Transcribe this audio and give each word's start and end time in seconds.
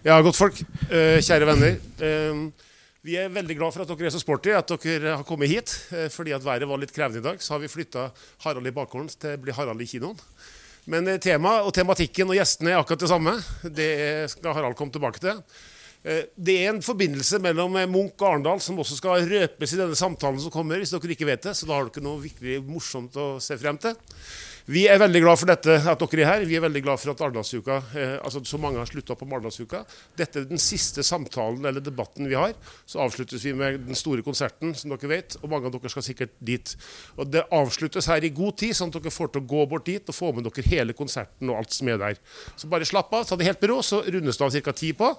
Ja, 0.00 0.14
godtfolk. 0.24 0.62
Eh, 0.88 1.18
kjære 1.20 1.44
venner. 1.44 1.74
Uh, 2.00 2.46
vi 3.04 3.18
er 3.20 3.32
veldig 3.32 3.56
glad 3.58 3.74
for 3.74 3.84
at 3.84 3.90
dere 3.90 4.08
er 4.08 4.14
så 4.14 4.20
sporty, 4.22 4.48
at 4.56 4.72
dere 4.80 5.18
har 5.18 5.26
kommet 5.28 5.50
hit. 5.52 5.74
Uh, 5.92 6.06
fordi 6.08 6.32
at 6.32 6.44
været 6.44 6.64
var 6.68 6.80
litt 6.80 6.94
krevende 6.96 7.20
i 7.20 7.26
dag, 7.26 7.42
så 7.44 7.52
har 7.52 7.60
vi 7.60 7.68
flytta 7.68 8.06
Harald 8.46 8.70
i 8.70 8.72
bakgården 8.72 9.10
til 9.12 9.36
å 9.36 9.42
bli 9.44 9.52
Harald 9.52 9.84
i 9.84 9.88
kinoen. 9.90 10.16
Men 10.88 11.04
temaet 11.20 11.68
og 11.68 11.74
tematikken 11.76 12.32
og 12.32 12.38
gjestene 12.38 12.72
er 12.72 12.80
akkurat 12.80 13.04
det 13.04 13.10
samme. 13.12 13.36
Det 13.76 13.90
skal 14.32 14.56
Harald 14.56 14.78
komme 14.78 14.94
tilbake 14.94 15.20
til. 15.20 15.44
Det 16.00 16.54
er 16.56 16.70
en 16.70 16.80
forbindelse 16.80 17.36
mellom 17.44 17.76
Munch 17.92 18.16
og 18.16 18.30
Arendal 18.30 18.62
som 18.64 18.80
også 18.80 18.96
skal 18.96 19.28
røpes 19.28 19.74
i 19.76 19.78
denne 19.82 19.98
samtalen 20.00 20.40
som 20.40 20.50
kommer. 20.50 20.80
hvis 20.80 20.94
dere 20.96 21.12
ikke 21.12 21.28
vet 21.28 21.44
det, 21.44 21.52
Så 21.54 21.68
da 21.68 21.76
har 21.76 21.92
dere 21.92 22.02
noe 22.08 22.24
virkelig 22.24 22.64
morsomt 22.64 23.20
å 23.20 23.34
se 23.38 23.60
frem 23.60 23.76
til. 23.76 23.92
Vi 24.70 24.84
er 24.86 25.00
veldig 25.02 25.20
glad 25.24 25.38
for 25.40 25.50
dette, 25.50 25.74
at 25.90 26.02
dere 26.04 26.22
er 26.22 26.28
her. 26.28 26.42
Vi 26.46 26.54
er 26.54 26.62
veldig 26.62 26.80
glad 26.84 27.00
for 27.02 27.10
at 27.10 27.20
Arendalsuka, 27.24 27.80
eh, 27.98 28.12
altså 28.22 28.38
så 28.46 28.58
mange 28.60 28.78
har 28.78 28.86
slutta 28.86 29.16
på 29.18 29.26
Arendalsuka. 29.26 29.80
Dette 30.14 30.38
er 30.38 30.44
den 30.46 30.60
siste 30.62 31.02
samtalen 31.02 31.64
eller 31.66 31.82
debatten 31.82 32.28
vi 32.30 32.36
har. 32.38 32.52
Så 32.86 33.00
avsluttes 33.02 33.42
vi 33.42 33.50
med 33.56 33.80
den 33.88 33.98
store 33.98 34.22
konserten, 34.22 34.70
som 34.78 34.94
dere 34.94 35.10
vet. 35.10 35.34
Og 35.42 35.50
mange 35.50 35.66
av 35.66 35.74
dere 35.74 35.90
skal 35.90 36.04
sikkert 36.06 36.36
dit. 36.38 36.76
Og 37.16 37.26
Det 37.32 37.42
avsluttes 37.50 38.06
her 38.06 38.22
i 38.22 38.30
god 38.30 38.60
tid, 38.62 38.76
sånn 38.78 38.94
at 38.94 39.00
dere 39.02 39.10
får 39.10 39.32
til 39.32 39.42
å 39.42 39.50
gå 39.50 39.66
bort 39.66 39.86
dit 39.86 40.06
og 40.06 40.14
få 40.14 40.30
med 40.36 40.46
dere 40.46 40.66
hele 40.68 40.94
konserten 40.94 41.50
og 41.50 41.58
alt 41.58 41.74
som 41.74 41.90
er 41.90 41.98
der. 41.98 42.22
Så 42.54 42.70
bare 42.70 42.86
slapp 42.86 43.10
av, 43.10 43.26
ta 43.26 43.34
det 43.34 43.50
helt 43.50 43.60
med 43.60 43.72
ro, 43.72 43.80
så 43.82 44.04
rundes 44.06 44.38
det 44.38 44.46
av 44.46 44.54
ca. 44.54 44.72
ti 44.72 44.92
på. 44.92 45.10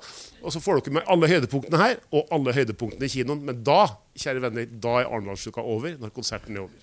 Og 0.44 0.56
så 0.56 0.64
får 0.64 0.80
dere 0.80 1.02
med 1.02 1.12
alle 1.12 1.28
høydepunktene 1.28 1.82
her 1.82 2.00
og 2.14 2.32
alle 2.32 2.56
høydepunktene 2.56 3.04
i 3.04 3.12
kinoen. 3.20 3.44
Men 3.52 3.64
da 3.68 3.84
kjære 4.18 4.42
venner, 4.44 4.66
da 4.84 4.90
er 5.00 5.06
Arendalsuka 5.08 5.62
over, 5.62 5.90
når 6.00 6.10
konserten 6.16 6.58
er 6.58 6.62
over. 6.66 6.74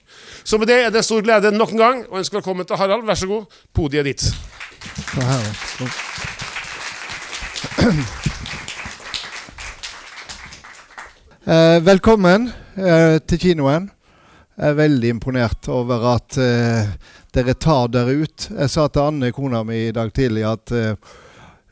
Så 0.45 0.59
med 0.59 0.66
det 0.70 0.78
er 0.84 0.91
det 0.95 1.05
stor 1.05 1.23
glede 1.24 1.52
nok 1.55 1.73
en 1.74 1.82
gang 1.82 1.98
å 2.09 2.19
ønske 2.20 2.36
velkommen 2.38 2.66
til 2.66 2.77
Harald. 2.80 3.06
Vær 3.09 3.19
så 3.19 3.27
god, 3.30 3.45
podiet 3.74 4.00
er 4.00 4.06
ditt. 4.12 4.24
Eh, 11.48 11.80
velkommen 11.80 12.53
eh, 12.77 13.16
til 13.25 13.38
kinoen. 13.41 13.88
Jeg 14.58 14.69
er 14.69 14.75
veldig 14.77 15.08
imponert 15.14 15.64
over 15.72 16.03
at 16.10 16.36
eh, 16.36 16.84
dere 17.33 17.55
tar 17.56 17.88
dere 17.88 18.12
ut. 18.20 18.50
Jeg 18.50 18.69
sa 18.69 18.84
til 18.92 19.00
Anne, 19.06 19.33
kona 19.33 19.62
mi, 19.64 19.86
i 19.86 19.94
dag 19.97 20.12
tidlig 20.12 20.44
at 20.44 20.69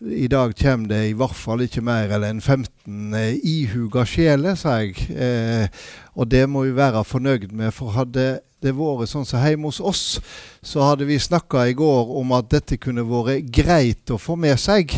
i 0.00 0.26
dag 0.28 0.52
kommer 0.56 0.88
det 0.88 1.02
i 1.08 1.14
hvert 1.16 1.36
fall 1.36 1.62
ikke 1.64 1.80
mer 1.84 2.10
enn 2.18 2.42
15 2.42 3.14
eh, 3.16 3.38
ihuga 3.40 4.04
sjeler, 4.04 4.56
sa 4.58 4.76
jeg. 4.82 5.06
Eh, 5.08 5.68
og 6.12 6.28
det 6.28 6.44
må 6.50 6.66
vi 6.66 6.74
være 6.76 7.04
fornøyd 7.04 7.48
med. 7.56 7.72
For 7.72 7.94
hadde 7.96 8.26
det 8.64 8.74
vært 8.76 9.08
sånn 9.08 9.24
som 9.28 9.40
hjemme 9.40 9.70
hos 9.70 9.80
oss, 9.80 10.04
så 10.60 10.84
hadde 10.84 11.08
vi 11.08 11.16
snakka 11.20 11.64
i 11.70 11.76
går 11.76 12.12
om 12.20 12.36
at 12.36 12.50
dette 12.52 12.76
kunne 12.80 13.06
vært 13.08 13.48
greit 13.48 14.12
å 14.12 14.20
få 14.20 14.36
med 14.36 14.60
seg. 14.60 14.92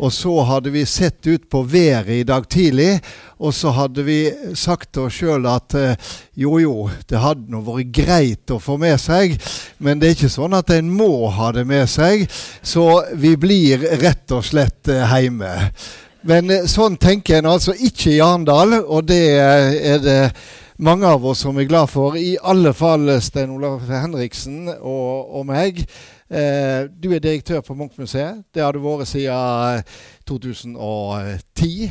Og 0.00 0.12
så 0.12 0.32
hadde 0.48 0.70
vi 0.72 0.86
sett 0.88 1.26
ut 1.26 1.50
på 1.50 1.62
været 1.68 2.08
i 2.08 2.24
dag 2.24 2.48
tidlig, 2.48 3.00
og 3.38 3.52
så 3.54 3.74
hadde 3.76 4.04
vi 4.06 4.18
sagt 4.56 4.92
til 4.94 5.08
oss 5.08 5.18
sjøl 5.20 5.46
at 5.50 5.76
eh, 5.76 6.14
jo 6.38 6.56
jo, 6.62 6.76
det 7.10 7.20
hadde 7.20 7.52
nå 7.52 7.60
vært 7.66 7.92
greit 7.92 8.54
å 8.54 8.60
få 8.62 8.78
med 8.80 8.96
seg, 9.02 9.36
men 9.78 10.00
det 10.00 10.08
er 10.08 10.16
ikke 10.16 10.32
sånn 10.32 10.56
at 10.56 10.72
en 10.72 10.88
må 10.88 11.28
ha 11.36 11.50
det 11.52 11.66
med 11.68 11.90
seg. 11.90 12.24
Så 12.62 12.86
vi 13.20 13.34
blir 13.36 13.84
rett 14.00 14.32
og 14.32 14.46
slett 14.48 14.88
eh, 14.88 15.04
hjemme. 15.12 15.52
Men 16.28 16.50
eh, 16.50 16.66
sånn 16.70 16.96
tenker 16.96 17.42
en 17.42 17.52
altså 17.52 17.76
ikke 17.76 18.14
i 18.16 18.22
Arendal, 18.24 18.78
og 18.80 19.04
det 19.10 19.22
er 19.36 20.02
det 20.02 20.20
mange 20.82 21.06
av 21.06 21.24
oss 21.26 21.44
som 21.44 21.58
er 21.60 21.68
glad 21.68 21.90
for. 21.92 22.16
I 22.16 22.38
alle 22.40 22.72
fall 22.74 23.10
Stein 23.22 23.52
Olav 23.54 23.84
Henriksen 23.90 24.70
og, 24.80 25.36
og 25.36 25.46
meg. 25.52 25.84
Eh, 26.32 26.88
du 26.88 27.10
er 27.12 27.20
direktør 27.20 27.60
på 27.60 27.74
Munch-museet. 27.76 28.46
Det 28.54 28.62
har 28.64 28.72
du 28.72 28.80
vært 28.80 29.10
siden 29.10 29.82
2010. 30.24 31.72
Eh, 31.84 31.90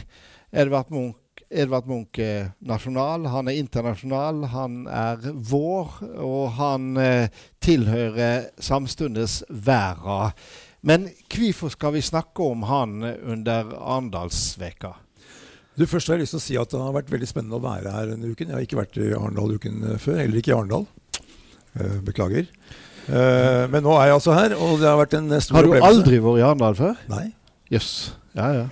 Edvard 0.64 0.90
Munch, 0.90 1.44
Edvard 1.52 1.86
Munch 1.86 2.18
er 2.20 2.50
nasjonal, 2.66 3.28
han 3.30 3.52
er 3.52 3.60
internasjonal, 3.62 4.42
han 4.50 4.82
er 4.90 5.30
vår, 5.52 5.94
og 6.26 6.50
han 6.58 6.98
eh, 6.98 7.30
tilhører 7.62 8.50
samstundes 8.58 9.44
verden. 9.48 10.34
Men 10.82 11.08
hvorfor 11.30 11.70
skal 11.76 11.94
vi 11.94 12.02
snakke 12.02 12.42
om 12.42 12.66
han 12.66 12.98
under 13.06 13.76
Arendalsveka? 13.78 14.96
Du, 15.78 15.86
først 15.86 16.10
har 16.10 16.18
jeg 16.18 16.26
lyst 16.26 16.34
til 16.34 16.42
å 16.42 16.48
si 16.50 16.58
at 16.60 16.74
Det 16.74 16.82
har 16.82 16.96
vært 16.98 17.14
veldig 17.14 17.30
spennende 17.30 17.62
å 17.62 17.64
være 17.64 17.94
her 17.94 18.10
denne 18.10 18.34
uken. 18.34 18.50
Jeg 18.50 18.58
har 18.58 18.66
ikke 18.66 18.82
vært 18.82 18.98
i 18.98 19.14
Arendal 19.14 19.54
uken 19.62 19.84
før, 20.02 20.18
heller 20.18 20.42
ikke 20.42 20.52
i 20.52 20.58
Arendal. 20.58 20.90
Beklager. 22.04 22.50
Uh, 23.10 23.66
men 23.72 23.82
nå 23.84 23.96
er 23.98 24.12
jeg 24.12 24.18
altså 24.20 24.36
her, 24.38 24.54
og 24.56 24.78
det 24.80 24.88
har 24.88 25.00
vært 25.00 25.18
en 25.18 25.30
stor 25.42 25.58
opplevelse. 25.58 25.84
Har 25.84 25.94
du 25.96 26.00
aldri 26.02 26.22
vært 26.22 26.42
i 26.42 26.48
Arendal 26.48 26.78
før? 26.78 26.98
Nei. 27.12 27.28
Jøss. 27.72 27.92
Yes. 27.92 28.18
Ja, 28.38 28.52
ja. 28.56 28.66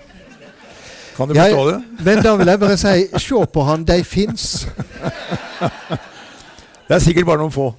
Kan 1.16 1.28
du 1.28 1.34
forstå 1.36 1.64
det? 1.68 1.78
Men 2.06 2.22
da 2.24 2.34
vil 2.40 2.48
jeg 2.48 2.60
bare 2.62 2.76
si 2.80 3.06
se 3.20 3.40
på 3.52 3.64
han, 3.68 3.82
de 3.84 3.96
fins. 4.08 4.44
det 6.88 6.96
er 6.96 7.02
sikkert 7.04 7.28
bare 7.28 7.42
noen 7.42 7.52
få. 7.52 7.72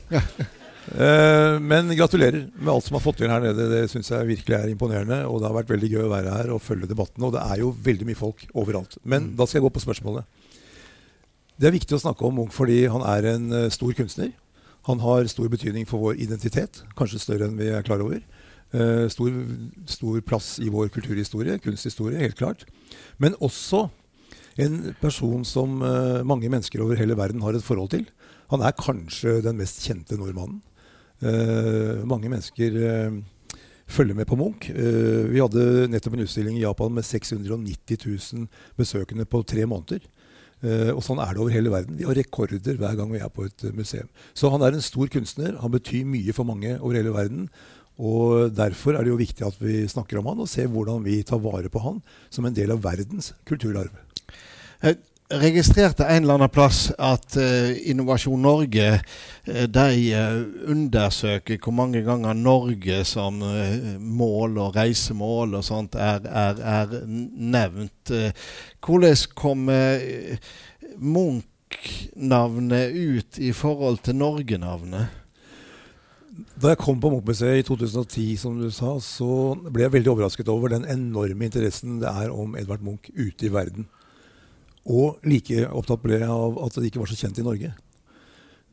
Uh, 0.91 1.55
men 1.63 1.89
gratulerer 1.95 2.43
med 2.51 2.73
alt 2.73 2.85
som 2.85 2.99
har 2.99 3.05
fått 3.05 3.21
til 3.23 3.31
her 3.31 3.41
nede. 3.41 3.69
Det 3.71 3.87
syns 3.93 4.11
jeg 4.11 4.29
virkelig 4.29 4.57
er 4.59 4.69
imponerende. 4.69 5.23
Og 5.25 5.39
det 5.39 5.49
har 5.49 5.57
vært 5.57 5.73
veldig 5.73 5.89
gøy 5.89 6.03
å 6.05 6.11
være 6.13 6.35
her 6.35 6.53
og 6.53 6.61
følge 6.65 6.91
debatten. 6.91 7.25
Og 7.25 7.33
det 7.33 7.41
er 7.47 7.63
jo 7.63 7.73
veldig 7.89 8.11
mye 8.11 8.19
folk 8.19 8.45
overalt. 8.51 8.99
Men 9.01 9.31
mm. 9.31 9.33
da 9.39 9.47
skal 9.47 9.61
jeg 9.61 9.67
gå 9.69 9.73
på 9.79 9.85
spørsmålet. 9.87 10.29
Det 11.61 11.69
er 11.69 11.77
viktig 11.77 11.97
å 11.97 12.03
snakke 12.03 12.25
om 12.25 12.37
Munch 12.41 12.53
fordi 12.57 12.83
han 12.89 13.03
er 13.05 13.31
en 13.35 13.51
stor 13.73 13.97
kunstner. 13.97 14.31
Han 14.89 15.01
har 15.03 15.29
stor 15.29 15.49
betydning 15.51 15.85
for 15.89 16.01
vår 16.01 16.21
identitet, 16.23 16.81
kanskje 16.97 17.21
større 17.21 17.47
enn 17.47 17.59
vi 17.59 17.69
er 17.69 17.85
klar 17.85 18.01
over. 18.01 18.21
Uh, 18.71 19.05
stor, 19.11 19.33
stor, 19.89 20.21
plass 20.23 20.55
i 20.63 20.69
vår 20.71 20.89
kulturhistorie, 20.95 21.59
kunsthistorie, 21.61 22.21
helt 22.21 22.39
klart. 22.39 22.63
Men 23.19 23.35
også 23.43 23.89
en 24.61 24.93
person 25.01 25.43
som 25.47 25.81
uh, 25.83 26.23
mange 26.27 26.49
mennesker 26.49 26.81
over 26.83 26.99
hele 26.99 27.17
verden 27.19 27.43
har 27.43 27.57
et 27.57 27.65
forhold 27.65 27.91
til. 27.93 28.07
Han 28.51 28.63
er 28.63 28.77
kanskje 28.79 29.41
den 29.45 29.59
mest 29.59 29.83
kjente 29.85 30.17
nordmannen. 30.19 30.63
Uh, 31.21 32.01
mange 32.09 32.31
mennesker 32.31 32.79
følger 33.91 34.15
med 34.15 34.25
på 34.25 34.37
Munch. 34.39 34.69
vi 34.71 35.39
hadde 35.41 35.87
nettopp 35.91 36.13
en 36.15 36.23
utstilling 36.23 36.55
i 36.55 36.63
Japan 36.63 36.93
med 36.95 37.03
690 37.03 37.97
000 38.07 38.47
besøkende 38.79 39.25
på 39.27 39.43
tre 39.43 39.65
måneder. 39.67 39.99
Uh, 40.61 40.93
og 40.93 41.01
sånn 41.05 41.21
er 41.23 41.33
det 41.33 41.41
over 41.41 41.53
hele 41.55 41.73
verden. 41.73 41.97
Vi 41.97 42.05
har 42.05 42.17
rekorder 42.17 42.77
hver 42.77 42.97
gang 42.99 43.09
vi 43.09 43.21
er 43.21 43.31
på 43.33 43.47
et 43.47 43.65
uh, 43.65 43.73
museum. 43.73 44.09
Så 44.37 44.51
han 44.53 44.61
er 44.61 44.77
en 44.77 44.85
stor 44.85 45.09
kunstner. 45.09 45.55
Han 45.61 45.73
betyr 45.73 46.05
mye 46.05 46.35
for 46.37 46.47
mange 46.47 46.75
over 46.79 46.99
hele 46.99 47.13
verden. 47.15 47.47
Og 48.01 48.53
Derfor 48.57 48.95
er 48.95 49.05
det 49.05 49.11
jo 49.11 49.19
viktig 49.19 49.45
at 49.45 49.57
vi 49.61 49.83
snakker 49.89 50.21
om 50.21 50.31
han 50.31 50.41
og 50.41 50.49
ser 50.49 50.69
hvordan 50.71 51.03
vi 51.05 51.19
tar 51.27 51.41
vare 51.43 51.69
på 51.69 51.81
han 51.83 51.99
som 52.33 52.47
en 52.47 52.55
del 52.55 52.73
av 52.73 52.81
verdens 52.85 53.33
kulturarv. 53.49 53.93
Registrerte 55.31 56.03
en 56.03 56.23
eller 56.23 56.39
annen 56.39 56.51
plass 56.51 56.89
at 56.99 57.37
uh, 57.39 57.71
Innovasjon 57.87 58.41
Norge 58.41 58.87
de 59.41 60.15
undersøker 60.69 61.57
hvor 61.63 61.73
mange 61.73 62.03
ganger 62.05 62.35
Norge 62.37 62.99
som 63.09 63.39
mål 63.41 64.59
og 64.61 64.75
reisemål 64.75 65.55
og 65.57 65.63
sånt 65.65 65.95
er, 65.97 66.27
er, 66.29 66.59
er 66.61 66.93
nevnt. 67.07 68.11
Hvordan 68.81 69.15
kommer 69.37 70.01
eh, 70.01 70.37
Munch-navnet 70.97 72.91
ut 72.93 73.39
i 73.39 73.51
forhold 73.53 74.01
til 74.05 74.15
Norge-navnet? 74.15 75.07
Da 76.61 76.71
jeg 76.71 76.79
kom 76.81 76.99
på 77.01 77.11
Munch-museet 77.11 77.61
i 77.61 77.65
2010, 77.67 78.37
som 78.41 78.57
du 78.57 78.69
sa, 78.73 78.95
så 79.03 79.53
ble 79.69 79.85
jeg 79.85 79.93
veldig 79.93 80.13
overrasket 80.13 80.49
over 80.49 80.73
den 80.73 80.87
enorme 80.89 81.45
interessen 81.45 81.99
det 82.01 82.09
er 82.09 82.33
om 82.33 82.55
Edvard 82.57 82.81
Munch 82.85 83.11
ute 83.13 83.45
i 83.45 83.53
verden. 83.53 83.85
Og 84.89 85.21
like 85.29 85.67
opptatt 85.69 86.01
ble 86.01 86.17
jeg 86.23 86.29
av 86.33 86.57
at 86.65 86.77
det 86.79 86.89
ikke 86.89 87.03
var 87.03 87.11
så 87.11 87.19
kjent 87.19 87.41
i 87.41 87.45
Norge. 87.45 87.71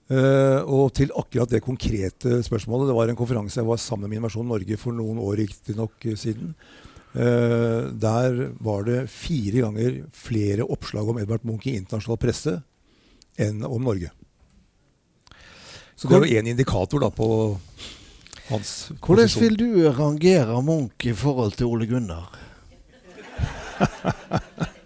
Uh, 0.09 0.65
og 0.65 0.95
til 0.97 1.11
akkurat 1.13 1.51
det 1.53 1.59
konkrete 1.61 2.39
spørsmålet 2.41 2.89
Det 2.89 2.95
var 2.97 3.11
en 3.13 3.19
konferanse 3.19 3.59
jeg 3.61 3.69
var 3.69 3.77
sammen 3.77 4.09
med 4.09 4.17
Innovasjon 4.17 4.47
Norge 4.49 4.79
for 4.81 4.97
noen 4.97 5.19
år 5.21 5.37
riktignok 5.43 6.07
siden. 6.17 6.55
Uh, 7.13 7.93
der 7.93 8.55
var 8.65 8.87
det 8.89 9.03
fire 9.13 9.67
ganger 9.67 9.99
flere 10.17 10.65
oppslag 10.65 11.13
om 11.13 11.21
Edvard 11.21 11.45
Munch 11.45 11.69
i 11.69 11.77
internasjonal 11.77 12.21
presse 12.23 12.57
enn 13.37 13.61
om 13.69 13.85
Norge. 13.85 14.09
Så 15.99 16.09
det 16.09 16.17
er 16.17 16.25
jo 16.25 16.41
én 16.41 16.49
indikator 16.55 17.03
da 17.03 17.11
på 17.13 17.29
hans 18.49 18.73
Hvordan 19.05 19.29
vil 19.43 19.61
du 19.61 19.69
rangere 19.93 20.57
Munch 20.65 21.05
i 21.05 21.13
forhold 21.13 21.59
til 21.59 21.69
Ole 21.69 21.89
Gunnar? 21.91 22.33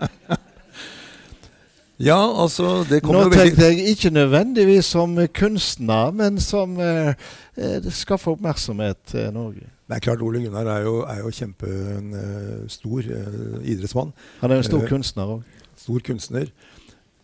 ja, 2.03 2.19
altså 2.19 2.83
det 2.89 3.03
Nå 3.07 3.23
tenkte 3.31 3.69
jeg 3.69 3.93
ikke 3.93 4.11
nødvendigvis 4.11 4.89
som 4.91 5.15
kunstner, 5.35 6.11
men 6.11 6.41
som 6.43 6.75
eh, 6.83 7.15
eh 7.57 7.91
skaffer 7.95 8.35
oppmerksomhet 8.35 8.99
til 9.07 9.31
Norge. 9.33 9.69
Det 9.87 9.97
er 9.97 10.05
klart 10.09 10.23
Ole 10.25 10.41
Gunnar 10.43 10.67
er 10.67 10.83
jo, 10.83 10.95
er 11.07 11.21
jo 11.21 11.31
kjempestor 11.31 13.07
uh, 13.07 13.29
uh, 13.29 13.59
idrettsmann. 13.63 14.11
Han 14.41 14.51
er 14.51 14.63
en 14.63 14.67
stor 14.67 14.83
eh, 14.83 14.89
kunstner 14.89 15.31
òg. 15.37 15.43
Stor 15.77 16.03
kunstner. 16.07 16.51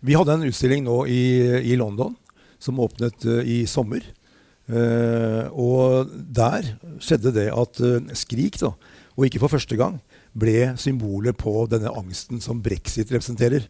Vi 0.00 0.14
hadde 0.14 0.36
en 0.36 0.46
utstilling 0.46 0.84
nå 0.86 1.00
i, 1.10 1.22
i 1.72 1.78
London 1.80 2.14
som 2.62 2.78
åpnet 2.78 3.26
uh, 3.26 3.42
i 3.42 3.64
sommer. 3.66 4.04
og 5.56 6.10
der 6.12 6.66
skjedde 7.00 7.30
det 7.32 7.46
at 7.48 7.78
Skrik, 8.20 8.58
da, 8.60 8.74
og 9.16 9.24
ikke 9.24 9.40
for 9.40 9.48
første 9.48 9.78
gang, 9.80 9.96
ble 10.36 10.74
symbolet 10.76 11.38
på 11.40 11.64
denne 11.72 11.88
angsten 11.88 12.42
som 12.44 12.60
brexit 12.60 13.08
representerer. 13.08 13.64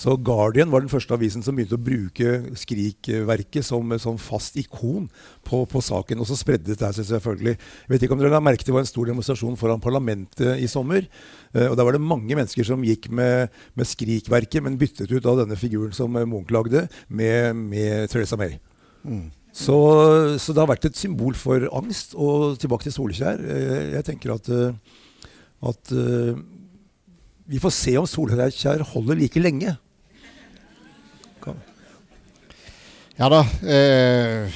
Så 0.00 0.14
Guardian 0.16 0.70
var 0.72 0.80
den 0.80 0.88
første 0.88 1.12
avisen 1.12 1.42
som 1.44 1.56
begynte 1.56 1.76
å 1.76 1.82
bruke 1.84 2.56
Skrik-verket 2.56 3.66
som, 3.66 3.92
som, 4.00 4.16
fast 4.16 4.54
ikon 4.56 5.10
på, 5.44 5.58
på, 5.68 5.82
saken. 5.84 6.22
Og 6.22 6.28
så 6.30 6.38
spredde 6.40 6.72
det 6.72 6.92
seg 6.96 7.04
selvfølgelig. 7.04 7.52
Jeg 7.58 7.92
vet 7.92 8.06
ikke 8.06 8.16
om 8.16 8.22
dere 8.22 8.32
la 8.32 8.40
merke 8.40 8.64
til 8.64 8.72
det 8.72 8.78
var 8.78 8.86
en 8.86 8.88
stor 8.88 9.10
demonstrasjon 9.10 9.58
foran 9.60 9.82
parlamentet 9.84 10.62
i 10.62 10.68
sommer. 10.72 11.04
Uh, 11.52 11.66
og 11.66 11.76
der 11.76 11.84
var 11.84 11.98
det 11.98 12.00
mange 12.00 12.32
mennesker 12.32 12.64
som 12.64 12.86
gikk 12.86 13.10
med, 13.12 13.52
med 13.76 13.90
Skrik-verket, 13.90 14.64
men 14.64 14.78
byttet 14.80 15.12
ut 15.12 15.28
av 15.28 15.42
denne 15.42 15.58
figuren 15.60 15.92
som 15.96 16.16
Munch 16.16 16.54
lagde, 16.54 16.86
med, 17.12 17.60
med 17.60 18.08
Theresa 18.08 18.40
May. 18.40 18.56
Mm. 19.04 19.28
Så, 19.52 19.76
så, 20.40 20.54
det 20.54 20.62
har 20.62 20.70
vært 20.70 20.88
et 20.88 20.96
symbol 20.96 21.36
for 21.36 21.68
angst. 21.76 22.16
Og 22.16 22.56
tilbake 22.62 22.88
til 22.88 22.96
Solskjær. 22.96 23.44
Uh, 23.44 23.92
jeg 23.98 24.08
tenker 24.08 24.32
at, 24.38 24.48
at 25.74 25.94
vi 27.52 27.60
får 27.60 27.76
se 27.82 27.96
om 28.00 28.08
Solskjær 28.08 28.88
holder 28.94 29.20
like 29.20 29.44
lenge. 29.44 29.76
Ja 33.20 33.28
da. 33.28 33.40
Eh, 33.68 34.48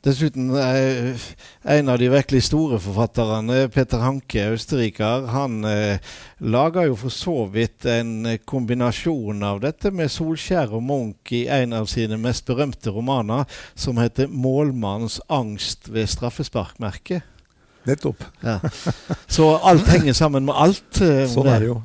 dessuten, 0.00 0.56
eh, 0.56 1.16
en 1.62 1.88
av 1.88 1.98
de 1.98 2.08
virkelig 2.08 2.42
store 2.46 2.78
forfatterne, 2.80 3.68
Peter 3.68 4.00
Hanke, 4.00 4.46
østerriker, 4.54 5.26
han 5.28 5.58
eh, 5.68 5.98
laga 6.40 6.86
jo 6.88 6.96
for 6.96 7.12
så 7.12 7.34
vidt 7.52 7.84
en 7.84 8.38
kombinasjon 8.48 9.44
av 9.44 9.60
dette 9.60 9.92
med 9.92 10.08
Solskjær 10.08 10.72
og 10.72 10.86
Munch 10.88 11.34
i 11.36 11.44
en 11.52 11.76
av 11.76 11.84
sine 11.92 12.16
mest 12.16 12.48
berømte 12.48 12.96
romaner, 12.96 13.44
som 13.76 14.00
heter 14.00 14.32
'Målmannens 14.32 15.20
angst 15.28 15.92
ved 15.92 16.08
straffesparkmerket'. 16.08 17.28
Nettopp. 17.84 18.24
Ja. 18.40 18.60
Så 19.28 19.58
alt 19.60 19.84
henger 19.92 20.16
sammen 20.16 20.48
med 20.48 20.56
alt. 20.56 21.02
Eh, 21.02 21.28
sånn 21.36 21.52
er 21.52 21.60
det 21.60 21.74
jo. 21.74 21.82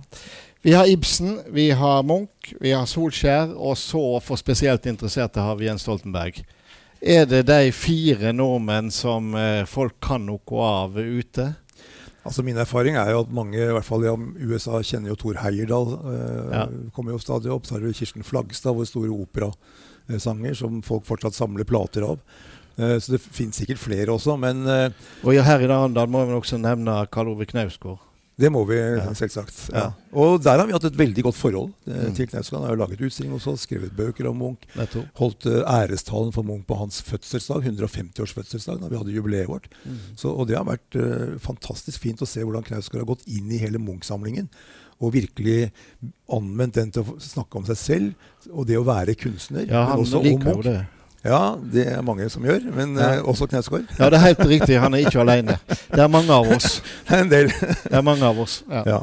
Vi 0.62 0.74
har 0.74 0.88
Ibsen, 0.92 1.40
vi 1.48 1.72
har 1.72 2.04
Munch, 2.04 2.54
vi 2.60 2.72
har 2.76 2.86
Solskjær, 2.86 3.54
og 3.56 3.78
så 3.80 4.02
for 4.20 4.36
spesielt 4.36 4.90
interesserte 4.92 5.40
har 5.40 5.56
vi 5.56 5.70
Jens 5.70 5.86
Stoltenberg. 5.86 6.42
Er 7.00 7.24
det 7.32 7.46
de 7.48 7.72
fire 7.72 8.34
nordmenn 8.36 8.90
som 8.92 9.32
eh, 9.40 9.64
folk 9.64 9.96
kan 10.04 10.26
noe 10.28 10.66
av 10.66 11.00
ute? 11.00 11.46
Altså 12.28 12.44
Min 12.44 12.60
erfaring 12.60 12.98
er 13.00 13.14
jo 13.14 13.22
at 13.24 13.32
mange, 13.32 13.56
i 13.56 13.72
hvert 13.72 13.88
fall 13.88 14.04
i 14.04 14.12
USA, 14.52 14.82
kjenner 14.84 15.14
jo 15.14 15.16
Thor 15.22 15.40
Heyerdahl. 15.40 15.96
Eh, 15.96 16.52
ja. 16.52 16.66
Kommer 16.92 17.16
jo 17.16 17.22
stadig 17.24 17.56
opp. 17.56 17.64
Så 17.64 17.78
har 17.78 17.88
du 17.88 17.96
Kirsten 17.96 18.28
Flagstad, 18.28 18.76
vår 18.76 18.92
store 18.92 19.16
operasanger, 19.16 20.60
som 20.60 20.84
folk 20.84 21.08
fortsatt 21.08 21.40
samler 21.40 21.64
plater 21.72 22.04
av. 22.10 22.20
Eh, 22.76 22.98
så 23.00 23.16
det 23.16 23.24
finnes 23.24 23.64
sikkert 23.64 23.80
flere 23.80 24.12
også, 24.12 24.36
men 24.44 24.68
eh, 24.68 24.92
Og 25.24 25.40
her 25.40 25.64
i 25.64 25.72
Arendal 25.72 26.12
må 26.12 26.28
vi 26.28 26.36
også 26.36 26.60
nevne 26.60 27.00
Karl 27.16 27.32
Ove 27.32 27.48
Knausgård. 27.48 28.09
Det 28.40 28.50
må 28.54 28.62
vi 28.70 28.78
ja. 28.78 29.10
selvsagt. 29.18 29.58
Ja. 29.74 29.90
Og 30.16 30.40
der 30.44 30.62
har 30.62 30.68
vi 30.68 30.76
hatt 30.76 30.86
et 30.88 30.98
veldig 30.98 31.26
godt 31.28 31.38
forhold 31.38 31.74
eh, 31.90 32.08
mm. 32.08 32.16
til 32.18 32.30
Knausgård. 32.32 32.62
Han 32.62 32.70
har 32.72 32.80
laget 32.80 33.04
utstilling 33.04 33.34
hos 33.36 33.48
oss, 33.52 33.66
skrevet 33.68 33.96
bøker 33.96 34.30
om 34.30 34.40
Munch. 34.40 34.68
Holdt 35.20 35.48
uh, 35.50 35.60
ærestalen 35.68 36.32
for 36.36 36.48
Munch 36.48 36.64
på 36.70 36.78
hans 36.80 37.02
fødselsdag, 37.06 37.68
150-års 37.68 38.36
fødselsdag, 38.38 38.80
da 38.82 38.92
vi 38.92 39.00
hadde 39.00 39.16
jubileet 39.16 39.50
vårt. 39.52 39.68
Mm. 39.84 39.98
Så, 40.20 40.32
og 40.32 40.48
det 40.50 40.56
har 40.56 40.68
vært 40.70 41.00
uh, 41.00 41.36
fantastisk 41.44 42.00
fint 42.06 42.24
å 42.24 42.30
se 42.30 42.46
hvordan 42.46 42.64
Knausgård 42.70 43.04
har 43.04 43.10
gått 43.12 43.28
inn 43.28 43.52
i 43.52 43.60
hele 43.60 43.82
Munch-samlingen. 43.84 44.48
Og 45.00 45.14
virkelig 45.16 45.70
anvendt 46.32 46.80
den 46.80 46.90
til 46.96 47.04
å 47.08 47.20
snakke 47.24 47.60
om 47.60 47.68
seg 47.68 47.78
selv 47.80 48.50
og 48.52 48.66
det 48.68 48.80
å 48.80 48.88
være 48.88 49.16
kunstner. 49.20 49.68
Ja, 49.68 49.86
han 49.94 50.04
liker 50.04 50.56
Munch. 50.56 50.66
det. 50.68 50.80
Ja, 51.24 51.56
det 51.74 51.84
er 51.92 52.02
mange 52.06 52.30
som 52.32 52.46
gjør, 52.48 52.70
men 52.72 52.96
ja. 52.96 53.18
eh, 53.18 53.26
også 53.28 53.48
Knausgård. 53.52 53.90
Ja, 54.00 54.08
det 54.08 54.22
er 54.22 54.26
helt 54.30 54.46
riktig. 54.48 54.80
Han 54.80 54.94
er 54.96 55.04
ikke 55.04 55.20
alene. 55.20 55.58
Det 55.68 56.00
er 56.00 56.08
mange 56.08 56.32
av 56.32 56.48
oss. 56.56 56.80
en 57.20 57.32
del. 57.32 57.52
det 57.52 57.98
er 58.00 58.06
mange 58.06 58.24
av 58.26 58.40
oss, 58.40 58.62
ja. 58.72 58.86
ja. 58.88 59.02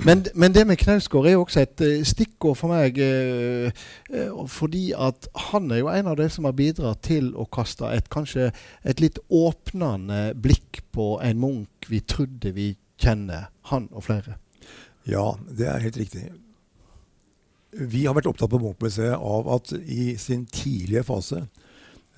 Men, 0.00 0.24
men, 0.34 0.54
det 0.56 0.64
med 0.64 0.80
Knausgård 0.80 1.28
er 1.28 1.34
jo 1.36 1.42
også 1.44 1.60
et 1.60 1.82
uh, 1.84 2.04
stikkord 2.08 2.56
for 2.56 2.72
meg. 2.72 2.96
Uh, 2.96 4.46
fordi 4.48 4.94
at 4.96 5.28
han 5.50 5.68
er 5.70 5.82
jo 5.82 5.92
en 5.92 6.08
av 6.08 6.16
de 6.16 6.28
som 6.32 6.48
har 6.48 6.56
bidratt 6.56 7.02
til 7.04 7.34
å 7.36 7.44
kaste 7.52 7.92
et 7.92 8.08
kanskje 8.08 8.48
et 8.80 9.04
litt 9.04 9.20
åpnende 9.28 10.30
blikk 10.40 10.80
på 10.96 11.18
en 11.20 11.42
Munch 11.44 11.90
vi 11.92 12.00
trodde 12.00 12.54
vi 12.56 12.72
kjenner. 13.00 13.50
Han 13.68 13.90
og 13.92 14.08
flere. 14.08 14.40
Ja, 15.08 15.34
det 15.44 15.68
er 15.68 15.84
helt 15.84 16.00
riktig. 16.00 16.30
Vi 17.70 18.02
har 18.06 18.16
vært 18.16 18.26
opptatt 18.26 18.50
på 18.50 18.58
Munch-museet 18.58 19.14
av 19.14 19.48
at 19.54 19.70
i 19.78 20.16
sin 20.18 20.42
tidlige 20.50 21.04
fase 21.06 21.44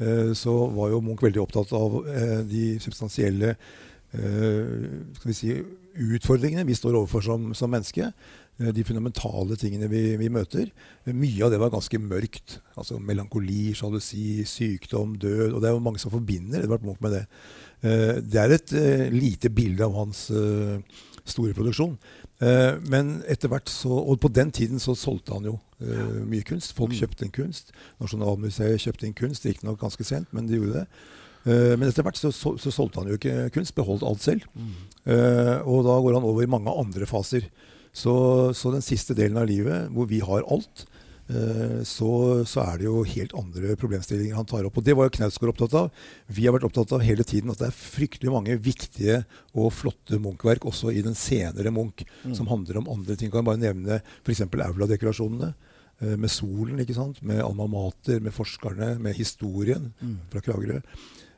eh, 0.00 0.32
så 0.36 0.54
var 0.72 0.94
jo 0.94 1.02
Munch 1.04 1.24
veldig 1.24 1.42
opptatt 1.42 1.74
av 1.76 1.98
eh, 2.08 2.38
de 2.48 2.62
substansielle 2.80 3.50
eh, 3.52 4.70
skal 5.18 5.28
vi 5.28 5.36
si, 5.36 5.56
utfordringene 6.16 6.64
vi 6.68 6.76
står 6.78 6.96
overfor 6.96 7.26
som, 7.26 7.50
som 7.56 7.72
menneske. 7.72 8.08
De 8.62 8.84
fundamentale 8.86 9.56
tingene 9.58 9.88
vi, 9.90 10.00
vi, 10.20 10.28
møter. 10.30 10.68
Mye 11.08 11.44
av 11.44 11.50
det 11.50 11.58
var 11.58 11.72
ganske 11.72 11.98
mørkt. 11.98 12.60
altså 12.78 12.98
Melankoli, 13.00 13.72
sjalusi, 13.74 14.44
sykdom, 14.46 15.16
død. 15.18 15.56
Og 15.56 15.58
det 15.58 15.68
er 15.68 15.74
jo 15.74 15.82
mange 15.82 15.98
som 15.98 16.12
forbinder 16.12 16.62
Edvard 16.62 16.84
Munch 16.86 17.00
med 17.02 17.16
det. 17.16 17.22
Det 18.28 18.38
er 18.38 18.54
et 18.54 18.74
lite 19.10 19.50
bilde 19.50 19.88
av 19.88 19.96
hans 19.96 20.28
store 21.24 21.56
produksjon. 21.56 21.96
Uh, 22.42 22.74
men 22.90 23.20
etter 23.30 23.46
hvert 23.52 23.70
så 23.70 23.94
Og 24.02 24.16
på 24.18 24.26
den 24.34 24.48
tiden 24.50 24.80
så 24.82 24.96
solgte 24.98 25.36
han 25.36 25.44
jo 25.46 25.56
uh, 25.84 26.22
mye 26.26 26.42
kunst. 26.46 26.74
Folk 26.74 26.90
mm. 26.90 26.98
kjøpte 26.98 27.26
inn 27.26 27.34
kunst. 27.34 27.70
Nasjonalmuseet 28.02 28.82
kjøpte 28.82 29.06
inn 29.06 29.18
kunst, 29.18 29.46
riktignok 29.46 29.78
ganske 29.80 30.06
sent, 30.06 30.30
men 30.34 30.48
de 30.50 30.58
gjorde 30.58 30.82
det. 30.82 30.86
Uh, 31.46 31.74
men 31.76 31.88
etter 31.88 32.06
hvert 32.06 32.18
så, 32.18 32.32
så, 32.34 32.56
så, 32.58 32.72
solgte 32.74 33.02
han 33.02 33.12
jo 33.12 33.18
ikke 33.20 33.50
kunst, 33.54 33.76
beholdt 33.78 34.06
alt 34.06 34.24
selv. 34.24 34.48
Mm. 34.54 34.74
og 35.66 35.80
da 35.82 35.94
går 35.98 36.14
han 36.14 36.26
over 36.26 36.44
i 36.44 36.50
mange 36.50 36.70
andre 36.70 37.06
faser. 37.10 37.48
Så, 37.92 38.14
så 38.54 38.70
den 38.72 38.84
siste 38.84 39.14
delen 39.18 39.36
av 39.36 39.48
livet, 39.50 39.88
hvor 39.92 40.06
vi 40.08 40.20
har 40.24 40.46
alt, 40.46 40.86
Eh, 40.86 41.01
så, 41.88 42.10
så, 42.48 42.62
er 42.64 42.80
det 42.80 42.86
jo 42.86 43.02
helt 43.08 43.34
andre 43.38 43.74
problemstillinger 43.80 44.36
han 44.36 44.48
tar 44.48 44.66
opp. 44.68 44.78
Og 44.78 44.86
Det 44.86 44.96
var 44.98 45.08
jo 45.08 45.14
Knausgård 45.16 45.54
opptatt 45.54 45.76
av. 45.78 46.06
Vi 46.26 46.46
har 46.46 46.56
vært 46.56 46.66
opptatt 46.68 46.94
av 46.96 47.04
hele 47.04 47.26
tiden 47.28 47.52
at 47.52 47.62
det 47.62 47.70
er 47.70 47.76
fryktelig 47.76 48.32
mange 48.34 48.56
viktige 48.60 49.22
og 49.52 49.72
flotte 49.76 50.20
Munch-verk 50.22 50.66
også 50.68 50.92
i 50.92 51.04
den 51.04 51.16
senere 51.18 51.72
Munch, 51.74 52.04
mm. 52.24 52.36
som 52.38 52.50
handler 52.52 52.82
om 52.82 52.90
andre 52.92 53.16
ting. 53.16 53.32
Kan 53.32 53.42
jeg 53.42 53.50
bare 53.50 53.64
nevne 53.64 54.00
f.eks. 54.24 54.46
Aula-dekorasjonene. 54.46 55.52
Eh, 56.02 56.16
med 56.18 56.30
solen, 56.32 56.80
ikke 56.82 56.96
sant? 56.96 57.20
med 57.22 57.42
alma 57.44 57.68
mater, 57.70 58.20
med 58.22 58.34
forskerne, 58.34 58.96
med 59.02 59.14
historien 59.18 59.92
mm. 60.00 60.16
fra 60.32 60.42
Kragerø. 60.42 60.80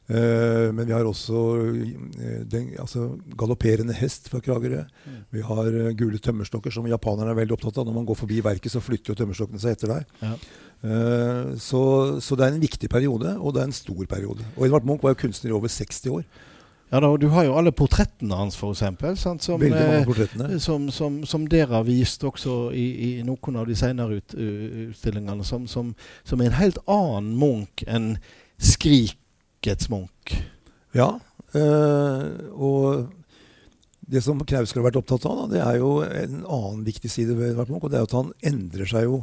Uh, 0.04 0.68
men 0.76 0.84
vi 0.84 0.92
har 0.92 1.06
også 1.08 1.42
uh, 1.64 2.40
den 2.44 2.74
altså, 2.76 3.06
galopperende 3.40 3.94
hest 3.96 4.28
fra 4.28 4.40
Kragerø. 4.44 4.82
Mm. 5.06 5.20
Vi 5.32 5.44
har 5.48 5.70
uh, 5.72 5.92
gule 5.96 6.20
tømmerstokker, 6.20 6.74
som 6.74 6.88
japanerne 6.90 7.32
er 7.32 7.38
veldig 7.38 7.56
opptatt 7.56 7.80
av. 7.80 7.86
Når 7.88 7.96
man 7.96 8.08
går 8.10 8.18
forbi 8.20 8.43
verket, 8.44 8.72
så 8.72 8.84
flytter 8.84 9.14
jo 9.14 9.19
tømmerstokkene 9.22 9.62
seg 9.62 9.79
etter 9.79 9.94
deg. 9.94 10.17
Ja. 10.20 10.36
Så, 11.56 11.79
så, 12.20 12.36
det 12.36 12.44
er 12.44 12.52
en 12.52 12.60
viktig 12.60 12.90
periode, 12.93 13.31
og 13.40 13.55
det 13.56 13.62
er 13.62 13.70
en 13.70 13.72
stor 13.72 14.02
periode. 14.05 14.44
Og 14.58 14.67
Edvard 14.67 14.84
Munch 14.84 15.00
var 15.00 15.14
jo 15.14 15.22
kunstner 15.22 15.48
i 15.48 15.55
over 15.56 15.72
60 15.72 16.10
år. 16.12 16.26
Ja 16.93 17.00
da, 17.00 17.08
og 17.08 17.22
Du 17.22 17.31
har 17.32 17.46
jo 17.46 17.55
alle 17.56 17.72
portrettene 17.72 18.36
hans, 18.36 18.58
f.eks. 18.60 18.82
Som, 19.24 19.40
som, 20.60 20.90
som, 20.93 21.17
som, 21.24 21.48
dere 21.48 21.72
har 21.72 21.88
vist 21.88 22.29
også 22.29 22.69
i, 22.76 22.84
i 23.06 23.10
noen 23.24 23.56
av 23.56 23.64
de 23.64 23.79
senere 23.81 24.20
ut, 24.20 24.36
utstillingene. 24.36 25.48
Som, 25.48 25.64
som, 25.64 25.94
er 26.36 26.52
en 26.52 26.60
helt 26.60 26.84
annen 26.84 27.32
Munch 27.40 27.88
enn 27.88 28.19
Skrik 28.60 29.17
Markeds 29.64 29.88
Munch. 29.88 30.42
Ja, 30.92 31.18
øh, 31.56 32.32
og 32.52 33.06
det 34.04 34.20
som 34.20 34.42
Knausgård 34.44 34.82
har 34.82 34.90
vært 34.90 34.98
opptatt 35.00 35.24
av, 35.24 35.38
da, 35.38 35.46
det 35.54 35.62
er 35.64 35.78
jo 35.80 35.92
en 36.04 36.42
annen 36.42 36.82
viktig 36.84 37.08
side 37.08 37.32
ved 37.38 37.54
Edvard 37.54 37.72
Munch. 37.72 37.86
Og 37.86 37.94
det 37.94 37.96
er 37.96 38.04
at 38.04 38.12
han 38.12 38.34
endrer 38.44 38.90
seg 38.90 39.06
jo 39.06 39.22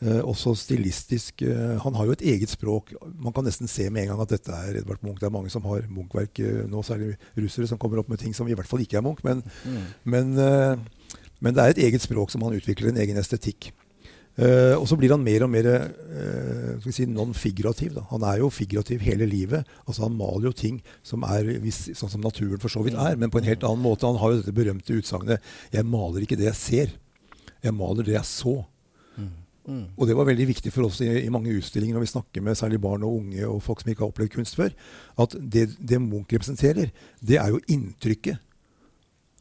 øh, 0.00 0.22
også 0.24 0.54
stilistisk. 0.56 1.44
Øh, 1.44 1.76
han 1.84 1.98
har 1.98 2.08
jo 2.08 2.16
et 2.16 2.24
eget 2.24 2.54
språk. 2.54 2.94
Man 3.20 3.36
kan 3.36 3.44
nesten 3.44 3.68
se 3.68 3.90
med 3.90 4.06
en 4.06 4.14
gang 4.14 4.24
at 4.24 4.32
dette 4.32 4.56
er 4.62 4.80
Edvard 4.80 5.04
Munch. 5.04 5.20
Det 5.20 5.28
er 5.28 5.36
mange 5.36 5.52
som 5.52 5.68
har 5.68 5.84
Munch-verk 5.92 6.40
nå, 6.72 6.80
særlig 6.88 7.12
russere, 7.36 7.68
som 7.68 7.82
kommer 7.82 8.00
opp 8.00 8.08
med 8.08 8.24
ting 8.24 8.32
som 8.32 8.48
i 8.48 8.56
hvert 8.56 8.70
fall 8.70 8.80
ikke 8.80 8.96
er 9.02 9.04
Munch. 9.04 9.20
Men, 9.28 9.44
mm. 9.44 9.86
men, 10.08 10.34
men 11.44 11.52
det 11.52 11.60
er 11.66 11.76
et 11.76 11.84
eget 11.90 12.08
språk 12.08 12.32
som 12.32 12.48
han 12.48 12.56
utvikler, 12.56 12.94
en 12.94 13.04
egen 13.04 13.20
estetikk. 13.20 13.74
Uh, 14.32 14.78
og 14.78 14.86
så 14.88 14.96
blir 14.96 15.12
han 15.12 15.20
mer 15.20 15.42
og 15.44 15.50
mer 15.52 15.66
uh, 15.68 16.86
si 16.88 17.04
non-figurativ. 17.04 17.98
Han 18.08 18.24
er 18.24 18.40
jo 18.40 18.48
figurativ 18.48 19.02
hele 19.04 19.26
livet. 19.28 19.68
Altså 19.84 20.06
Han 20.06 20.16
maler 20.16 20.48
jo 20.48 20.56
ting 20.56 20.78
som 21.04 21.26
er 21.28 21.50
hvis, 21.60 21.90
sånn 21.98 22.14
som 22.14 22.24
naturen 22.24 22.60
for 22.62 22.72
så 22.72 22.80
vidt 22.86 22.96
er, 22.96 23.18
men 23.20 23.32
på 23.32 23.42
en 23.42 23.50
helt 23.50 23.66
annen 23.68 23.84
måte. 23.84 24.08
Han 24.08 24.20
har 24.22 24.32
jo 24.32 24.40
dette 24.40 24.56
berømte 24.56 24.96
utsagnet 24.96 25.42
'Jeg 25.72 25.84
maler 25.84 26.24
ikke 26.24 26.40
det 26.40 26.48
jeg 26.48 26.60
ser, 26.60 26.96
jeg 27.62 27.74
maler 27.76 28.08
det 28.08 28.16
jeg 28.16 28.24
så'. 28.24 28.64
Mm. 29.20 29.30
Mm. 29.68 29.86
Og 29.96 30.08
det 30.08 30.16
var 30.16 30.24
veldig 30.24 30.48
viktig 30.48 30.72
for 30.72 30.88
oss 30.88 31.00
i, 31.04 31.10
i, 31.22 31.30
mange 31.30 31.52
utstillinger 31.52 31.94
når 31.94 32.06
vi 32.06 32.14
snakker 32.16 32.42
med 32.42 32.56
særlig 32.56 32.80
barn 32.80 33.04
og 33.04 33.20
unge 33.20 33.46
og 33.46 33.62
folk 33.62 33.82
som 33.82 33.92
ikke 33.92 34.02
har 34.02 34.10
opplevd 34.10 34.32
kunst 34.32 34.56
før, 34.56 34.72
at 35.20 35.36
det, 35.38 35.76
det 35.78 36.00
Munch 36.00 36.32
representerer, 36.32 36.90
det 37.20 37.36
er 37.36 37.52
jo 37.52 37.60
inntrykket. 37.68 38.40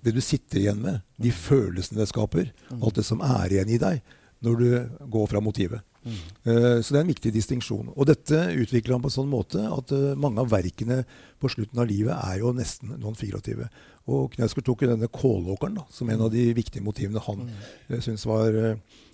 Det 0.03 0.13
du 0.13 0.21
sitter 0.21 0.59
igjen 0.59 0.81
med, 0.81 0.99
de 1.17 1.31
følelsene 1.31 2.01
det 2.01 2.09
skaper, 2.09 2.51
alt 2.73 2.95
det 2.99 3.05
som 3.05 3.21
er 3.21 3.53
igjen 3.53 3.71
i 3.71 3.79
deg 3.81 4.01
når 4.45 4.59
du 4.61 4.69
går 5.13 5.29
fra 5.29 5.41
motivet. 5.43 5.83
Mm. 6.01 6.17
Uh, 6.47 6.77
så 6.81 6.93
det 6.93 6.97
er 6.97 7.03
en 7.03 7.11
viktig 7.11 7.31
distinksjon. 7.35 7.91
Og 7.93 8.07
dette 8.09 8.39
utvikler 8.57 8.95
han 8.95 9.03
på 9.03 9.11
en 9.11 9.17
sånn 9.19 9.29
måte 9.29 9.61
at 9.61 9.93
uh, 9.93 10.11
mange 10.19 10.41
av 10.41 10.49
verkene 10.53 11.03
på 11.41 11.51
slutten 11.53 11.81
av 11.81 11.89
livet 11.89 12.15
er 12.15 12.41
jo 12.41 12.53
nesten 12.57 12.95
non-figurative. 13.01 13.69
Og 14.09 14.33
Knausgård 14.33 14.65
tok 14.65 14.83
jo 14.83 14.91
denne 14.91 15.11
kålåkeren 15.13 15.77
da, 15.77 15.85
som 15.93 16.09
en 16.09 16.25
av 16.25 16.33
de 16.33 16.47
viktige 16.57 16.85
motivene 16.85 17.21
han 17.27 17.45
mm. 17.45 17.55
uh, 17.93 17.97
syntes 17.99 18.25
var 18.29 18.57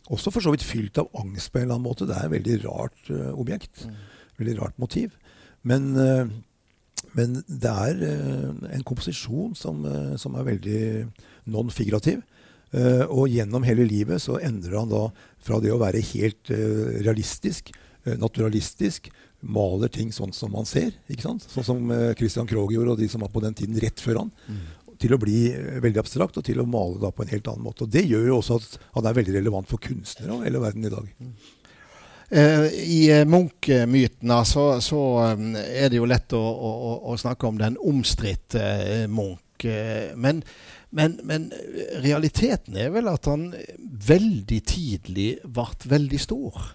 også 0.07 0.31
for 0.31 0.43
så 0.43 0.53
vidt 0.53 0.63
fylt 0.63 1.01
av 1.01 1.11
angst 1.19 1.51
på 1.51 1.59
en 1.59 1.67
eller 1.67 1.75
annen 1.75 1.89
måte. 1.89 2.07
Det 2.07 2.15
er 2.15 2.29
et 2.29 2.37
veldig 2.37 2.59
rart 2.63 3.09
objekt. 3.35 3.83
Mm. 3.83 3.97
Veldig 4.39 4.59
rart 4.61 4.77
motiv. 4.79 5.17
Men 5.67 5.91
men 7.17 7.39
det 7.47 7.71
er 7.71 7.99
uh, 8.01 8.73
en 8.73 8.85
komposisjon 8.85 9.55
som, 9.57 9.83
uh, 9.85 10.15
som 10.19 10.35
er 10.37 10.47
veldig 10.47 10.81
non-figurativ. 11.53 12.21
Uh, 12.73 13.05
og 13.07 13.31
gjennom 13.31 13.63
hele 13.63 13.85
livet 13.87 14.19
så 14.19 14.41
endrer 14.43 14.75
han 14.75 14.91
da 14.91 15.05
fra 15.43 15.61
det 15.63 15.71
å 15.71 15.79
være 15.79 16.03
helt 16.09 16.49
realistisk, 16.51 17.69
naturalistisk, 18.19 19.07
maler 19.47 19.91
ting 19.91 20.09
sånn 20.15 20.33
som 20.35 20.51
man 20.51 20.67
ser. 20.67 20.91
ikke 21.07 21.23
sant? 21.23 21.45
Sånn 21.47 21.63
som 21.63 21.93
Christian 22.19 22.47
Krogh 22.49 22.73
gjorde, 22.73 22.95
og 22.95 22.99
de 22.99 23.07
som 23.11 23.23
var 23.23 23.31
på 23.31 23.43
den 23.43 23.55
tiden 23.55 23.79
rett 23.79 24.03
før 24.03 24.23
han. 24.23 24.31
Mm. 24.47 24.65
Til 24.99 25.15
å 25.15 25.19
bli 25.21 25.37
veldig 25.83 26.01
abstrakt, 26.01 26.39
og 26.39 26.43
til 26.47 26.59
å 26.59 26.67
male 26.67 26.99
da 26.99 27.13
på 27.15 27.23
en 27.23 27.31
helt 27.31 27.47
annen 27.47 27.63
måte. 27.63 27.85
Og 27.85 27.93
Det 27.93 28.03
gjør 28.03 28.27
jo 28.27 28.39
også 28.41 28.59
at 28.59 28.79
han 28.97 29.07
er 29.07 29.19
veldig 29.21 29.37
relevant 29.37 29.71
for 29.71 29.83
kunstnere 29.83 30.35
og 30.35 30.43
hele 30.47 30.63
verden 30.63 30.89
i 30.89 30.91
dag. 30.91 31.07
Mm. 31.21 31.35
Eh, 32.29 32.65
I 32.73 33.11
eh, 33.19 33.25
Munch-mytene 33.25 34.41
så, 34.45 34.81
så, 34.83 35.01
eh, 35.23 35.83
er 35.83 35.91
det 35.91 35.99
jo 36.01 36.07
lett 36.09 36.33
å, 36.35 36.41
å, 36.41 36.93
å 37.13 37.19
snakke 37.19 37.47
om 37.47 37.59
den 37.59 37.77
omstridte 37.79 39.07
Munch. 39.07 39.43
Men, 40.19 40.43
men, 40.97 41.19
men, 41.27 41.47
realiteten 42.01 42.77
er 42.79 42.89
vel 42.95 43.09
at 43.11 43.29
han 43.29 43.51
veldig 44.07 44.59
tidlig 44.65 45.29
ble 45.43 45.67
veldig 45.93 46.19
stor. 46.21 46.71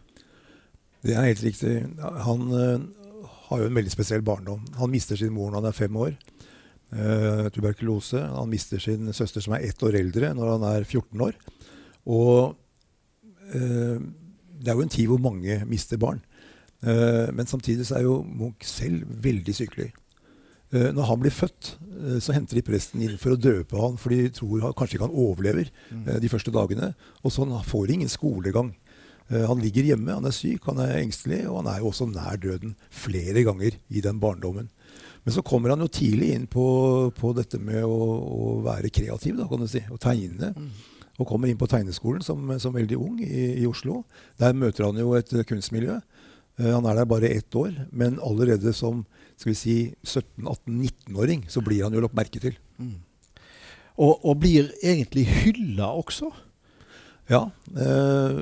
Det 1.03 1.17
er 1.17 1.27
helt 1.33 1.43
riktig. 1.43 1.75
Han 2.27 2.45
uh, 2.55 2.85
har 3.49 3.63
jo 3.63 3.71
en 3.71 3.79
veldig 3.79 3.93
spesiell 3.95 4.23
barndom. 4.27 4.63
Han 4.79 4.93
mister 4.93 5.19
sin 5.19 5.35
mor 5.35 5.51
når 5.51 5.59
han 5.59 5.71
er 5.73 5.79
fem 5.79 5.99
år. 5.99 6.15
Uh, 6.93 7.49
tuberkulose. 7.55 8.21
Han 8.37 8.53
mister 8.53 8.83
sin 8.83 9.11
søster 9.17 9.43
som 9.43 9.57
er 9.57 9.67
ett 9.67 9.83
år 9.83 9.99
eldre, 9.99 10.31
når 10.39 10.55
han 10.55 10.69
er 10.71 10.87
14 10.87 11.27
år. 11.27 11.39
Og 12.07 12.55
uh, 13.57 13.99
det 14.63 14.71
er 14.71 14.79
jo 14.79 14.87
en 14.87 14.95
tid 14.95 15.11
hvor 15.11 15.23
mange 15.23 15.65
mister 15.67 15.99
barn. 15.99 16.23
Men 16.83 17.47
samtidig 17.47 17.85
så 17.87 17.95
er 17.95 18.09
jo 18.09 18.17
Munch 18.27 18.65
selv 18.67 19.07
veldig 19.23 19.53
sykelig. 19.55 19.85
Uh, 20.73 20.91
når 20.97 21.09
han 21.09 21.23
blir 21.23 21.35
født, 21.35 21.75
uh, 22.03 22.19
så 22.23 22.35
henter 22.37 22.59
de 22.59 22.65
presten 22.67 23.03
inn 23.05 23.19
for 23.21 23.35
å 23.35 23.41
døpe 23.41 23.79
han, 23.79 23.99
for 24.01 24.15
de 24.15 24.31
tror 24.35 24.67
han 24.67 24.77
kanskje 24.79 24.99
ikke 24.99 25.09
han 25.09 25.19
overlever 25.25 25.73
de 26.23 26.31
første 26.33 26.55
dagene. 26.55 26.93
Og 27.23 27.35
så 27.35 27.47
han 27.47 27.67
får 27.67 27.95
ingen 27.95 28.11
skolegang. 28.13 28.75
han 29.33 29.61
ligger 29.63 29.87
hjemme, 29.87 30.13
han 30.13 30.27
er 30.29 30.35
syk, 30.35 30.67
han 30.67 30.81
er 30.83 30.99
engstelig, 30.99 31.47
og 31.49 31.63
han 31.63 31.69
er 31.73 31.79
jo 31.81 31.89
også 31.89 32.09
nær 32.11 32.37
døden 32.37 32.75
flere 32.91 33.45
ganger 33.47 33.79
i 33.89 34.01
den 34.05 34.19
barndommen. 34.21 34.69
Men 35.25 35.35
så 35.35 35.45
kommer 35.47 35.71
han 35.71 35.81
jo 35.81 35.87
tidlig 35.89 36.33
inn 36.35 36.49
på, 36.51 36.65
på 37.17 37.31
dette 37.33 37.61
med 37.63 37.85
å, 37.87 37.97
å, 37.97 38.49
være 38.67 38.91
kreativ, 38.91 39.39
da, 39.39 39.47
kan 39.49 39.63
du 39.63 39.71
si, 39.71 39.85
og 39.89 40.01
tegne. 40.03 40.53
Mm 40.57 40.73
og 41.21 41.29
kommer 41.29 41.51
inn 41.51 41.61
på 41.61 41.69
tegneskolen 41.71 42.25
som, 42.25 42.51
som 42.61 42.75
veldig 42.75 42.99
ung 42.99 43.19
i, 43.23 43.61
i, 43.61 43.67
Oslo. 43.69 44.03
Der 44.41 44.57
møter 44.57 44.89
han 44.89 45.01
jo 45.01 45.15
et 45.19 45.33
kunstmiljø. 45.49 45.99
Han 46.63 46.87
er 46.89 46.99
der 46.99 47.09
bare 47.09 47.33
ett 47.33 47.55
år, 47.57 47.73
men 47.91 48.21
allerede 48.23 48.75
som 48.77 49.05
skal 49.37 49.51
vi 49.51 49.59
si 49.59 49.77
17-18-19-åring 50.05 51.47
så 51.51 51.63
blir 51.65 51.85
han 51.87 51.95
jo 51.97 52.05
lagt 52.05 52.17
merke 52.19 52.43
til. 52.43 52.57
Mm. 52.79 53.01
Og, 53.97 54.25
og, 54.25 54.39
blir 54.41 54.71
egentlig 54.83 55.27
hylla 55.29 55.93
også? 56.01 56.31
Ja. 57.31 57.47
Øh, 57.77 58.39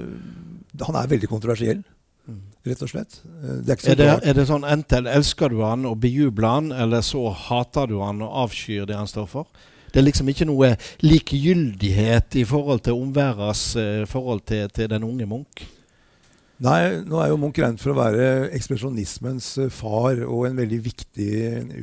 han 0.81 0.99
er 1.01 1.11
veldig 1.11 1.29
kontroversiell. 1.29 1.83
Mm. 2.27 2.43
Rett 2.67 2.85
og 2.85 2.93
slett. 2.93 3.19
Uh, 3.25 3.59
det 3.65 3.75
er, 3.75 3.91
er, 3.91 3.99
det, 3.99 4.09
er, 4.23 4.37
det, 4.37 4.47
sånn 4.49 4.67
enten 4.69 5.09
elsker 5.11 5.51
du 5.51 5.63
han 5.65 5.89
og 5.89 5.99
bejubler 6.03 6.57
han, 6.59 6.71
eller 6.73 7.05
så 7.05 7.29
hater 7.49 7.91
du 7.91 7.99
han 8.05 8.23
og 8.25 8.47
avskyr 8.47 8.87
det 8.89 8.99
han 8.99 9.11
står 9.11 9.29
for? 9.31 9.51
Det 9.91 9.99
er 9.99 10.07
liksom 10.07 10.29
ikke 10.31 10.47
noe 10.47 10.75
likegyldighet 11.03 12.39
i 12.39 12.45
forhold 12.47 12.85
til 12.87 12.99
omverdens 12.99 13.65
eh, 13.81 14.05
forhold 14.07 14.45
til, 14.47 14.69
til, 14.71 14.87
den 14.91 15.07
unge 15.07 15.27
Munch. 15.27 15.65
Nei, 16.61 17.01
nå 17.09 17.17
er 17.23 17.31
jo 17.31 17.39
Munch 17.41 17.57
regnet 17.57 17.81
for 17.81 17.95
å 17.95 17.97
være 17.97 18.25
ekspresjonismens 18.57 19.47
eh, 19.63 19.71
far 19.73 20.19
og 20.27 20.45
en 20.45 20.59
veldig 20.61 20.81
viktig 20.85 21.31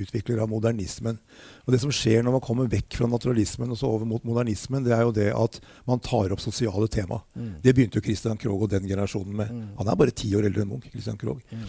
utvikler 0.03 0.43
av 0.43 0.51
modernismen. 0.51 1.17
Og 1.65 1.73
Det 1.73 1.79
som 1.81 1.93
skjer 1.93 2.21
når 2.21 2.35
man 2.35 2.43
kommer 2.45 2.69
vekk 2.69 2.99
fra 2.99 3.09
naturalismen 3.09 3.73
og 3.73 3.79
så 3.79 3.89
over 3.89 4.05
mot 4.05 4.27
modernismen, 4.27 4.85
det 4.85 4.93
er 4.93 5.01
jo 5.01 5.15
det 5.15 5.31
at 5.33 5.57
man 5.89 6.03
tar 6.05 6.35
opp 6.35 6.43
sosiale 6.43 6.85
tema. 6.93 7.23
Mm. 7.33 7.55
Det 7.63 7.73
begynte 7.73 7.97
jo 7.97 8.05
Christian 8.05 8.37
Krogh 8.37 8.67
og 8.67 8.71
den 8.75 8.85
generasjonen 8.85 9.33
med. 9.41 9.49
Mm. 9.49 9.65
Han 9.79 9.89
er 9.89 9.99
bare 10.03 10.13
ti 10.13 10.29
år 10.37 10.45
eldre 10.51 10.63
enn 10.63 10.71
Munch. 10.75 10.85
Christian 10.93 11.17
Krogh. 11.17 11.41
Mm. 11.49 11.65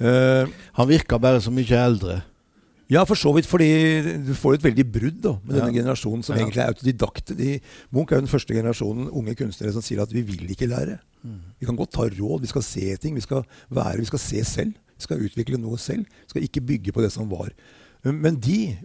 Uh, 0.00 0.60
han 0.76 0.88
virker 0.88 1.20
bare 1.20 1.40
så 1.40 1.52
mye 1.52 1.80
eldre. 1.80 2.20
Ja, 2.90 3.04
for 3.06 3.18
så 3.18 3.32
vidt. 3.36 3.46
Fordi 3.46 3.68
du 4.26 4.32
får 4.36 4.58
et 4.58 4.66
veldig 4.66 4.86
brudd 4.92 5.20
da, 5.22 5.34
med 5.44 5.56
ja. 5.56 5.62
denne 5.62 5.76
generasjonen 5.78 6.24
som 6.26 6.34
ja. 6.34 6.42
egentlig 6.42 6.62
er 6.64 6.72
autodidakte. 6.72 7.36
De, 7.38 7.56
Munch 7.94 8.12
er 8.12 8.20
jo 8.20 8.26
den 8.26 8.32
første 8.32 8.56
generasjonen 8.56 9.08
unge 9.08 9.36
kunstnere 9.38 9.74
som 9.76 9.84
sier 9.86 10.02
at 10.02 10.14
vi 10.14 10.24
vil 10.26 10.50
ikke 10.50 10.68
lære. 10.70 10.98
Mm. 11.22 11.38
Vi 11.60 11.68
kan 11.68 11.78
godt 11.78 11.94
ta 11.94 12.08
råd, 12.08 12.40
vi 12.42 12.50
skal 12.50 12.66
se 12.66 12.96
ting, 13.02 13.14
vi 13.14 13.24
skal 13.24 13.44
være, 13.68 14.00
vi 14.02 14.10
skal 14.10 14.24
se 14.24 14.44
selv. 14.48 14.74
Vi 15.00 15.06
skal 15.06 15.22
utvikle 15.24 15.60
noe 15.60 15.78
selv. 15.80 16.04
Vi 16.26 16.34
skal 16.34 16.44
ikke 16.44 16.66
bygge 16.72 16.92
på 16.92 17.04
det 17.04 17.12
som 17.14 17.30
var. 17.30 17.54
Men 18.04 18.36
de 18.42 18.76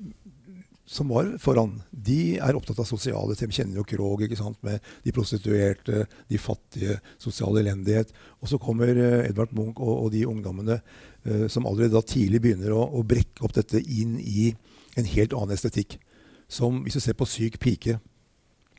som 0.85 1.09
var 1.09 1.31
foran, 1.41 1.79
de 1.89 2.37
er 2.37 2.57
opptatt 2.57 2.77
av 2.81 2.85
sosiale 2.85 3.33
ting. 3.37 3.49
Kjenner 3.53 3.79
jo 3.79 3.85
Krog 3.89 4.21
ikke 4.21 4.37
sant, 4.37 4.59
med 4.65 4.83
de 5.01 5.13
prostituerte, 5.15 6.03
de 6.29 6.37
fattige, 6.37 6.99
sosial 7.21 7.57
elendighet. 7.57 8.11
Og 8.37 8.51
så 8.51 8.59
kommer 8.61 8.91
eh, 8.93 9.23
Edvard 9.31 9.53
Munch 9.57 9.81
og, 9.81 9.95
og 10.05 10.11
de 10.13 10.25
ungdommene 10.29 10.77
uh, 10.77 11.47
som 11.49 11.65
allerede 11.65 11.95
da 11.95 12.03
tidlig 12.05 12.43
begynner 12.43 12.75
å, 12.75 12.83
å, 12.85 13.01
brekke 13.01 13.47
opp 13.47 13.55
dette 13.57 13.81
inn 13.81 14.19
i 14.21 14.51
en 14.95 15.09
helt 15.09 15.33
annen 15.33 15.55
estetikk. 15.57 15.97
Som 16.45 16.83
hvis 16.85 16.99
du 16.99 17.01
ser 17.01 17.17
på 17.17 17.25
Syk 17.25 17.57
pike 17.57 17.97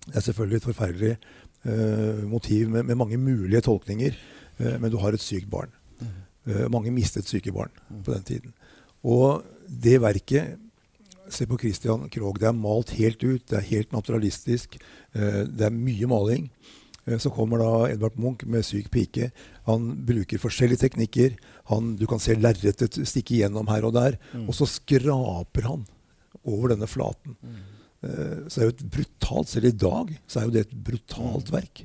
Det 0.06 0.14
er 0.14 0.22
selvfølgelig 0.22 0.60
et 0.60 0.68
forferdelig 0.68 1.16
uh, 1.66 2.22
motiv 2.30 2.70
med, 2.70 2.86
med, 2.86 2.94
mange 2.94 3.18
mulige 3.18 3.64
tolkninger, 3.66 4.14
uh, 4.62 4.76
men 4.78 4.92
du 4.94 5.00
har 5.02 5.10
et 5.16 5.24
sykt 5.24 5.50
barn. 5.50 5.74
mange 6.70 6.92
mistet 6.94 7.26
syke 7.26 7.50
barn 7.50 7.72
på 8.06 8.12
den 8.14 8.22
tiden. 8.22 8.52
Og 9.02 9.42
det 9.66 9.96
verket 9.98 10.60
Se 11.28 11.46
på 11.46 11.58
Christian 11.58 12.08
Krogh. 12.12 12.38
Det 12.38 12.48
er 12.48 12.56
malt 12.56 12.94
helt 12.98 13.22
ut. 13.24 13.46
Det 13.48 13.58
er 13.58 13.70
helt 13.70 13.92
naturalistisk. 13.92 14.76
det 15.12 15.64
er 15.64 15.74
mye 15.74 16.06
maling. 16.06 16.50
Eh, 17.06 17.18
så 17.18 17.30
kommer 17.30 17.62
da 17.62 17.70
Edvard 17.90 18.18
Munch 18.18 18.44
med 18.46 18.64
'Syk 18.64 18.90
pike'. 18.90 19.30
Han 19.66 20.06
bruker 20.06 20.38
forskjellige 20.38 20.88
teknikker. 20.88 21.36
Han, 21.70 21.96
du 21.96 22.06
kan 22.06 22.18
se 22.18 22.34
lerretet 22.34 22.98
stikke 23.06 23.34
igjennom 23.34 23.68
her 23.68 23.84
og 23.84 23.94
der. 23.94 24.18
Mm. 24.34 24.48
Og 24.48 24.54
så 24.54 24.66
skraper 24.66 25.62
han 25.62 25.86
over 26.44 26.68
denne 26.74 26.86
flaten. 26.86 27.36
Mm. 27.42 27.75
Uh, 28.06 28.46
så 28.46 28.60
er 28.60 28.68
jo 28.68 28.74
et 28.74 28.84
brutalt, 28.94 29.50
Selv 29.50 29.66
i 29.66 29.74
dag 29.74 30.12
så 30.30 30.40
er 30.40 30.46
jo 30.46 30.54
det 30.54 30.64
et 30.66 30.76
brutalt 30.86 31.50
mm. 31.50 31.56
verk. 31.56 31.82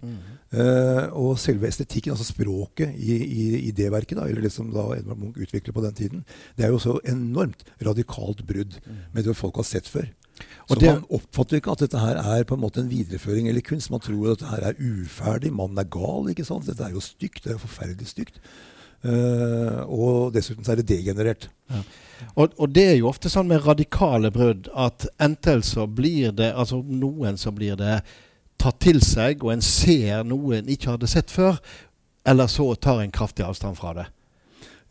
Uh, 0.52 1.06
og 1.18 1.40
selve 1.40 1.70
estetikken, 1.70 2.14
altså 2.14 2.28
språket 2.28 2.94
i, 3.00 3.18
i, 3.18 3.44
i, 3.68 3.72
det 3.76 3.90
verket, 3.94 4.20
da, 4.20 4.28
eller 4.30 4.46
det 4.46 4.54
som 4.54 4.70
da 4.74 4.90
Edvard 4.98 5.22
Munch 5.22 5.40
utvikler 5.42 5.76
på 5.76 5.86
den 5.86 5.98
tiden, 5.98 6.26
det 6.58 6.68
er 6.68 6.74
jo 6.76 6.82
så 6.82 7.00
enormt 7.08 7.66
radikalt 7.82 8.46
brudd 8.48 8.78
mm. 8.86 9.06
med 9.16 9.26
det 9.26 9.38
folk 9.40 9.58
har 9.62 9.68
sett 9.68 9.90
før. 9.90 10.10
Så 10.70 10.78
det, 10.80 10.88
Man 10.88 11.06
oppfatter 11.12 11.60
ikke 11.60 11.74
at 11.74 11.84
dette 11.84 12.02
her 12.02 12.20
er 12.22 12.46
på 12.48 12.56
en 12.56 12.64
måte 12.64 12.82
en 12.82 12.90
videreføring 12.90 13.50
eller 13.50 13.64
kunst. 13.66 13.92
Man 13.92 14.02
tror 14.04 14.32
at 14.32 14.40
dette 14.40 14.52
her 14.52 14.68
er 14.72 14.80
uferdig. 14.80 15.52
Mannen 15.54 15.78
er 15.82 15.90
gal. 15.92 16.30
ikke 16.32 16.46
sant? 16.48 16.68
Dette 16.70 16.86
er 16.86 16.96
jo 16.96 17.04
stygt. 17.04 17.44
Det 17.44 17.52
er 17.52 17.58
jo 17.58 17.66
forferdelig 17.66 18.08
stygt. 18.08 18.40
Uh, 19.02 19.82
og 19.90 20.34
dessuten 20.36 20.66
så 20.66 20.74
er 20.74 20.82
det 20.82 20.90
degenerert. 20.92 21.50
Ja. 21.72 21.82
Og, 22.36 22.52
og, 22.58 22.68
det 22.70 22.84
er 22.86 22.98
jo 23.00 23.10
ofte 23.10 23.32
sånn 23.34 23.50
med 23.50 23.64
radikale 23.66 24.30
brudd 24.34 24.70
at 24.78 25.08
enten 25.22 25.64
så 25.66 25.88
blir 25.90 26.36
det 26.38 26.52
altså 26.54 26.84
noen 26.86 27.40
så 27.42 27.54
blir 27.56 27.80
det 27.80 28.02
tatt 28.62 28.78
til 28.84 29.02
seg, 29.02 29.42
og 29.42 29.56
en 29.56 29.64
ser 29.66 30.26
noe 30.28 30.60
en 30.60 30.70
ikke 30.70 30.94
hadde 30.94 31.10
sett 31.10 31.34
før, 31.34 31.58
eller 32.30 32.50
så 32.52 32.68
tar 32.78 33.02
en 33.02 33.14
kraftig 33.14 33.46
avstand 33.48 33.80
fra 33.80 33.96
det. 33.98 34.06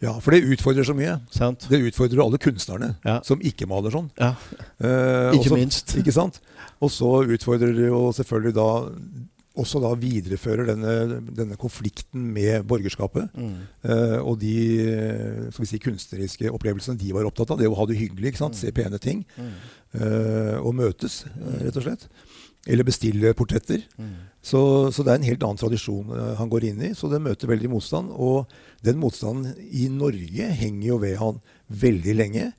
Ja, 0.00 0.14
for 0.16 0.32
det 0.32 0.48
utfordrer 0.48 0.86
så 0.88 0.94
mye. 0.96 1.18
Sant. 1.30 1.66
Det 1.68 1.78
utfordrer 1.90 2.22
alle 2.24 2.38
kunstnerne 2.40 2.94
ja. 3.04 3.18
som 3.26 3.42
ikke 3.44 3.68
maler 3.68 3.92
sånn. 3.92 4.08
Ja. 4.16 4.32
Eh, 4.80 5.36
ikke 5.36 5.50
også, 5.50 5.58
minst. 5.58 5.92
Ikke 6.00 6.14
sant? 6.16 6.38
Og 6.80 6.88
så 6.94 7.10
utfordrer 7.36 7.74
det 7.76 7.90
jo 7.90 8.06
selvfølgelig 8.16 8.54
da 8.56 8.68
også 9.58 9.80
da 9.82 9.90
viderefører 9.98 10.68
denne, 10.68 11.20
denne 11.34 11.56
konflikten 11.58 12.28
med 12.34 12.62
borgerskapet. 12.70 13.32
Mm. 13.34 13.56
Uh, 13.82 14.18
og 14.22 14.38
de 14.42 14.54
vi 15.58 15.68
si, 15.68 15.80
kunstneriske 15.82 16.52
opplevelsene 16.54 17.00
de 17.00 17.10
var 17.16 17.26
opptatt 17.26 17.54
av. 17.54 17.60
Det 17.60 17.68
å 17.68 17.78
ha 17.78 17.86
det 17.90 17.98
hyggelig? 17.98 18.36
Mm. 18.38 18.54
se 18.54 18.70
pene 18.74 19.00
ting. 19.02 19.24
Mm. 19.36 19.54
Uh, 19.96 20.56
og 20.62 20.76
møtes, 20.78 21.24
rett 21.64 21.76
og 21.76 21.88
slett. 21.88 22.06
Eller 22.68 22.84
bestille 22.84 23.32
portretter. 23.34 23.82
Mm. 23.98 24.14
Så, 24.42 24.60
så, 24.92 25.04
det 25.04 25.12
er 25.12 25.20
en 25.20 25.28
helt 25.28 25.44
annen 25.44 25.60
tradisjon 25.60 26.12
uh, 26.12 26.34
han 26.38 26.50
går 26.52 26.70
inn 26.70 26.82
i. 26.90 26.92
Så 26.96 27.10
det 27.12 27.22
møter 27.24 27.50
veldig 27.50 27.72
motstand. 27.72 28.12
Og 28.12 28.50
den 28.86 29.00
motstanden 29.00 29.54
i 29.66 29.88
Norge 29.92 30.50
henger 30.60 30.86
jo 30.92 31.00
ved 31.02 31.16
han 31.20 31.40
veldig 31.82 32.16
lenge. 32.16 32.50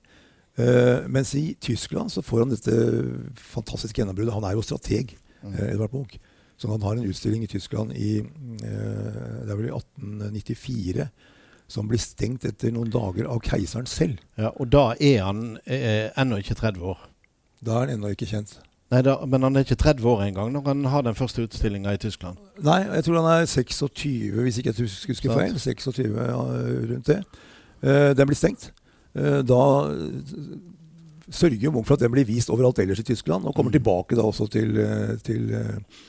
Uh, 0.60 1.08
mens 1.10 1.32
i 1.40 1.54
Tyskland 1.62 2.12
så 2.14 2.24
får 2.26 2.44
han 2.44 2.52
dette 2.54 2.76
fantastiske 3.54 4.02
gjennombruddet. 4.02 4.36
Han 4.36 4.50
er 4.50 4.58
jo 4.58 4.66
strateg, 4.66 5.16
uh, 5.46 5.64
Edvard 5.70 5.96
Munch. 5.96 6.20
Så 6.62 6.70
han 6.70 6.84
har 6.86 6.98
en 6.98 7.10
utstilling 7.10 7.44
i 7.44 7.50
Tyskland 7.50 7.96
i 7.98 8.20
eh, 8.22 8.26
det 8.62 9.50
er 9.50 9.58
vel 9.58 9.72
i 9.72 9.74
1894 9.74 11.08
som 11.72 11.88
blir 11.88 12.02
stengt 12.04 12.46
etter 12.46 12.74
noen 12.76 12.92
dager 12.92 13.30
av 13.32 13.40
keiseren 13.46 13.88
selv. 13.90 14.20
Ja, 14.38 14.52
og 14.52 14.70
da 14.74 14.92
er 15.00 15.24
han 15.26 15.56
eh, 15.64 16.12
ennå 16.20 16.42
ikke 16.42 16.58
30 16.60 16.84
år. 16.94 17.00
Da 17.64 17.78
er 17.78 17.86
han 17.86 17.96
ennå 17.96 18.12
ikke 18.14 18.28
kjent. 18.30 18.58
Nei, 18.92 19.00
da, 19.08 19.16
Men 19.24 19.48
han 19.48 19.56
er 19.56 19.64
ikke 19.64 19.80
30 19.80 20.08
år 20.12 20.26
engang 20.26 20.52
når 20.52 20.66
han 20.68 20.84
har 20.92 21.06
den 21.08 21.16
første 21.16 21.46
utstillinga 21.48 21.94
i 21.96 22.02
Tyskland. 22.02 22.40
Nei, 22.60 22.82
jeg 22.90 23.08
tror 23.08 23.22
han 23.22 23.30
er 23.32 23.48
26, 23.48 24.36
hvis 24.36 24.60
ikke 24.60 24.74
jeg 24.74 24.92
husker 25.08 25.32
feil. 25.32 25.56
26 25.56 26.12
ja, 26.12 26.42
rundt 26.92 27.08
det. 27.08 27.22
Eh, 27.82 28.12
den 28.20 28.28
blir 28.28 28.38
stengt. 28.38 28.68
Eh, 29.16 29.40
da 29.48 29.62
sørger 31.32 31.72
Munch 31.72 31.88
for 31.88 31.96
at 31.96 32.04
den 32.04 32.12
blir 32.12 32.28
vist 32.28 32.52
overalt 32.52 32.84
ellers 32.84 33.00
i 33.00 33.08
Tyskland, 33.08 33.48
og 33.48 33.56
kommer 33.56 33.72
mm. 33.72 33.78
tilbake 33.80 34.20
da 34.20 34.28
også 34.28 34.50
til, 34.52 34.76
til 35.24 35.54
eh, 35.56 36.02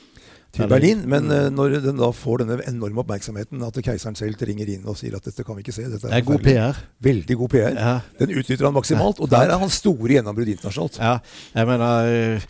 til 0.53 0.69
Berlin. 0.69 1.03
Men 1.09 1.27
uh, 1.31 1.47
når 1.53 1.79
den 1.83 1.99
da 1.99 2.09
får 2.15 2.43
denne 2.43 2.59
enorme 2.69 3.03
oppmerksomheten, 3.03 3.63
at 3.65 3.79
keiseren 3.85 4.17
selv 4.17 4.41
ringer 4.45 4.69
inn 4.75 4.87
og 4.89 4.97
sier 4.99 5.17
at 5.17 5.25
dette 5.25 5.45
kan 5.45 5.57
vi 5.57 5.65
ikke 5.65 5.75
se 5.75 5.87
Det 5.89 6.01
er 6.05 6.25
god 6.27 6.45
PR. 6.45 6.79
Veldig 7.03 7.37
god 7.41 7.53
PR. 7.55 7.77
Ja. 7.77 7.93
Den 8.21 8.35
utnytter 8.37 8.69
han 8.69 8.77
maksimalt. 8.77 9.21
Og 9.23 9.31
der 9.31 9.49
er 9.49 9.61
han 9.61 9.73
store 9.73 10.17
gjennombrudd 10.17 10.53
internasjonalt. 10.55 10.99
Ja, 11.01 11.17
jeg 11.55 11.69
mener 11.71 12.13
uh, 12.37 12.49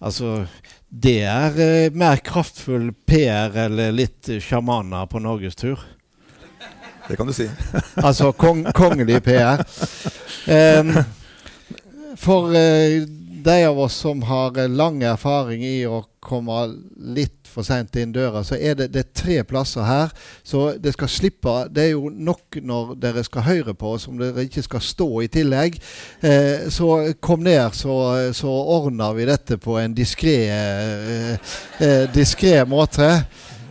Altså 0.00 0.46
Det 0.88 1.18
er 1.28 1.56
uh, 1.58 1.96
mer 1.98 2.22
kraftfull 2.24 2.90
PR 3.06 3.56
eller 3.66 3.92
litt 3.92 4.30
sjamaner 4.40 5.10
på 5.10 5.20
norgestur. 5.22 5.82
Det 7.08 7.18
kan 7.18 7.26
du 7.26 7.34
si. 7.34 7.48
altså 8.06 8.30
kong, 8.38 8.62
kongelig 8.76 9.18
PR. 9.26 9.64
Um, 10.46 10.92
for 12.20 12.52
de 13.44 13.64
av 13.66 13.78
oss 13.80 13.96
som 14.04 14.22
har 14.22 14.68
lang 14.68 15.02
erfaring 15.02 15.64
i 15.64 15.86
å 15.88 16.04
komme 16.20 16.60
litt 17.16 17.39
for 17.50 17.66
seint 17.66 17.96
inn 18.00 18.12
døra, 18.14 18.42
så 18.46 18.56
er 18.56 18.76
det, 18.78 18.90
det 18.94 19.02
er 19.02 19.10
tre 19.22 19.38
plasser 19.46 19.86
her. 19.86 20.14
Så 20.46 20.76
det 20.78 20.94
skal 20.94 21.10
slippe 21.10 21.54
Det 21.70 21.84
er 21.84 21.92
jo 21.92 22.10
nok 22.10 22.60
når 22.62 22.94
dere 23.02 23.24
skal 23.26 23.46
høre 23.46 23.74
på, 23.74 23.94
oss, 23.96 24.08
om 24.08 24.18
dere 24.20 24.46
ikke 24.46 24.64
skal 24.66 24.84
stå 24.84 25.08
i 25.24 25.30
tillegg. 25.32 25.78
Eh, 26.22 26.68
så 26.72 26.90
kom 27.20 27.44
ned, 27.46 27.74
så, 27.76 27.94
så 28.36 28.50
ordner 28.50 29.14
vi 29.18 29.28
dette 29.28 29.58
på 29.60 29.78
en 29.80 29.94
diskré 29.96 30.36
eh, 30.48 31.54
eh, 31.82 32.66
måte. 32.68 33.10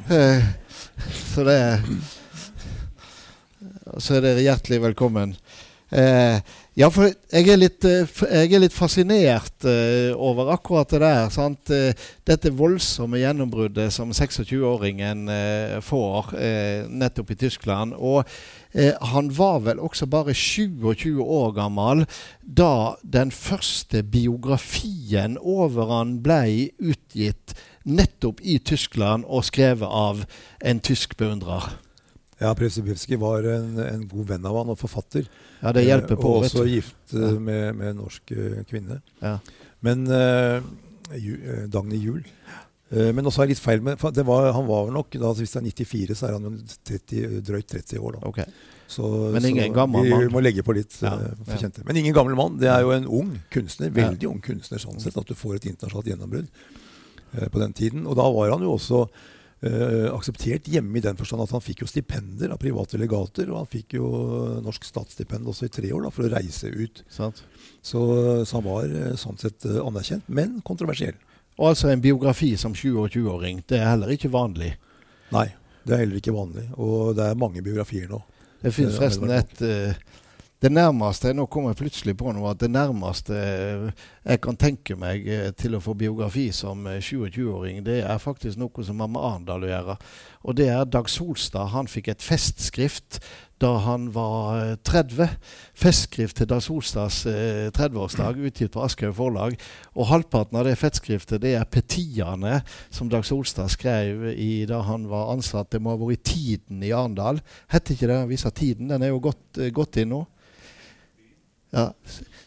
Eh, 0.10 0.44
så 1.36 1.44
det 1.44 1.60
Så 4.00 4.16
er 4.16 4.22
dere 4.22 4.44
hjertelig 4.46 4.82
velkommen. 4.84 5.34
Eh, 5.90 6.38
ja, 6.78 6.88
for 6.94 7.10
jeg 7.10 7.50
er 7.50 7.58
litt, 7.58 7.84
eh, 7.88 8.08
jeg 8.30 8.54
er 8.54 8.62
litt 8.62 8.76
fascinert 8.76 9.66
uh, 9.66 10.14
over 10.16 10.52
akkurat 10.54 10.92
det 10.94 11.02
der. 11.02 11.32
Sant? 11.34 11.72
Uh, 11.74 11.90
dette 12.30 12.52
voldsomme 12.54 13.20
gjennombruddet 13.20 13.90
som 13.94 14.14
26-åringen 14.14 15.26
uh, 15.28 15.80
får 15.84 16.32
nettopp 16.90 17.34
i 17.34 17.40
Tyskland. 17.48 17.98
Og 17.98 18.24
han 18.70 19.32
var 19.34 19.64
vel 19.66 19.80
også 19.82 20.06
bare 20.06 20.36
27 20.38 21.18
år 21.18 21.56
gammel 21.58 22.04
da 22.46 23.00
den 23.02 23.32
første 23.34 24.04
biografien 24.06 25.40
over 25.42 25.90
han 25.90 26.20
ble 26.22 26.70
utgitt 26.78 27.58
nettopp 27.90 28.44
i 28.46 28.60
Tyskland 28.62 29.26
og 29.26 29.48
skrevet 29.50 29.90
av 29.90 30.22
en 30.62 30.86
tysk 30.86 31.18
beundrer. 31.18 31.72
Ja, 32.40 32.56
Presibivskij 32.56 33.18
var 33.20 33.44
en, 33.44 33.80
en, 33.84 34.08
god 34.08 34.28
venn 34.32 34.46
av 34.48 34.56
han 34.62 34.72
og 34.72 34.80
forfatter. 34.80 35.26
Ja, 35.60 35.74
det 35.76 35.84
hjelper 35.84 36.16
på, 36.16 36.30
eh, 36.30 36.38
Og 36.38 36.46
også 36.48 36.64
gift 36.70 37.14
eh, 37.14 37.26
ja. 37.26 37.34
med, 37.36 37.76
med, 37.76 37.92
en 37.92 38.00
norsk 38.00 38.32
uh, 38.32 38.62
kvinne. 38.70 39.02
Ja. 39.20 39.36
Men 39.84 40.06
uh, 40.08 40.64
Dagny 41.68 42.00
Juel. 42.00 42.24
Uh, 42.94 43.10
men 43.16 43.28
også 43.28 43.44
er 43.44 43.52
litt 43.52 43.60
feil 43.62 43.84
med 43.84 44.00
var, 44.00 44.54
Han 44.56 44.66
var 44.66 44.88
nok 44.90 45.20
da, 45.20 45.34
Hvis 45.36 45.52
det 45.54 45.60
er 45.60 45.68
94, 45.68 46.16
så 46.16 46.30
er 46.30 46.38
han 46.38 46.62
30, 46.88 47.42
drøyt 47.50 47.68
30 47.76 48.00
år. 48.00 48.16
da. 48.16 48.32
Okay. 48.32 48.48
Så, 48.90 49.10
men 49.36 49.46
ingen 49.46 49.68
så 49.68 49.76
gammel 49.76 50.08
mann. 50.08 50.24
Vi 50.24 50.34
må 50.34 50.42
legge 50.42 50.64
på 50.66 50.74
litt 50.78 50.96
ja, 51.04 51.12
uh, 51.20 51.58
ja. 51.60 51.72
Men 51.84 52.00
ingen 52.00 52.16
gammel 52.16 52.40
mann. 52.40 52.56
Det 52.62 52.72
er 52.72 52.86
jo 52.88 52.96
en 52.96 53.10
ung 53.20 53.34
kunstner. 53.52 53.92
Veldig 53.92 54.32
ung 54.32 54.40
kunstner 54.46 54.80
sånn 54.80 55.04
sett. 55.04 55.20
At 55.20 55.28
du 55.28 55.36
får 55.36 55.60
et 55.60 55.68
internasjonalt 55.74 56.08
gjennombrudd 56.14 56.48
på 57.52 57.60
den 57.62 57.76
tiden. 57.78 58.08
Og 58.08 58.16
da 58.18 58.26
var 58.34 58.56
han 58.56 58.64
jo 58.64 58.72
også 58.80 59.04
Uh, 59.60 60.08
akseptert 60.16 60.70
hjemme 60.72 60.96
i 60.96 61.04
den 61.04 61.18
forstand 61.20 61.44
at 61.44 61.52
han 61.52 61.64
fikk 61.64 61.82
jo 61.84 61.88
stipender 61.90 62.54
av 62.54 62.62
private 62.62 63.00
legater. 63.00 63.50
Og 63.52 63.58
han 63.62 63.72
fikk 63.72 63.98
jo 63.98 64.10
norsk 64.64 64.88
statsstipend 64.88 65.50
også 65.52 65.68
i 65.68 65.74
tre 65.76 65.90
år 65.96 66.06
da, 66.06 66.12
for 66.16 66.28
å 66.28 66.32
reise 66.32 66.72
ut. 66.72 67.04
Så, 67.12 67.32
så, 67.84 68.04
han 68.54 68.68
var 68.68 68.88
uh, 68.88 69.16
sånn 69.20 69.42
sett 69.42 69.68
uh, 69.68 69.82
anerkjent, 69.84 70.30
men 70.32 70.60
kontroversiell. 70.68 71.18
Og 71.60 71.74
altså 71.74 71.92
en 71.92 72.04
biografi 72.04 72.54
som 72.60 72.76
27-åring. 72.78 73.66
Det 73.68 73.82
er 73.82 73.92
heller 73.92 74.16
ikke 74.16 74.32
vanlig? 74.32 74.78
Nei, 75.36 75.50
det 75.84 75.96
er 75.96 76.06
heller 76.06 76.22
ikke 76.22 76.38
vanlig. 76.38 76.70
Og 76.80 77.12
det 77.20 77.28
er 77.28 77.42
mange 77.42 77.64
biografier 77.66 78.08
nå. 78.08 78.22
Det 78.64 78.72
finnes 78.76 78.96
forresten 78.96 79.32
et 79.32 79.62
det 80.60 80.72
nærmeste 80.72 81.32
Nå 81.36 81.46
kommer 81.48 81.72
jeg 81.72 81.80
plutselig 81.80 82.16
på 82.20 82.34
noe 82.36 82.52
at 82.52 82.60
det 82.60 82.72
nærmeste 82.74 83.36
jeg 84.30 84.42
kan 84.44 84.58
tenke 84.60 84.98
meg 85.00 85.28
eh, 85.32 85.50
til 85.58 85.78
å 85.78 85.82
få 85.84 85.96
biografi 85.98 86.50
som 86.54 86.84
27-åring, 86.86 87.80
eh, 87.80 87.86
det 87.86 88.00
er 88.04 88.20
faktisk 88.22 88.60
noe 88.60 88.84
som 88.86 89.00
har 89.00 89.10
med 89.10 89.24
Arendal 89.24 89.64
å 89.64 89.70
gjøre. 89.70 89.96
Og 90.44 90.58
det 90.60 90.68
er 90.70 90.84
Dag 90.86 91.08
Solstad. 91.10 91.72
Han 91.74 91.88
fikk 91.90 92.12
et 92.12 92.26
festskrift 92.26 93.22
da 93.60 93.72
han 93.84 94.10
var 94.16 94.76
30. 94.86 95.24
Eh, 95.24 95.32
festskrift 95.80 96.38
til 96.38 96.50
Dag 96.52 96.62
Solstads 96.62 97.22
30-årsdag, 97.26 98.42
utgitt 98.52 98.76
på 98.76 98.84
Aschehoug 98.84 99.16
forlag. 99.16 99.56
Og 99.96 100.12
halvparten 100.12 100.60
av 100.60 100.68
det 100.68 100.76
festskriftet 100.80 101.42
det 101.42 101.56
er 101.58 101.72
petiene 101.72 102.60
som 102.92 103.10
Dag 103.10 103.24
Solstad 103.28 103.72
skrev 103.72 104.28
i 104.36 104.68
da 104.70 104.84
han 104.92 105.08
var 105.10 105.32
ansatt. 105.34 105.72
Det 105.72 105.82
må 105.82 105.96
ha 105.96 106.02
vært 106.04 106.20
i 106.20 106.36
Tiden 106.36 106.84
i 106.84 106.92
Arendal. 106.92 107.40
Heter 107.72 107.96
ikke 107.96 108.12
det 108.12 108.20
avisa 108.28 108.52
Tiden? 108.52 108.92
Den 108.92 109.08
er 109.08 109.16
jo 109.16 109.24
godt, 109.32 109.64
gått 109.74 110.04
inn 110.04 110.14
nå. 110.18 110.28
Ja, 111.70 111.92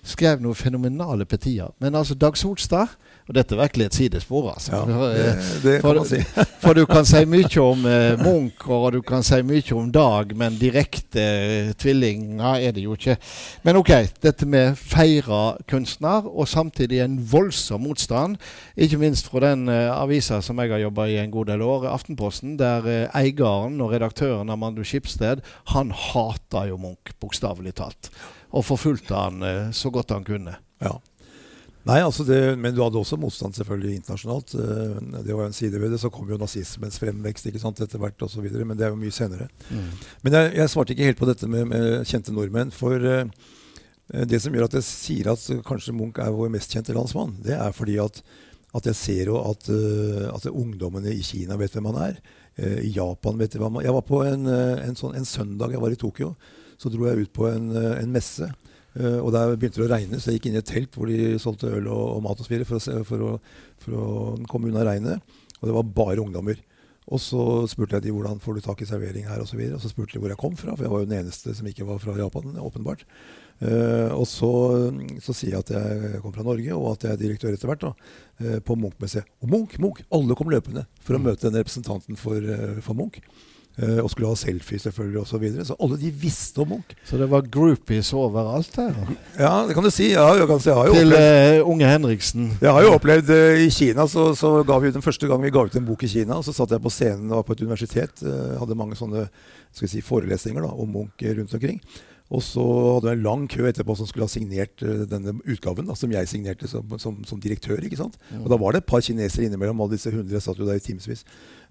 skrev 0.02 0.40
noen 0.42 0.58
fenomenale 0.58 1.26
petier. 1.30 1.70
Men 1.78 1.94
altså 1.94 2.16
Dag 2.18 2.34
Solstad 2.38 2.96
Og 3.28 3.36
dette 3.36 3.54
er 3.54 3.60
virkelig 3.60 3.84
et 3.86 3.94
sidespor. 3.94 4.48
altså. 4.50 4.72
Ja, 4.76 5.10
det, 5.14 5.26
det 5.62 5.74
kan 5.80 5.94
man 5.94 6.06
si. 6.06 6.18
for 6.64 6.74
du 6.74 6.82
kan 6.90 7.06
si 7.06 7.20
mye 7.24 7.62
om 7.62 7.84
eh, 7.86 8.18
Munch, 8.18 8.64
og 8.66 8.88
du 8.96 8.98
kan 9.06 9.22
si 9.22 9.38
mye 9.46 9.76
om 9.78 9.92
Dag, 9.94 10.34
men 10.36 10.56
direkte 10.58 11.22
eh, 11.22 11.70
tvillinger 11.78 12.66
er 12.66 12.74
det 12.74 12.82
jo 12.82 12.96
ikke. 12.98 13.14
Men 13.62 13.78
ok, 13.78 13.92
dette 14.26 14.46
med 14.50 14.74
feire 14.74 15.40
kunstner, 15.70 16.26
og 16.26 16.50
samtidig 16.50 16.98
en 17.04 17.16
voldsom 17.32 17.86
motstand. 17.86 18.36
Ikke 18.74 18.98
minst 18.98 19.30
fra 19.30 19.46
den 19.46 19.68
eh, 19.70 19.86
avisa 19.94 20.42
som 20.42 20.58
jeg 20.58 20.74
har 20.74 20.82
jobba 20.82 21.06
i 21.06 21.20
en 21.22 21.30
god 21.30 21.54
del 21.54 21.62
år, 21.62 21.86
Aftenposten, 21.94 22.58
der 22.58 22.90
eh, 22.90 23.22
eieren 23.22 23.78
og 23.78 23.94
redaktøren 23.94 24.50
Amando 24.50 24.82
Skipsted, 24.82 25.46
han 25.76 25.94
hater 25.94 26.72
jo 26.74 26.82
Munch, 26.82 27.14
bokstavelig 27.22 27.78
talt 27.78 28.10
og 28.52 28.66
forfulgte 28.66 29.16
han 29.16 29.42
eh, 29.46 29.70
så 29.76 29.90
godt 29.92 30.12
han 30.12 30.26
kunne. 30.26 30.58
Ja. 30.82 30.98
Nei, 31.88 31.98
altså 31.98 32.22
det, 32.22 32.38
Men 32.58 32.74
du 32.76 32.82
hadde 32.84 33.00
også 33.00 33.18
motstand 33.18 33.56
selvfølgelig 33.56 33.96
internasjonalt. 33.98 34.54
Eh, 34.54 35.22
det 35.26 35.34
var 35.34 35.48
en 35.48 35.56
side 35.56 35.80
ved 35.80 35.90
det. 35.94 36.00
Så 36.02 36.12
kom 36.14 36.28
jo 36.30 36.38
nazismens 36.38 37.00
fremvekst 37.02 37.48
ikke 37.48 37.62
sant, 37.62 37.80
etter 37.82 38.02
hvert 38.02 38.22
osv. 38.22 38.44
Men 38.52 38.76
det 38.78 38.86
er 38.86 38.92
jo 38.92 39.00
mye 39.00 39.14
senere. 39.14 39.48
Mm. 39.70 39.88
Men 40.22 40.38
jeg, 40.38 40.52
jeg, 40.60 40.72
svarte 40.74 40.94
ikke 40.94 41.10
helt 41.10 41.22
på 41.22 41.30
dette 41.30 41.50
med, 41.50 41.66
med 41.72 42.06
kjente 42.08 42.34
nordmenn. 42.34 42.70
For 42.76 43.02
uh, 43.02 43.26
det 44.28 44.42
som 44.44 44.54
gjør 44.54 44.68
at 44.68 44.78
jeg 44.78 44.88
sier 44.90 45.32
at 45.32 45.48
kanskje 45.66 45.96
Munch 45.96 46.20
er 46.22 46.30
vår 46.36 46.52
mest 46.52 46.74
kjente 46.74 46.94
landsmann, 46.94 47.34
det 47.42 47.56
er 47.56 47.74
fordi 47.74 47.96
at, 48.02 48.20
at 48.76 48.86
jeg 48.92 48.98
ser 48.98 49.32
jo 49.32 49.40
at, 49.40 49.66
uh, 49.72 50.28
at, 50.36 50.50
ungdommene 50.52 51.16
i 51.16 51.24
Kina 51.26 51.58
vet 51.58 51.74
hvem 51.74 51.90
han 51.90 52.02
er. 52.10 52.22
I 52.52 52.90
Japan 52.92 53.38
vet 53.40 53.54
hvem 53.56 53.64
han 53.64 53.78
er. 53.80 53.86
Jeg 53.86 53.94
var 53.96 54.02
på 54.04 54.18
en, 54.28 54.42
en, 54.44 54.96
sånn, 54.98 55.14
en 55.16 55.24
søndag 55.24 55.72
jeg 55.72 55.80
var 55.80 55.94
i 55.94 55.96
Tokyo 55.96 56.34
så 56.82 56.90
dro 56.92 57.06
jeg 57.06 57.26
ut 57.26 57.32
på 57.36 57.46
en, 57.50 57.70
eh, 57.78 58.02
en 58.02 58.12
messe. 58.14 58.50
Uh, 58.92 59.22
og 59.24 59.30
der 59.32 59.54
begynte 59.56 59.80
det 59.80 59.86
å 59.86 59.92
regne, 59.94 60.18
så 60.20 60.28
jeg 60.28 60.36
gikk 60.36 60.50
inn 60.50 60.56
i 60.58 60.60
et 60.60 60.68
telt 60.68 60.96
hvor 60.98 61.08
de 61.08 61.38
solgte 61.40 61.70
øl 61.78 61.86
og, 61.88 62.02
og 62.18 62.26
mat 62.26 62.42
osv. 62.42 62.58
For, 62.68 62.76
å, 62.76 62.98
for, 63.08 63.54
for 63.80 63.96
å 63.96 64.08
komme 64.50 64.68
unna 64.68 64.84
regnet. 64.84 65.22
Og 65.62 65.70
det 65.70 65.76
var 65.78 65.94
bare 65.96 66.20
ungdommer. 66.20 66.60
Og 67.10 67.18
så 67.18 67.42
spurte 67.70 67.96
jeg 67.96 68.04
de 68.04 68.12
hvordan 68.14 68.38
får 68.42 68.58
du 68.58 68.64
tak 68.66 68.82
i 68.84 68.86
servering 68.86 69.24
her. 69.26 69.40
Og, 69.42 69.48
så 69.48 69.56
og 69.58 69.80
så 69.80 69.90
spurte 69.90 70.14
de 70.14 70.20
hvor 70.22 70.30
jeg 70.30 70.40
kom 70.42 70.58
fra, 70.58 70.74
for 70.76 70.84
jeg 70.84 70.92
var 70.92 71.02
jo 71.02 71.08
den 71.08 71.22
eneste 71.22 71.54
som 71.56 71.70
ikke 71.70 71.86
var 71.88 72.02
fra 72.02 72.14
Japan. 72.18 72.52
åpenbart. 72.60 73.06
Uh, 73.62 74.10
og 74.16 74.26
så, 74.26 74.50
så, 75.22 75.34
sier 75.38 75.54
jeg 75.54 75.62
at 75.62 75.72
jeg 75.72 76.20
kom 76.22 76.34
fra 76.34 76.44
Norge, 76.46 76.74
og 76.74 76.92
at 76.92 77.06
jeg 77.06 77.14
er 77.14 77.22
direktør 77.22 77.56
etter 77.56 77.70
hvert. 77.70 77.86
da, 77.88 77.94
uh, 78.44 78.58
På 78.60 78.76
Munch-museet. 78.76 79.32
Og 79.40 79.50
Munch! 79.54 79.78
Munch! 79.80 80.04
Alle 80.12 80.36
kom 80.36 80.52
løpende 80.52 80.84
for 81.00 81.16
å 81.16 81.22
møte 81.22 81.48
den 81.48 81.62
representanten 81.62 82.20
for, 82.20 82.52
for 82.84 82.98
Munch. 82.98 83.22
Uh, 83.80 84.02
og 84.02 84.10
skulle 84.12 84.28
ha 84.28 84.36
selfie 84.36 84.76
selvfølgelig 84.76 85.22
osv. 85.22 85.30
Så, 85.32 85.38
videre. 85.40 85.64
så 85.64 85.74
alle 85.80 85.96
de 85.96 86.10
visste 86.12 86.60
om 86.60 86.74
Munch. 86.74 86.90
Så 87.08 87.16
det 87.16 87.30
var 87.32 87.46
groupies 87.48 88.10
overalt 88.12 88.76
her? 88.76 88.92
Ja, 89.38 89.64
det 89.64 89.72
kan 89.72 89.86
du 89.86 89.88
si. 89.88 90.10
Ja, 90.12 90.26
jeg, 90.36 90.44
kan 90.50 90.60
si. 90.60 90.68
jeg 90.68 90.76
har 90.76 90.92
Til 90.92 91.14
opplevd, 91.14 91.62
uh, 91.62 91.70
unge 91.72 91.88
Henriksen? 91.88 92.50
Jeg 92.60 92.76
har 92.76 92.84
jo 92.84 92.92
opplevd 92.98 93.32
uh, 93.32 93.62
I 93.64 93.70
Kina 93.72 94.04
så, 94.12 94.26
så, 94.36 94.52
ga 94.68 94.76
vi 94.82 94.92
den 94.92 95.04
første 95.04 95.30
gang 95.30 95.40
vi 95.40 95.54
ga 95.54 95.64
ut 95.64 95.80
en 95.80 95.88
bok 95.88 96.04
i 96.04 96.12
Kina, 96.12 96.42
så 96.44 96.52
satt 96.52 96.76
jeg 96.76 96.84
på 96.84 96.92
scenen 96.92 97.32
og 97.32 97.40
var 97.40 97.48
på 97.48 97.56
et 97.56 97.64
universitet. 97.64 98.24
hadde 98.60 98.76
mange 98.76 98.98
sånne 98.98 99.24
skal 99.72 99.88
si, 99.88 100.04
forelesninger 100.04 100.60
da, 100.60 100.68
om 100.76 100.92
Munch 100.92 101.24
rundt 101.24 101.56
omkring. 101.56 101.80
Og 102.32 102.44
så 102.44 102.62
hadde 102.64 103.08
vi 103.08 103.16
en 103.16 103.24
lang 103.24 103.48
kø 103.50 103.64
etterpå 103.68 103.96
som 103.96 104.08
skulle 104.08 104.28
ha 104.28 104.32
signert 104.32 104.84
uh, 104.84 105.06
denne 105.08 105.38
utgaven, 105.48 105.88
da, 105.88 105.96
som 105.96 106.12
jeg 106.12 106.28
signerte 106.28 106.68
som, 106.68 106.92
som, 107.00 107.18
som 107.28 107.40
direktør. 107.40 107.80
ikke 107.80 108.00
sant? 108.00 108.20
Og 108.40 108.52
da 108.52 108.60
var 108.60 108.76
det 108.76 108.84
et 108.84 108.92
par 108.92 109.04
kinesere 109.04 109.48
innimellom, 109.48 109.80
alle 109.80 109.96
disse 109.96 110.12
hundre 110.12 110.44
satt 110.44 110.60
jo 110.60 110.68
der 110.68 110.80
i 110.80 110.84
timevis, 110.84 111.24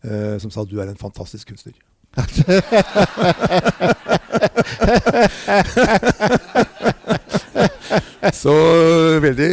uh, 0.06 0.38
som 0.42 0.54
sa 0.54 0.66
du 0.66 0.80
er 0.82 0.90
en 0.90 1.02
fantastisk 1.02 1.54
kunstner. 1.54 1.78
Så 8.34 8.54
veldig 9.24 9.52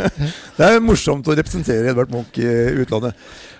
Det 0.56 0.64
er 0.64 0.80
morsomt 0.84 1.28
å 1.28 1.36
representere 1.36 1.90
Edvard 1.92 2.10
Munch 2.12 2.38
i 2.40 2.48
utlandet. 2.80 3.12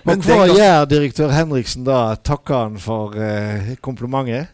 Men 0.08 0.22
hva 0.24 0.46
gjør 0.48 0.88
direktør 0.88 1.28
Henriksen 1.34 1.84
da? 1.84 2.16
Takker 2.16 2.54
han 2.56 2.78
for 2.80 3.12
uh, 3.16 3.76
komplimentet? 3.84 4.48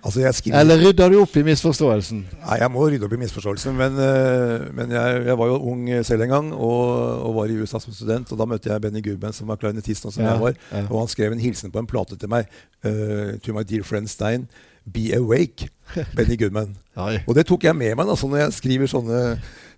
Altså 0.00 0.22
Eller 0.56 0.80
rydder 0.80 1.12
du 1.12 1.18
opp 1.20 1.34
i 1.36 1.42
misforståelsen? 1.44 2.22
Nei, 2.40 2.56
jeg 2.62 2.72
må 2.72 2.86
rydde 2.88 3.04
opp 3.04 3.12
i 3.12 3.18
misforståelsen. 3.20 3.74
Men, 3.76 3.98
uh, 4.00 4.70
men 4.76 4.94
jeg, 4.96 5.18
jeg, 5.28 5.36
var 5.36 5.50
jo 5.50 5.58
ung 5.72 5.84
selv 6.08 6.24
en 6.24 6.32
gang 6.32 6.48
og, 6.54 6.86
og, 7.26 7.34
var 7.36 7.52
i 7.52 7.58
USA 7.60 7.80
som 7.82 7.92
student. 7.92 8.32
Og 8.32 8.40
da 8.40 8.46
møtte 8.48 8.72
jeg 8.72 8.80
Benny 8.80 9.02
Goodman, 9.04 9.36
som 9.36 9.52
var 9.52 9.60
klarinetist, 9.60 10.08
som 10.08 10.24
ja, 10.24 10.32
jeg 10.32 10.44
var. 10.46 10.56
Ja. 10.72 10.86
Og 10.88 11.02
han 11.02 11.12
skrev 11.12 11.36
en 11.36 11.42
hilsen 11.42 11.74
på 11.74 11.82
en 11.82 11.90
plate 11.90 12.16
til 12.16 12.32
meg. 12.32 12.48
Uh, 12.80 13.36
to 13.44 13.52
my 13.56 13.66
dear 13.66 13.84
friend 13.84 14.08
Stein. 14.08 14.48
Be 14.88 15.10
awake, 15.12 15.68
Benny 16.16 16.38
Goodman. 16.40 16.72
og 16.96 17.34
det 17.36 17.44
tok 17.46 17.68
jeg 17.68 17.76
med 17.76 17.92
meg. 17.92 18.08
Altså, 18.08 18.30
når 18.30 18.46
jeg 18.46 18.56
skriver 18.56 18.88
sånne, 18.88 19.20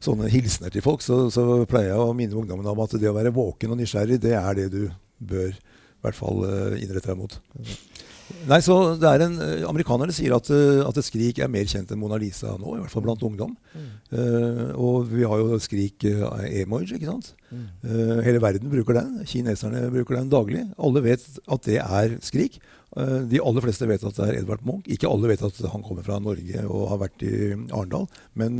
sånne 0.00 0.30
hilsener 0.30 0.70
til 0.70 0.86
folk, 0.86 1.02
så, 1.02 1.24
så, 1.34 1.64
pleier 1.68 1.90
jeg 1.90 1.98
å 1.98 2.14
minne 2.14 2.38
ungdommen 2.38 2.70
om 2.70 2.84
at 2.86 2.94
det 2.94 3.10
å 3.10 3.16
være 3.18 3.34
våken 3.34 3.74
og 3.74 3.82
nysgjerrig, 3.82 4.22
det 4.22 4.36
er 4.38 4.60
det 4.60 4.70
du 4.70 4.84
bør 5.18 5.50
i 5.50 6.06
hvert 6.06 6.18
fall 6.18 6.46
innrette 6.78 7.10
deg 7.10 7.18
mot. 7.18 7.34
Nei, 8.48 8.58
så 8.64 8.76
det 8.98 9.06
er 9.08 9.24
en, 9.26 9.36
uh, 9.38 9.68
Amerikanerne 9.70 10.14
sier 10.14 10.34
at, 10.34 10.48
uh, 10.50 10.82
at 10.88 10.98
Skrik 11.04 11.38
er 11.42 11.50
mer 11.52 11.68
kjent 11.70 11.92
enn 11.92 12.00
Mona 12.00 12.18
Lisa 12.20 12.56
nå, 12.58 12.76
i 12.76 12.82
hvert 12.82 12.92
fall 12.92 13.04
blant 13.06 13.22
ungdom. 13.26 13.54
Mm. 13.74 13.88
Uh, 14.12 14.68
og 14.74 15.08
vi 15.12 15.26
har 15.28 15.42
jo 15.42 15.58
Skrik 15.62 16.06
uh, 16.10 16.42
emoji, 16.62 16.96
ikke 16.96 17.10
sant? 17.10 17.32
Mm. 17.52 17.66
hele 18.24 18.40
verden 18.40 18.70
bruker 18.72 18.96
den. 18.96 19.26
Kineserne 19.28 19.82
bruker 19.92 20.16
den 20.16 20.30
daglig. 20.32 20.62
Alle 20.80 21.02
vet 21.04 21.20
at 21.52 21.66
det 21.66 21.82
er 21.82 22.14
Skrik. 22.24 22.54
de 23.28 23.40
aller 23.44 23.60
fleste 23.60 23.88
vet 23.88 24.04
at 24.08 24.16
det 24.16 24.24
er 24.24 24.38
Edvard 24.38 24.64
Munch. 24.64 24.88
Ikke 24.88 25.10
alle 25.10 25.28
vet 25.28 25.44
at 25.44 25.60
han 25.68 25.84
kommer 25.84 26.00
fra 26.06 26.16
Norge 26.16 26.64
og 26.64 26.86
har 26.94 27.02
vært 27.02 27.26
i 27.28 27.52
Arendal, 27.52 28.06
men, 28.32 28.56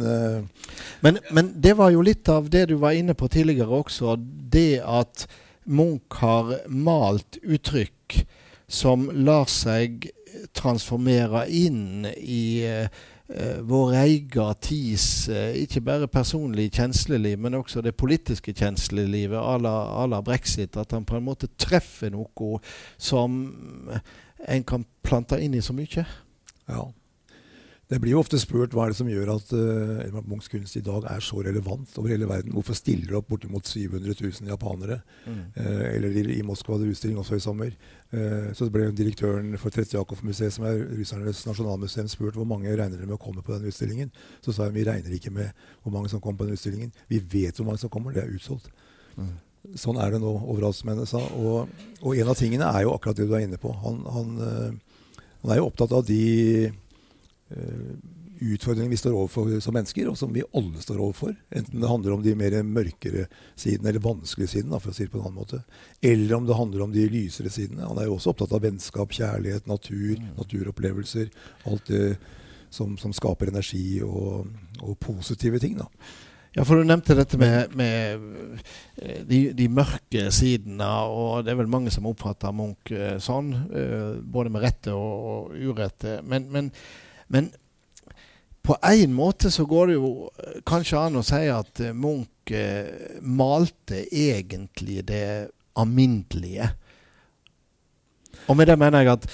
men 1.01 1.19
Men 1.33 1.55
det 1.57 1.73
var 1.81 1.95
jo 1.95 2.05
litt 2.05 2.29
av 2.29 2.53
det 2.53 2.67
du 2.69 2.77
var 2.85 2.93
inne 2.93 3.17
på 3.17 3.31
tidligere 3.33 3.81
også. 3.81 4.19
Det 4.21 4.83
at 4.85 5.25
Munch 5.65 6.21
har 6.21 6.53
malt 6.69 7.41
uttrykk 7.41 8.27
som 8.73 9.09
lar 9.13 9.49
seg 9.51 10.09
transformere 10.57 11.45
inn 11.53 12.07
i 12.17 12.65
uh, 12.65 12.89
vår 13.69 13.93
egen 14.01 14.57
tids 14.65 15.29
uh, 15.29 15.53
ikke 15.61 15.85
bare 15.85 16.09
personlig 16.09 16.71
kjensleliv, 16.73 17.39
men 17.41 17.59
også 17.61 17.85
det 17.85 17.95
politiske 18.01 18.55
kjenslelivet 18.57 19.39
à 19.39 20.07
la 20.09 20.23
brexit. 20.25 20.77
At 20.77 20.97
han 20.97 21.05
på 21.09 21.21
en 21.21 21.29
måte 21.29 21.53
treffer 21.61 22.13
noe 22.13 22.59
som 22.97 23.39
en 24.49 24.67
kan 24.67 24.89
plante 25.05 25.39
inn 25.41 25.55
i 25.55 25.65
så 25.65 25.77
mye. 25.77 26.07
Ja. 26.69 26.89
Det 27.93 27.99
blir 28.01 28.15
jo 28.15 28.23
ofte 28.23 28.39
spurt 28.41 28.73
hva 28.73 28.87
er 28.87 28.93
det 28.93 28.97
som 28.97 29.09
gjør 29.11 29.35
at 29.35 29.51
uh, 29.53 29.99
Edvard 30.07 30.29
Munchs 30.31 30.49
kunst 30.49 30.79
i 30.79 30.85
dag 30.85 31.05
er 31.13 31.21
så 31.21 31.43
relevant 31.45 31.93
over 32.01 32.09
hele 32.09 32.25
verden. 32.31 32.55
Hvorfor 32.57 32.77
stiller 32.79 33.11
det 33.11 33.19
opp 33.19 33.27
bortimot 33.29 33.69
700 33.69 34.15
000 34.17 34.49
japanere? 34.49 35.03
Mm. 35.27 35.43
Uh, 35.59 35.83
eller 35.91 36.17
i, 36.17 36.23
i 36.39 36.45
Moskva 36.47 36.79
hadde 36.79 36.89
utstilling 36.89 37.19
også 37.21 37.37
i 37.37 37.43
sommer. 37.45 37.75
Uh, 38.15 38.49
så 38.57 38.71
ble 38.73 38.87
direktøren 38.97 39.53
for 39.61 39.75
Tretjakov-museet, 39.75 40.55
som 40.57 40.65
er 40.71 40.81
russernes 40.89 41.43
nasjonalmuseum, 41.51 42.09
spurt 42.09 42.39
hvor 42.39 42.49
mange 42.49 42.73
regner 42.73 42.97
dere 42.97 43.11
med 43.11 43.19
å 43.19 43.21
komme 43.21 43.45
på 43.45 43.53
den 43.53 43.69
utstillingen. 43.69 44.13
Så 44.41 44.57
sa 44.57 44.71
hun 44.71 44.79
vi 44.79 44.87
regner 44.89 45.13
ikke 45.13 45.35
med 45.35 45.53
hvor 45.83 45.93
mange 45.93 46.09
som 46.09 46.23
kommer 46.23 46.41
på 46.41 46.49
den 46.49 46.57
utstillingen. 46.57 46.95
Vi 47.13 47.21
vet 47.21 47.61
hvor 47.61 47.69
mange 47.69 47.83
som 47.83 47.93
kommer, 47.93 48.17
det 48.17 48.25
er 48.25 48.33
utsolgt. 48.33 48.73
Mm. 49.19 49.35
Sånn 49.79 50.01
er 50.01 50.15
det 50.15 50.23
nå 50.23 50.31
overalt, 50.41 50.79
som 50.81 50.95
henne 50.95 51.05
sa. 51.11 51.21
Og, 51.37 51.69
og, 52.01 52.15
en 52.17 52.33
av 52.33 52.41
tingene 52.41 52.73
er 52.73 52.87
jo 52.87 52.97
akkurat 52.97 53.21
det 53.21 53.29
du 53.29 53.37
er 53.37 53.45
inne 53.45 53.61
på. 53.61 53.75
Han, 53.85 54.01
han, 54.17 54.33
han 55.43 55.53
er 55.53 55.61
jo 55.61 55.69
opptatt 55.69 55.93
av 55.93 56.09
de 56.09 56.23
Eh, 57.53 57.95
utfordringer 58.43 58.91
vi 58.91 58.97
står 58.97 59.15
overfor 59.15 59.61
som 59.61 59.75
mennesker, 59.77 60.09
og 60.11 60.19
som 60.19 60.33
vi 60.35 60.43
alle 60.57 60.83
står 60.83 60.99
overfor. 60.99 61.35
Enten 61.55 61.81
det 61.81 61.91
handler 61.91 62.17
om 62.17 62.23
de 62.25 62.35
mer 62.39 62.57
mørkere 62.67 63.29
sidene, 63.55 63.91
eller 63.91 64.03
vanskelige 64.03 64.57
sidene, 64.57 64.81
for 64.83 64.91
å 64.91 64.97
si 64.97 65.07
det 65.07 65.13
på 65.13 65.21
en 65.21 65.29
annen 65.29 65.39
måte. 65.39 65.63
Eller 66.03 66.35
om 66.37 66.49
det 66.49 66.59
handler 66.59 66.87
om 66.87 66.95
de 66.95 67.07
lysere 67.13 67.53
sidene. 67.55 67.87
Han 67.87 68.01
er 68.01 68.09
jo 68.09 68.17
også 68.17 68.33
opptatt 68.33 68.55
av 68.57 68.65
vennskap, 68.65 69.15
kjærlighet, 69.15 69.69
natur, 69.71 70.17
mm. 70.19 70.33
naturopplevelser. 70.41 71.31
Alt 71.71 71.93
det 71.93 72.03
som, 72.73 72.97
som 72.99 73.15
skaper 73.15 73.53
energi 73.53 74.03
og, 74.03 74.51
og, 74.81 74.97
positive 74.99 75.61
ting. 75.63 75.79
da. 75.79 75.87
Ja, 76.57 76.67
for 76.69 76.77
du 76.77 76.85
nevnte 76.85 77.17
dette 77.17 77.39
med, 77.41 77.77
med 77.79 78.67
eh, 78.97 79.23
de, 79.29 79.39
de, 79.57 79.71
mørke 79.73 80.27
sidene, 80.35 80.91
og 81.09 81.47
det 81.47 81.55
er 81.55 81.63
vel 81.63 81.71
mange 81.71 81.95
som 81.95 82.11
oppfatter 82.11 82.53
Munch 82.57 82.93
eh, 82.93 83.17
sånn. 83.23 83.55
Både 84.35 84.53
med 84.53 84.67
rette 84.67 84.97
og 84.97 85.55
urette. 85.55 86.19
Men, 86.27 86.51
men 86.53 86.75
men 87.33 87.51
på 88.63 88.77
en 88.87 89.15
måte 89.15 89.51
så 89.51 89.65
går 89.67 89.91
det 89.91 89.97
jo 89.97 90.13
eh, 90.39 90.61
kanskje 90.69 91.01
an 91.01 91.19
å 91.19 91.25
si 91.27 91.41
at 91.51 91.81
eh, 91.83 91.95
Munch 91.97 92.53
eh, 92.55 93.19
malte 93.21 94.05
egentlig 94.07 95.03
det 95.09 95.51
alminnelige. 95.79 96.69
Og 98.47 98.59
med 98.59 98.71
det 98.71 98.79
mener 98.79 99.03
jeg 99.03 99.17
at, 99.17 99.27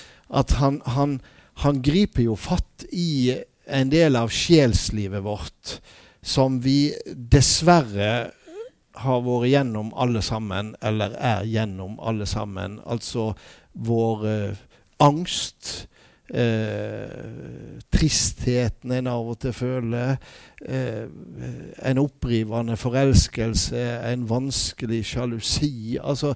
at 0.42 0.56
han, 0.61 0.80
han, 0.87 1.18
han, 1.64 1.82
griper 1.84 2.28
jo 2.28 2.38
fatt 2.40 2.87
i 2.92 3.37
en 3.68 3.92
del 3.92 4.16
av 4.16 4.32
sjelslivet 4.32 5.24
vårt 5.24 5.78
som 6.24 6.58
vi 6.64 6.92
dessverre 7.06 8.30
har 8.98 9.20
vært 9.22 9.52
gjennom 9.52 9.92
alle 9.94 10.22
sammen, 10.24 10.72
eller 10.82 11.14
er 11.14 11.44
gjennom 11.46 11.98
alle 12.00 12.26
sammen. 12.26 12.78
Altså 12.87 13.32
vår 13.72 14.26
eh, 14.28 14.64
angst, 15.04 15.88
eh, 16.34 17.78
tristheten 17.92 18.92
en 18.98 19.10
av 19.10 19.30
og 19.32 19.38
til 19.42 19.54
føler. 19.56 20.16
Eh, 20.64 21.06
en 21.90 22.02
opprivende 22.02 22.76
forelskelse, 22.78 23.84
en 24.12 24.28
vanskelig 24.30 25.04
sjalusi. 25.12 25.98
Altså, 26.02 26.34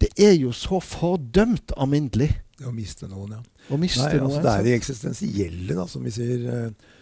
det 0.00 0.12
er 0.18 0.34
jo 0.38 0.52
så 0.52 0.80
fordømt 0.80 1.74
alminnelig. 1.76 2.32
Å 2.64 2.72
miste 2.74 3.08
noen, 3.10 3.38
ja. 3.38 3.76
Miste 3.80 4.04
Nei, 4.04 4.18
noen, 4.20 4.28
altså, 4.28 4.42
det 4.44 4.52
er 4.52 4.66
det 4.66 4.76
eksistensielle, 4.78 5.74
da, 5.74 5.88
som 5.90 6.04
vi 6.06 6.14
sier. 6.14 6.44
Eh, 6.50 6.92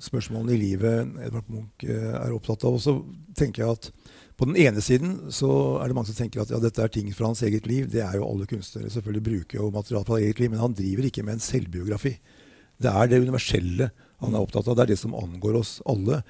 spørsmålene 0.00 0.54
i 0.54 0.60
livet 0.60 1.18
Edvard 1.26 1.50
Munch 1.52 1.84
eh, 1.84 2.14
er 2.16 2.32
opptatt 2.32 2.64
av. 2.68 2.78
Og 2.78 2.82
så 2.82 2.96
tenker 3.38 3.64
jeg 3.64 3.78
at 3.78 3.90
på 4.38 4.48
den 4.48 4.56
ene 4.58 4.82
siden 4.84 5.16
så 5.34 5.48
er 5.82 5.90
det 5.90 5.96
mange 5.96 6.08
som 6.10 6.16
tenker 6.18 6.42
at 6.42 6.52
ja, 6.52 6.60
dette 6.62 6.82
er 6.82 6.92
ting 6.92 7.10
fra 7.14 7.28
hans 7.28 7.42
eget 7.46 7.66
liv. 7.68 7.88
Det 7.92 8.00
er 8.04 8.16
jo 8.18 8.28
alle 8.28 8.46
kunstnere. 8.48 8.90
Selvfølgelig 8.92 9.26
bruker 9.26 9.58
jo 9.58 9.72
materiale 9.74 10.08
fra 10.08 10.20
eget 10.20 10.40
liv, 10.40 10.52
men 10.52 10.62
han 10.62 10.76
driver 10.76 11.08
ikke 11.08 11.24
med 11.26 11.36
en 11.36 11.44
selvbiografi. 11.44 12.16
Det 12.82 12.90
er 12.90 13.10
det 13.10 13.20
universelle 13.22 13.90
han 14.22 14.34
er 14.34 14.40
opptatt 14.40 14.68
av. 14.70 14.78
Det 14.78 14.86
er 14.86 14.92
det 14.94 15.02
som 15.02 15.16
angår 15.18 15.58
oss 15.60 15.76
alle. 15.88 16.22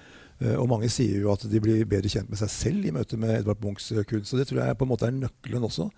Uh, 0.42 0.56
og 0.58 0.66
mange 0.72 0.90
sier 0.90 1.22
jo 1.22 1.30
at 1.34 1.44
de 1.48 1.62
blir 1.62 1.86
bedre 1.88 2.10
kjent 2.10 2.30
med 2.32 2.40
seg 2.40 2.50
selv 2.50 2.88
i 2.88 2.94
møte 2.94 3.18
med 3.20 3.36
Edvard 3.38 3.62
Munchs 3.62 3.90
uh, 3.94 4.02
kunst. 4.08 4.34
Og 4.34 4.42
det 4.42 4.48
tror 4.50 4.64
jeg 4.64 4.78
på 4.80 4.88
en 4.88 4.92
måte 4.92 5.08
er 5.08 5.16
nøkkelen 5.16 5.68
også. 5.68 5.90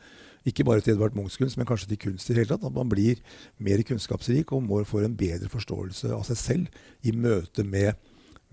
Ikke 0.44 0.66
bare 0.68 0.84
til 0.84 0.94
Edvard 0.94 1.16
Munchs 1.16 1.38
kunst, 1.40 1.56
men 1.56 1.68
kanskje 1.68 1.94
til 1.94 2.02
kunst 2.02 2.28
i 2.28 2.36
hele 2.36 2.50
tatt. 2.50 2.66
At 2.66 2.74
man 2.74 2.90
blir 2.90 3.22
mer 3.62 3.80
kunnskapsrik 3.86 4.52
og 4.52 4.66
må 4.66 4.82
få 4.88 5.06
en 5.06 5.16
bedre 5.16 5.48
forståelse 5.52 6.12
av 6.12 6.26
seg 6.28 6.40
selv 6.40 6.82
i 7.06 7.14
møte 7.16 7.64
med 7.64 7.94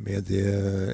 med 0.04 0.26
det 0.28 0.44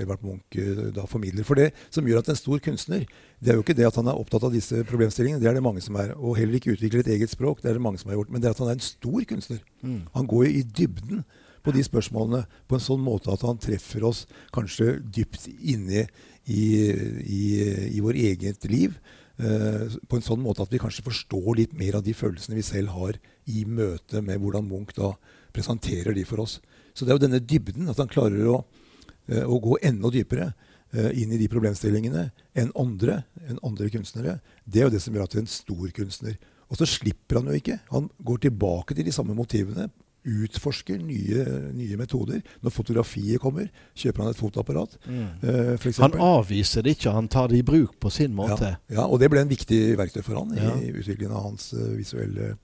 Edvard 0.02 0.24
Munch 0.26 0.58
eh, 0.60 0.84
da 0.96 1.06
formidler. 1.10 1.46
For 1.48 1.60
det 1.60 1.72
som 1.94 2.08
gjør 2.08 2.22
at 2.22 2.32
en 2.34 2.40
stor 2.40 2.62
kunstner, 2.64 3.08
det 3.40 3.52
er 3.52 3.60
jo 3.60 3.66
ikke 3.66 3.76
det 3.78 3.88
at 3.88 3.98
han 4.00 4.10
er 4.10 4.20
opptatt 4.20 4.46
av 4.48 4.56
disse 4.56 4.84
problemstillingene, 4.90 5.42
det 5.42 5.50
er 5.50 5.58
det 5.58 5.66
mange 5.66 5.84
som 5.84 5.98
er. 6.02 6.14
Og 6.18 6.38
heller 6.40 6.60
ikke 6.60 6.76
utvikler 6.76 7.04
et 7.04 7.12
eget 7.18 7.34
språk, 7.34 7.62
det 7.64 7.72
er 7.72 7.78
det 7.80 7.86
mange 7.86 8.02
som 8.02 8.12
har 8.12 8.20
gjort. 8.20 8.32
Men 8.34 8.44
det 8.44 8.50
er 8.50 8.56
at 8.58 8.64
han 8.64 8.72
er 8.72 8.80
en 8.80 8.88
stor 8.88 9.28
kunstner. 9.30 9.62
Mm. 9.82 10.00
Han 10.16 10.32
går 10.32 10.48
jo 10.48 10.56
i 10.56 10.66
dybden 10.82 11.28
på 11.68 11.76
de 11.76 11.84
spørsmålene 11.84 12.46
på 12.70 12.78
en 12.78 12.84
sånn 12.84 13.04
måte 13.04 13.32
at 13.34 13.44
han 13.44 13.60
treffer 13.60 14.06
oss 14.08 14.26
kanskje 14.56 15.00
dypt 15.04 15.50
inne 15.52 16.06
i, 16.48 16.66
i, 17.28 17.44
i 17.98 18.04
vår 18.04 18.20
eget 18.30 18.68
liv. 18.72 18.96
Uh, 19.38 19.86
på 20.10 20.18
en 20.18 20.24
sånn 20.26 20.42
måte 20.42 20.64
at 20.64 20.72
vi 20.74 20.80
kanskje 20.82 21.04
forstår 21.06 21.60
litt 21.60 21.76
mer 21.78 22.00
av 22.00 22.06
de 22.08 22.16
følelsene 22.18 22.58
vi 22.58 22.64
selv 22.66 22.96
har 22.96 23.20
i 23.46 23.68
møte 23.70 24.24
med 24.26 24.42
hvordan 24.42 24.66
Munch 24.66 24.96
da 24.98 25.12
presenterer 25.54 26.16
de 26.18 26.24
for 26.26 26.42
oss. 26.42 26.58
Så 26.98 27.06
det 27.06 27.14
er 27.14 27.20
jo 27.20 27.26
denne 27.28 27.44
dybden, 27.44 27.90
at 27.92 28.00
han 28.02 28.10
klarer 28.10 28.50
å 28.50 28.64
Eh, 29.28 29.44
å 29.44 29.60
gå 29.60 29.78
enda 29.84 30.12
dypere 30.14 30.52
eh, 30.96 31.12
inn 31.20 31.34
i 31.36 31.40
de 31.40 31.50
problemstillingene 31.52 32.30
enn 32.58 32.74
andre, 32.80 33.22
enn 33.48 33.60
andre 33.66 33.92
kunstnere. 33.92 34.38
Det 34.64 34.82
er 34.82 34.88
jo 34.88 34.96
det 34.96 35.04
som 35.04 35.16
gjør 35.16 35.28
at 35.28 35.36
du 35.36 35.40
er 35.42 35.46
en 35.46 35.52
stor 35.52 35.88
kunstner. 35.96 36.38
Og 36.68 36.80
så 36.80 36.88
slipper 36.88 37.42
han 37.42 37.50
jo 37.52 37.58
ikke. 37.60 37.80
Han 37.92 38.08
går 38.28 38.46
tilbake 38.48 38.96
til 38.96 39.08
de 39.08 39.16
samme 39.16 39.36
motivene. 39.36 39.90
Utforsker 40.28 41.00
nye, 41.00 41.44
nye 41.76 42.00
metoder. 42.00 42.42
Når 42.64 42.74
fotografiet 42.76 43.40
kommer, 43.40 43.70
kjøper 43.96 44.26
han 44.26 44.34
et 44.34 44.40
fotoapparat. 44.40 44.98
Mm. 45.08 45.30
Uh, 45.44 45.86
han 46.02 46.18
avviser 46.20 46.84
det 46.84 46.98
ikke, 46.98 47.14
han 47.16 47.30
tar 47.32 47.48
det 47.52 47.62
i 47.62 47.68
bruk 47.68 47.96
på 48.04 48.12
sin 48.12 48.36
måte. 48.36 48.74
Ja, 48.92 48.98
ja 48.98 49.06
og 49.08 49.22
det 49.24 49.30
ble 49.32 49.46
en 49.46 49.52
viktig 49.52 49.80
verktøy 50.00 50.20
for 50.26 50.42
han 50.42 50.52
ja. 50.60 50.74
i 50.84 50.92
utviklingen 50.92 51.32
av 51.32 51.48
hans 51.48 51.70
visuelle 51.96 52.58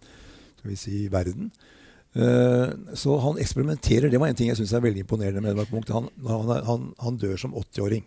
skal 0.60 0.74
vi 0.74 0.80
si, 0.80 1.06
verden. 1.12 1.54
Eh, 2.14 2.70
så 2.94 3.18
han 3.20 3.40
eksperimenterer. 3.42 4.10
Det 4.10 4.20
var 4.22 4.30
en 4.30 4.38
ting 4.38 4.52
jeg 4.52 4.60
syns 4.60 4.74
er 4.78 4.86
veldig 4.86 5.04
imponerende 5.06 5.42
med 5.42 5.54
Edvard 5.54 5.74
Munch. 5.74 5.92
Han, 5.94 6.10
han, 6.28 6.52
han, 6.68 6.90
han 7.02 7.20
dør 7.22 7.38
som 7.42 7.56
80-åring. 7.58 8.06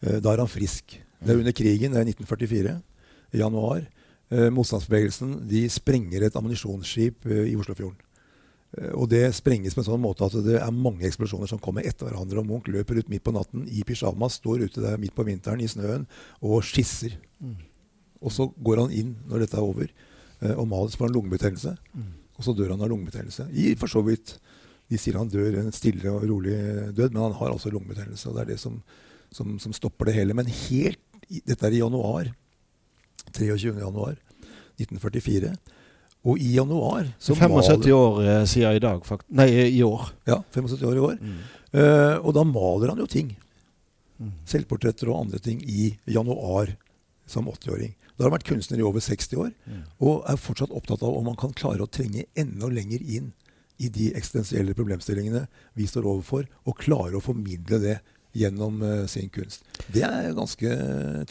Eh, 0.00 0.18
da 0.22 0.32
er 0.32 0.44
han 0.44 0.50
frisk. 0.50 0.98
Det 1.18 1.34
er 1.34 1.40
under 1.40 1.54
krigen, 1.56 1.94
det 1.94 2.02
er 2.02 2.10
1944, 2.12 2.74
i 3.34 3.40
januar. 3.40 3.86
Eh, 4.30 4.50
motstandsbevegelsen 4.54 5.40
de 5.50 5.64
sprenger 5.72 6.26
et 6.26 6.36
ammunisjonsskip 6.38 7.26
i 7.26 7.56
Oslofjorden. 7.58 8.04
Og 9.00 9.06
det 9.08 9.22
sprenges 9.32 9.72
på 9.72 9.80
en 9.80 9.86
sånn 9.86 10.02
måte 10.02 10.26
at 10.26 10.34
det 10.44 10.58
er 10.60 10.74
mange 10.76 11.06
eksplosjoner 11.08 11.48
som 11.48 11.60
kommer 11.62 11.86
etter 11.88 12.04
hverandre. 12.04 12.42
Og 12.42 12.50
Munch 12.50 12.68
løper 12.68 13.00
ut 13.00 13.08
midt 13.08 13.24
på 13.24 13.32
natten 13.32 13.62
i 13.72 13.80
pysjamas, 13.88 14.36
står 14.42 14.66
ute 14.66 14.82
der 14.84 15.00
midt 15.00 15.14
på 15.16 15.24
vinteren 15.24 15.62
i 15.64 15.70
snøen 15.72 16.04
og 16.44 16.60
skisser. 16.68 17.16
Mm. 17.40 17.56
Og 18.20 18.34
så 18.34 18.50
går 18.52 18.82
han 18.82 18.92
inn 18.92 19.14
når 19.24 19.46
dette 19.46 19.56
er 19.56 19.64
over, 19.64 19.88
og 20.52 20.68
maler 20.68 21.00
for 21.00 21.08
en 21.08 21.16
lungebetennelse. 21.16 21.72
Mm. 21.96 22.12
Og 22.38 22.46
så 22.46 22.54
dør 22.54 22.72
han 22.74 22.82
av 22.84 22.90
lungebetennelse. 22.92 23.48
I 23.52 23.72
for 23.78 23.90
så 23.90 24.02
vidt 24.06 24.36
De 24.88 24.96
sier 24.96 25.18
han 25.18 25.28
dør 25.28 25.58
en 25.60 25.74
stille 25.74 26.08
og 26.08 26.22
rolig 26.24 26.54
død, 26.96 27.12
men 27.12 27.26
han 27.26 27.34
har 27.36 27.50
altså 27.52 27.68
lungebetennelse. 27.68 28.30
Og 28.30 28.38
det 28.38 28.44
er 28.44 28.52
det 28.54 28.60
som, 28.62 28.78
som, 29.34 29.58
som 29.60 29.74
stopper 29.76 30.08
det 30.08 30.14
hele. 30.16 30.36
Men 30.36 30.48
helt 30.48 31.02
Dette 31.28 31.66
er 31.68 31.74
i 31.76 31.82
januar. 31.82 32.30
23. 33.36 33.74
januar 33.76 34.14
1944. 34.80 35.50
Og 36.24 36.40
i 36.40 36.54
januar 36.54 37.10
så 37.20 37.36
75 37.36 37.90
år 37.92 38.22
eh, 38.24 38.44
siden 38.48 38.78
i 38.78 38.82
dag, 38.82 39.04
faktisk. 39.06 39.28
Nei, 39.38 39.48
i 39.68 39.82
år. 39.84 40.08
Ja, 40.28 40.40
75 40.54 40.86
år 40.88 40.96
i 40.96 41.04
år. 41.04 41.20
Mm. 41.20 41.38
Uh, 41.68 42.16
og 42.24 42.32
da 42.32 42.46
maler 42.48 42.94
han 42.94 43.02
jo 43.02 43.06
ting. 43.10 43.34
Mm. 44.18 44.32
Selvportretter 44.48 45.10
og 45.12 45.26
andre 45.26 45.40
ting 45.42 45.60
i 45.68 45.92
januar 46.08 46.72
som 47.28 47.48
80-åring. 47.52 47.92
Da 48.18 48.24
har 48.24 48.32
han 48.32 48.34
vært 48.40 48.48
kunstner 48.48 48.80
i 48.80 48.86
over 48.86 49.02
60 49.04 49.38
år 49.38 49.52
mm. 49.54 49.82
og 50.02 50.24
er 50.26 50.40
fortsatt 50.42 50.74
opptatt 50.74 51.04
av 51.06 51.14
om 51.14 51.28
han 51.30 51.38
kan 51.38 51.54
klare 51.54 51.84
å 51.84 51.90
trenge 51.90 52.26
enda 52.34 52.66
lenger 52.66 53.04
inn 53.06 53.30
i 53.78 53.86
de 53.94 54.08
eksistensielle 54.18 54.74
problemstillingene 54.74 55.44
vi 55.78 55.86
står 55.86 56.06
overfor, 56.10 56.48
og 56.66 56.80
klare 56.82 57.14
å 57.14 57.22
formidle 57.22 57.78
det 57.78 57.96
gjennom 58.34 58.82
uh, 58.82 59.06
sin 59.06 59.30
kunst. 59.30 59.62
Det 59.94 60.02
er 60.02 60.34
ganske, 60.34 60.72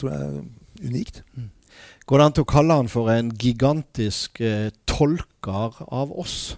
tror 0.00 0.14
jeg, 0.14 0.44
unikt. 0.80 1.22
Mm. 1.36 1.50
Går 2.08 2.18
det 2.20 2.24
an 2.24 2.36
til 2.38 2.46
å 2.46 2.48
kalle 2.48 2.78
han 2.80 2.88
for 2.88 3.12
en 3.12 3.34
gigantisk 3.36 4.40
uh, 4.40 4.70
tolker 4.88 5.82
av 5.84 6.14
oss 6.16 6.56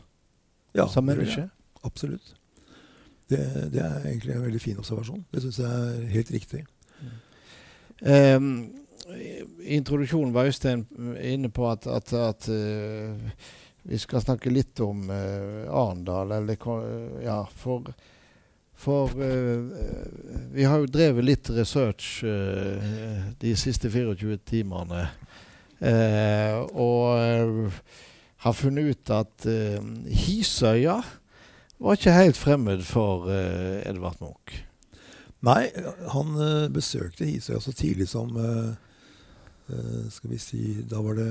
ja, 0.78 0.86
som 0.86 1.10
menneske? 1.10 1.48
Ja, 1.50 1.82
absolutt. 1.90 2.36
Det, 3.30 3.42
det, 3.74 3.82
er 3.82 4.06
egentlig 4.06 4.36
en 4.36 4.46
veldig 4.46 4.62
fin 4.62 4.78
observasjon. 4.78 5.24
Det 5.34 5.42
syns 5.42 5.58
jeg 5.58 5.70
er 5.70 6.06
helt 6.14 6.30
riktig. 6.34 6.62
Mm. 7.00 7.18
Um, 8.06 8.54
introduksjonen 9.62 10.34
var 10.34 10.44
Øystein 10.50 10.86
inne 11.22 11.50
på 11.50 11.66
at, 11.70 11.86
at, 11.86 12.12
at 12.12 12.48
uh, 12.48 13.30
vi 13.82 13.98
skal 13.98 14.22
snakke 14.22 14.52
litt 14.52 14.80
om 14.84 15.10
uh, 15.10 15.66
Arendal. 15.70 16.34
Ja, 17.24 17.42
for, 17.56 17.92
for 18.74 19.14
uh, 19.14 19.70
vi 20.54 20.66
har 20.66 20.82
jo 20.82 20.90
drevet 20.90 21.26
litt 21.26 21.52
research 21.54 22.24
de 23.40 23.54
siste 23.56 23.90
24 23.90 24.40
timene. 24.44 25.08
og 26.76 27.70
har 28.36 28.52
funnet 28.52 28.90
ut 28.90 29.10
at 29.16 29.46
Hisøya 30.04 30.98
var 31.80 31.96
ikke 31.96 32.12
helt 32.12 32.36
fremmed 32.36 32.82
for 32.84 33.30
Edvard 33.32 34.20
Munch. 34.20 34.58
Nei, 35.40 35.70
han 36.12 36.36
besøkte 36.72 37.24
Hisøya 37.24 37.62
så 37.64 37.72
tidlig 37.72 38.10
som 38.12 38.36
Eh, 38.36 38.89
skal 40.10 40.30
vi 40.32 40.38
si 40.42 40.62
Da 40.90 41.00
var 41.04 41.14
det 41.18 41.30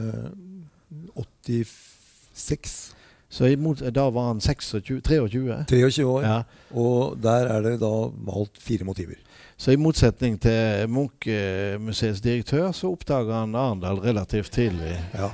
86. 1.15 2.95
Så 3.29 3.45
imot, 3.45 3.81
da 3.93 4.07
var 4.09 4.31
han 4.31 4.39
26, 4.41 5.01
23? 5.05 5.65
23 5.69 6.05
år. 6.05 6.23
Ja. 6.25 6.37
Og 6.73 7.17
der 7.21 7.45
er 7.53 7.61
det 7.65 7.75
da 7.81 7.91
malt 8.25 8.57
fire 8.57 8.87
motiver. 8.87 9.19
Så 9.59 9.75
i 9.75 9.79
motsetning 9.79 10.37
til 10.41 10.87
Munch-museets 10.89 12.23
direktør, 12.23 12.71
så 12.73 12.89
oppdaga 12.93 13.41
han 13.43 13.57
Arendal 13.59 13.99
relativt 14.01 14.53
tidlig. 14.55 14.95
Ja. 15.13 15.29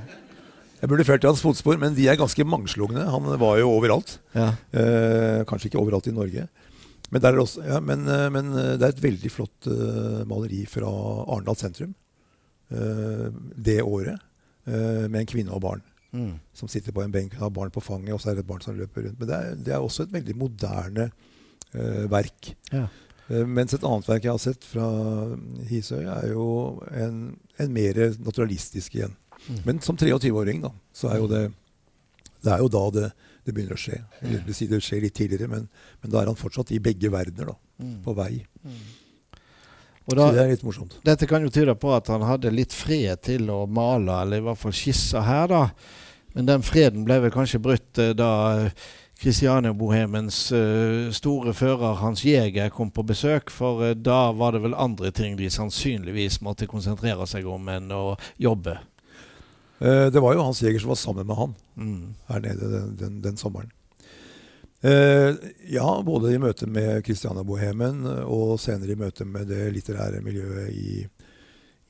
Jeg 0.82 0.90
burde 0.92 1.06
ført 1.08 1.24
i 1.24 1.30
hans 1.30 1.44
fotspor, 1.46 1.78
men 1.82 1.96
de 1.96 2.08
er 2.10 2.18
ganske 2.20 2.46
mangslungne. 2.46 3.06
Han 3.14 3.30
var 3.40 3.60
jo 3.62 3.70
overalt. 3.72 4.18
Ja. 4.36 4.52
Eh, 4.76 5.46
kanskje 5.48 5.72
ikke 5.72 5.80
overalt 5.80 6.10
i 6.10 6.16
Norge. 6.16 6.48
Men, 7.14 7.22
er 7.24 7.40
også, 7.40 7.64
ja, 7.64 7.80
men, 7.80 8.04
eh, 8.10 8.28
men, 8.34 8.52
eh, 8.58 8.74
det 8.76 8.84
er 8.84 8.96
et 8.96 9.04
veldig 9.06 9.32
flott 9.32 9.70
maleri 10.28 10.66
fra 10.68 10.90
Arendal 10.90 11.58
sentrum. 11.62 11.96
Eh, 12.76 13.28
det 13.56 13.82
året 13.82 14.20
eh, 14.68 15.06
med 15.08 15.22
en 15.22 15.30
kvinne 15.30 15.54
og 15.56 15.64
barn. 15.64 15.84
Mm. 16.16 16.36
Som 16.56 16.72
sitter 16.72 16.96
på 16.96 17.04
en 17.04 17.14
benk, 17.14 17.36
og 17.36 17.48
har 17.48 17.56
barn 17.56 17.74
på 17.74 17.84
fanget, 17.84 18.14
og 18.16 18.22
så 18.22 18.32
er 18.32 18.38
det 18.38 18.46
et 18.46 18.52
barn 18.52 18.64
som 18.64 18.78
løper 18.78 19.08
rundt. 19.08 19.20
Men 19.20 19.30
det 19.30 19.40
er, 19.40 19.58
det 19.68 19.74
er 19.76 19.84
også 19.84 20.06
et 20.06 20.14
veldig 20.14 20.36
moderne 20.40 21.10
uh, 21.76 22.06
verk. 22.12 22.54
Ja. 22.72 22.86
Uh, 23.28 23.44
mens 23.44 23.76
et 23.76 23.84
annet 23.84 24.08
verk 24.08 24.24
jeg 24.24 24.32
har 24.32 24.40
sett 24.40 24.64
fra 24.64 24.88
Hisøy, 25.68 26.06
er 26.08 26.30
jo 26.32 26.48
en, 26.96 27.20
en 27.60 27.76
mer 27.76 28.00
naturalistisk 28.24 28.96
igjen. 28.96 29.16
Mm. 29.50 29.60
Men 29.68 29.84
som 29.84 30.00
23-åring, 30.00 30.64
da, 30.64 30.72
så 30.96 31.12
er 31.12 31.20
jo 31.20 31.30
det 31.30 31.44
Det 32.46 32.54
er 32.54 32.62
jo 32.62 32.70
da 32.72 32.84
det, 32.94 33.08
det 33.44 33.54
begynner 33.56 33.76
å 33.76 33.82
skje. 33.82 34.00
Eller, 34.22 34.44
det 34.46 34.84
skjer 34.86 35.04
litt 35.04 35.16
tidligere, 35.18 35.50
men, 35.52 35.68
men, 36.00 36.12
da 36.14 36.22
er 36.22 36.30
han 36.32 36.40
fortsatt 36.40 36.72
i 36.72 36.80
begge 36.80 37.12
verdener, 37.12 37.52
da. 37.52 37.84
Mm. 37.84 37.98
På 38.06 38.14
vei. 38.16 38.46
Da, 40.06 40.28
det 40.30 40.42
er 40.44 40.52
litt 40.54 40.66
morsomt. 40.66 41.00
Dette 41.06 41.26
kan 41.26 41.42
jo 41.42 41.50
tyde 41.50 41.74
på 41.82 41.90
at 41.96 42.12
han 42.14 42.26
hadde 42.28 42.54
litt 42.54 42.74
fred 42.76 43.24
til 43.26 43.50
å 43.50 43.64
male, 43.66 44.20
eller 44.22 44.42
i 44.42 44.46
hvert 44.46 44.62
fall 44.62 44.76
skisse 44.76 45.24
her, 45.26 45.48
da. 45.50 45.64
Men 46.36 46.50
den 46.50 46.66
freden 46.68 47.08
ble 47.08 47.18
vel 47.24 47.34
kanskje 47.34 47.62
brutt 47.64 48.02
eh, 48.02 48.12
da 48.14 48.70
Kristiania-bohemens 49.16 50.40
uh, 50.52 50.60
eh, 50.60 51.14
store 51.16 51.56
fører 51.56 52.02
Hans 52.02 52.26
Jæger 52.28 52.70
kom 52.76 52.92
på 52.94 53.06
besøk. 53.08 53.50
For 53.50 53.96
da 53.98 54.20
var 54.36 54.54
det 54.54 54.66
vel 54.68 54.78
andre 54.78 55.10
ting 55.16 55.40
de 55.40 55.50
sannsynligvis 55.50 56.42
måtte 56.46 56.70
konsentrere 56.70 57.26
seg 57.32 57.48
om 57.50 57.72
enn 57.72 57.90
å 57.96 58.04
jobbe. 58.38 58.76
Det 59.80 60.22
var 60.24 60.36
jo 60.36 60.44
Hans 60.46 60.62
Jæger 60.64 60.84
som 60.84 60.94
var 60.94 61.00
sammen 61.00 61.28
med 61.28 61.36
han 61.36 61.56
mm. 61.76 62.04
her 62.30 62.44
nede 62.46 62.70
den, 62.72 62.94
den, 63.00 63.18
den 63.26 63.40
sommeren. 63.40 63.74
Uh, 64.84 65.34
ja, 65.72 65.86
både 66.06 66.34
i 66.36 66.42
møte 66.42 66.68
med 66.70 67.00
Christiania-bohemen 67.08 68.04
og 68.28 68.58
senere 68.62 68.94
i 68.94 69.00
møte 69.00 69.26
med 69.26 69.48
det 69.50 69.70
litterære 69.74 70.20
miljøet 70.26 70.74
i, 70.76 71.06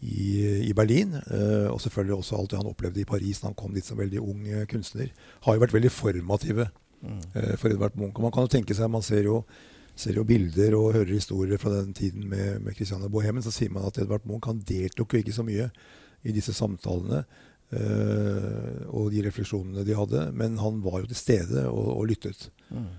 i, 0.05 0.27
i 0.69 0.73
Berlin. 0.77 1.17
Uh, 1.27 1.73
og 1.73 1.81
selvfølgelig 1.83 2.19
også 2.19 2.37
alt 2.39 2.53
det 2.53 2.59
han 2.61 2.69
opplevde 2.71 3.01
i 3.01 3.07
Paris 3.09 3.41
da 3.41 3.49
han 3.49 3.57
kom 3.57 3.73
dit 3.75 3.85
som 3.85 3.99
veldig 3.99 4.21
ung 4.23 4.45
kunstner. 4.71 5.09
Har 5.47 5.57
jo 5.57 5.63
vært 5.65 5.75
veldig 5.75 5.91
formative 5.91 6.69
mm. 7.01 7.23
for 7.57 7.71
Edvard 7.73 7.97
Munch. 7.99 8.15
Og 8.15 8.27
man 8.27 8.35
kan 8.35 8.47
jo 8.47 8.53
tenke 8.53 8.77
seg, 8.77 8.91
man 8.93 9.03
ser 9.05 9.27
jo, 9.27 9.41
ser 9.97 10.21
jo 10.21 10.27
bilder 10.27 10.77
og 10.77 10.93
hører 10.95 11.17
historier 11.17 11.59
fra 11.59 11.73
den 11.79 11.91
tiden 11.97 12.29
med, 12.31 12.61
med 12.63 12.77
Christiania-bohemen, 12.77 13.43
så 13.43 13.51
sier 13.55 13.73
man 13.73 13.89
at 13.89 13.99
Edvard 13.99 14.23
Munch 14.29 14.47
han 14.47 14.63
deltok 14.67 15.17
jo 15.17 15.25
ikke 15.25 15.35
så 15.35 15.43
mye 15.47 15.67
i 16.25 16.33
disse 16.33 16.55
samtalene. 16.55 17.25
Uh, 17.73 18.85
og 18.93 19.09
de 19.09 19.23
refleksjonene 19.25 19.85
de 19.87 19.95
hadde. 19.97 20.27
Men 20.37 20.59
han 20.61 20.81
var 20.85 21.01
jo 21.01 21.09
til 21.11 21.19
stede 21.19 21.65
og, 21.69 21.87
og 21.97 22.09
lyttet. 22.11 22.49
Mm. 22.69 22.91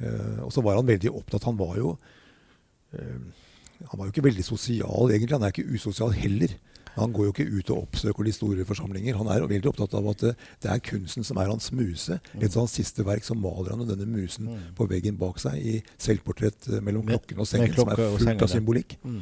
Uh, 0.00 0.46
og 0.46 0.54
så 0.54 0.64
var 0.64 0.78
han 0.78 0.88
veldig 0.88 1.08
opptatt 1.08 1.46
Han 1.48 1.56
var 1.56 1.78
jo 1.80 1.94
uh, 1.96 3.20
Han 3.88 3.94
var 3.94 4.02
jo 4.04 4.12
ikke 4.12 4.26
veldig 4.28 4.44
sosial, 4.44 5.12
egentlig. 5.12 5.36
Han 5.36 5.46
er 5.46 5.54
ikke 5.54 5.68
usosial 5.76 6.16
heller. 6.16 6.56
Han 6.96 7.12
går 7.12 7.26
jo 7.26 7.32
ikke 7.34 7.44
ut 7.52 7.70
og 7.74 7.82
oppsøker 7.82 8.24
de 8.24 8.32
store 8.32 8.64
forsamlinger. 8.64 9.18
Han 9.18 9.28
er 9.28 9.42
jo 9.42 9.48
veldig 9.50 9.68
opptatt 9.68 9.96
av 9.98 10.06
at 10.14 10.22
det, 10.30 10.70
er 10.72 10.80
kunsten 10.80 11.26
som 11.28 11.36
er 11.40 11.50
hans 11.52 11.68
muse. 11.76 12.16
Mm. 12.32 12.40
Et 12.40 12.48
av 12.48 12.62
hans 12.62 12.76
siste 12.78 13.04
verk 13.04 13.26
så 13.26 13.36
maler 13.36 13.74
han 13.74 13.84
denne 13.84 14.08
musen 14.08 14.48
mm. 14.48 14.62
på 14.78 14.86
veggen 14.88 15.18
bak 15.20 15.36
seg 15.42 15.60
i 15.60 15.74
selvportrett 16.00 16.70
mellom 16.80 17.04
klokken 17.04 17.44
og 17.44 17.50
sengen, 17.50 17.76
som 17.76 17.92
er 17.92 18.00
fullt 18.00 18.46
av 18.46 18.52
symbolikk. 18.54 18.96
Mm. 19.04 19.20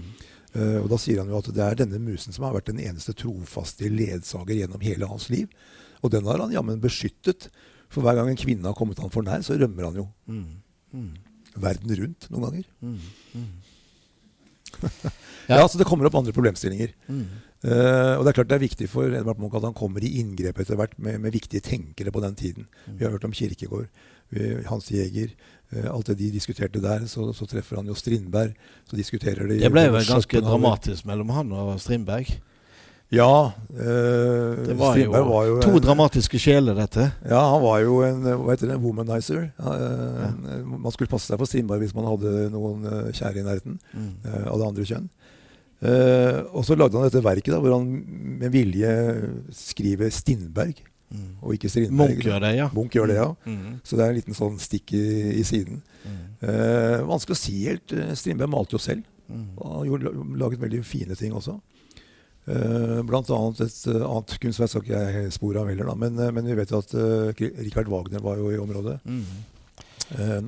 Uh, 0.55 0.81
og 0.85 0.89
Da 0.93 0.99
sier 1.03 1.19
han 1.23 1.31
jo 1.33 1.41
at 1.41 1.51
det 1.51 1.63
er 1.65 1.81
denne 1.83 1.99
musen 2.03 2.35
som 2.35 2.47
har 2.47 2.55
vært 2.55 2.71
den 2.71 2.83
eneste 2.83 3.15
trofaste 3.19 3.91
ledsager 3.91 4.55
gjennom 4.61 4.85
hele 4.87 5.09
hans 5.11 5.29
liv. 5.33 5.51
Og 6.05 6.13
den 6.15 6.27
har 6.29 6.43
han 6.43 6.55
jammen 6.55 6.83
beskyttet. 6.83 7.49
For 7.93 8.05
hver 8.05 8.19
gang 8.19 8.31
en 8.31 8.39
kvinne 8.39 8.67
har 8.67 8.77
kommet 8.79 9.01
han 9.03 9.13
for 9.13 9.27
nær, 9.27 9.43
så 9.47 9.57
rømmer 9.59 9.89
han 9.89 9.99
jo. 10.03 10.09
Mm. 10.31 10.47
Mm. 10.95 11.11
Verden 11.65 11.97
rundt 12.01 12.29
noen 12.31 12.49
ganger. 12.49 12.69
Mm. 12.83 12.99
mm. 13.35 13.53
ja. 15.49 15.63
så 15.69 15.79
det 15.79 15.87
kommer 15.87 16.09
opp 16.09 16.17
andre 16.19 16.35
problemstillinger. 16.35 16.95
Uh, 17.65 18.19
og 18.19 18.25
det 18.25 18.33
er 18.33 18.39
klart 18.41 18.51
det 18.51 18.59
er 18.59 18.67
viktig 18.67 18.89
for 18.93 19.09
Edvard 19.09 19.39
Munch 19.41 19.55
at 19.57 19.65
han 19.65 19.77
kommer 19.77 20.05
i 20.05 20.19
inngrep 20.21 20.59
etter 20.61 20.77
hvert 20.77 20.99
med, 20.99 21.17
med, 21.23 21.33
viktige 21.33 21.65
tenkere 21.65 22.13
på 22.13 22.21
den 22.21 22.37
tiden. 22.37 22.69
Vi 22.87 23.07
har 23.07 23.15
hørt 23.15 23.25
om 23.25 23.33
Kirkegård, 23.33 23.89
Hans 24.69 24.91
Jæger, 24.91 25.33
Uh, 25.75 25.89
alt 25.91 26.07
det 26.07 26.19
de 26.21 26.31
diskuterte 26.31 26.79
der, 26.79 27.07
så, 27.11 27.33
så, 27.35 27.47
treffer 27.51 27.81
han 27.81 27.89
jo 27.89 27.97
Strindberg. 27.99 28.53
Så 28.87 28.97
diskuterer 28.97 29.49
de 29.49 29.59
Det 29.59 29.71
ble 29.73 29.89
vel 29.91 30.05
ganske 30.07 30.43
dramatisk 30.45 31.07
mellom 31.09 31.33
han 31.35 31.51
og 31.57 31.81
Strindberg? 31.83 32.29
Ja. 33.15 33.53
Eh, 33.71 34.65
det 34.67 34.77
var 34.79 34.97
jo, 34.99 35.11
var 35.13 35.47
jo, 35.47 35.59
to 35.63 35.79
dramatiske 35.83 36.39
sjeler, 36.41 36.75
dette. 36.79 37.09
Ja, 37.29 37.43
han 37.53 37.63
var 37.63 37.83
jo 37.85 38.01
en 38.07 38.25
hva 38.25 38.55
heter 38.55 38.73
det, 38.73 38.79
womanizer. 38.83 39.51
Ja. 39.59 40.31
Man 40.65 40.95
skulle 40.95 41.11
passe 41.13 41.31
seg 41.31 41.39
for 41.41 41.51
Strindberg 41.51 41.85
hvis 41.85 41.95
man 41.97 42.09
hadde 42.09 42.49
noen 42.55 42.87
kjære 43.15 43.43
i 43.43 43.47
nærheten 43.47 43.79
mm. 43.93 44.11
av 44.51 44.59
det 44.59 44.71
andre 44.71 44.89
kjønn. 44.89 45.07
Eh, 45.85 46.41
og 46.57 46.65
så 46.65 46.77
lagde 46.79 46.97
han 46.97 47.05
dette 47.09 47.25
verket 47.25 47.53
da, 47.53 47.61
hvor 47.61 47.77
han 47.77 47.89
med 48.41 48.53
vilje 48.55 48.93
skriver 49.57 50.13
Stindberg. 50.15 50.81
Mm. 51.15 51.35
Og 51.45 51.57
ikke 51.57 51.71
Strindberg. 51.71 52.15
Munch 52.15 52.27
gjør 52.27 52.41
det, 52.43 52.53
ja. 52.57 52.69
Munch 52.75 52.97
gjør 52.97 53.11
det, 53.11 53.19
ja. 53.21 53.29
Mm. 53.45 53.77
Så 53.85 53.99
det 53.99 54.05
er 54.05 54.15
en 54.15 54.19
liten 54.19 54.39
sånn 54.39 54.57
stikk 54.63 54.95
i, 54.97 55.05
i 55.41 55.45
siden. 55.47 55.83
Mm. 56.05 56.23
Uh, 56.45 56.99
vanskelig 57.11 57.37
å 57.37 57.43
si 57.43 57.59
helt. 57.67 57.95
Eh, 57.95 58.15
Strindberg 58.19 58.53
malte 58.55 58.79
jo 58.79 58.83
selv. 58.83 59.05
Mm. 59.29 59.47
Han 59.61 59.87
gjorde, 59.89 60.13
laget 60.41 60.65
veldig 60.65 60.83
fine 60.89 61.17
ting 61.19 61.37
også. 61.37 61.59
Uh, 62.45 63.01
blant 63.09 63.31
annet 63.33 63.63
et 63.65 63.77
uh, 63.89 64.03
annet 64.05 64.35
kunstverk 64.43 64.69
skal 64.69 64.83
ikke 64.85 65.05
jeg 65.17 65.37
spore 65.37 65.63
av 65.63 65.71
heller, 65.73 65.89
da. 65.89 65.95
Men, 66.01 66.19
uh, 66.21 66.33
men 66.35 66.49
vi 66.49 66.57
vet 66.59 66.73
jo 66.75 66.81
at 66.83 66.97
uh, 66.97 67.45
Richard 67.63 67.89
Wagner 67.93 68.25
var 68.25 68.41
jo 68.41 68.53
i 68.53 68.61
området. 68.61 69.01
Mm. 69.05 69.51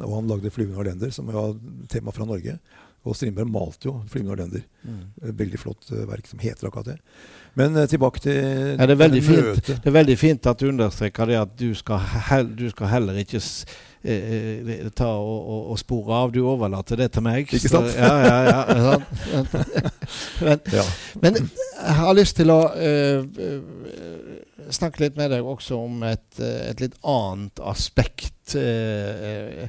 og 0.05 0.11
han 0.13 0.27
lagde 0.29 0.51
'Flyvende 0.53 0.77
Orlender', 0.77 1.11
som 1.11 1.31
var 1.33 1.55
tema 1.89 2.13
fra 2.13 2.27
Norge. 2.29 2.59
Og 3.07 3.15
Strindberg 3.15 3.51
malte 3.55 3.87
jo 3.89 3.97
'Flyvende 4.11 4.35
Orlender'. 4.35 4.65
Mm. 4.83 5.35
Veldig 5.39 5.59
flott 5.59 5.91
verk 5.91 6.27
som 6.27 6.43
heter 6.43 6.67
akkurat 6.67 6.93
det. 6.93 6.99
Men 7.57 7.89
tilbake 7.89 8.21
til 8.21 8.35
ja, 8.37 8.87
det, 8.87 9.01
er 9.01 9.21
fint, 9.25 9.67
det 9.67 9.89
er 9.89 9.95
veldig 9.95 10.19
fint 10.19 10.47
at 10.47 10.61
du 10.61 10.69
understreker 10.69 11.31
det 11.31 11.39
at 11.41 11.55
du 11.57 11.71
skal, 11.75 12.03
hel, 12.29 12.51
du 12.53 12.67
skal 12.69 12.91
heller 12.93 13.17
ikke 13.23 13.41
eh, 14.05 14.91
ta 14.93 15.09
og, 15.09 15.39
og, 15.41 15.71
og, 15.73 15.79
spore 15.81 16.19
av. 16.19 16.35
Du 16.35 16.43
overlater 16.45 17.01
det 17.01 17.09
til 17.15 17.25
meg. 17.25 17.49
Ikke 17.49 17.71
sant? 17.73 17.89
Så, 17.89 17.97
ja, 17.97 18.13
ja, 18.27 18.37
ja, 18.77 18.99
men, 20.47 20.61
ja. 20.75 20.85
men, 21.23 21.41
jeg 21.41 21.97
har 22.03 22.19
lyst 22.19 22.37
til 22.37 22.53
å 22.53 22.61
uh, 22.77 23.25
snakke 24.69 25.07
litt 25.07 25.17
med 25.17 25.33
deg 25.33 25.49
også 25.49 25.81
om 25.81 26.05
et, 26.05 26.29
et 26.43 26.85
litt 26.85 27.01
annet 27.09 27.65
aspekt. 27.73 28.53
Uh, 28.53 29.65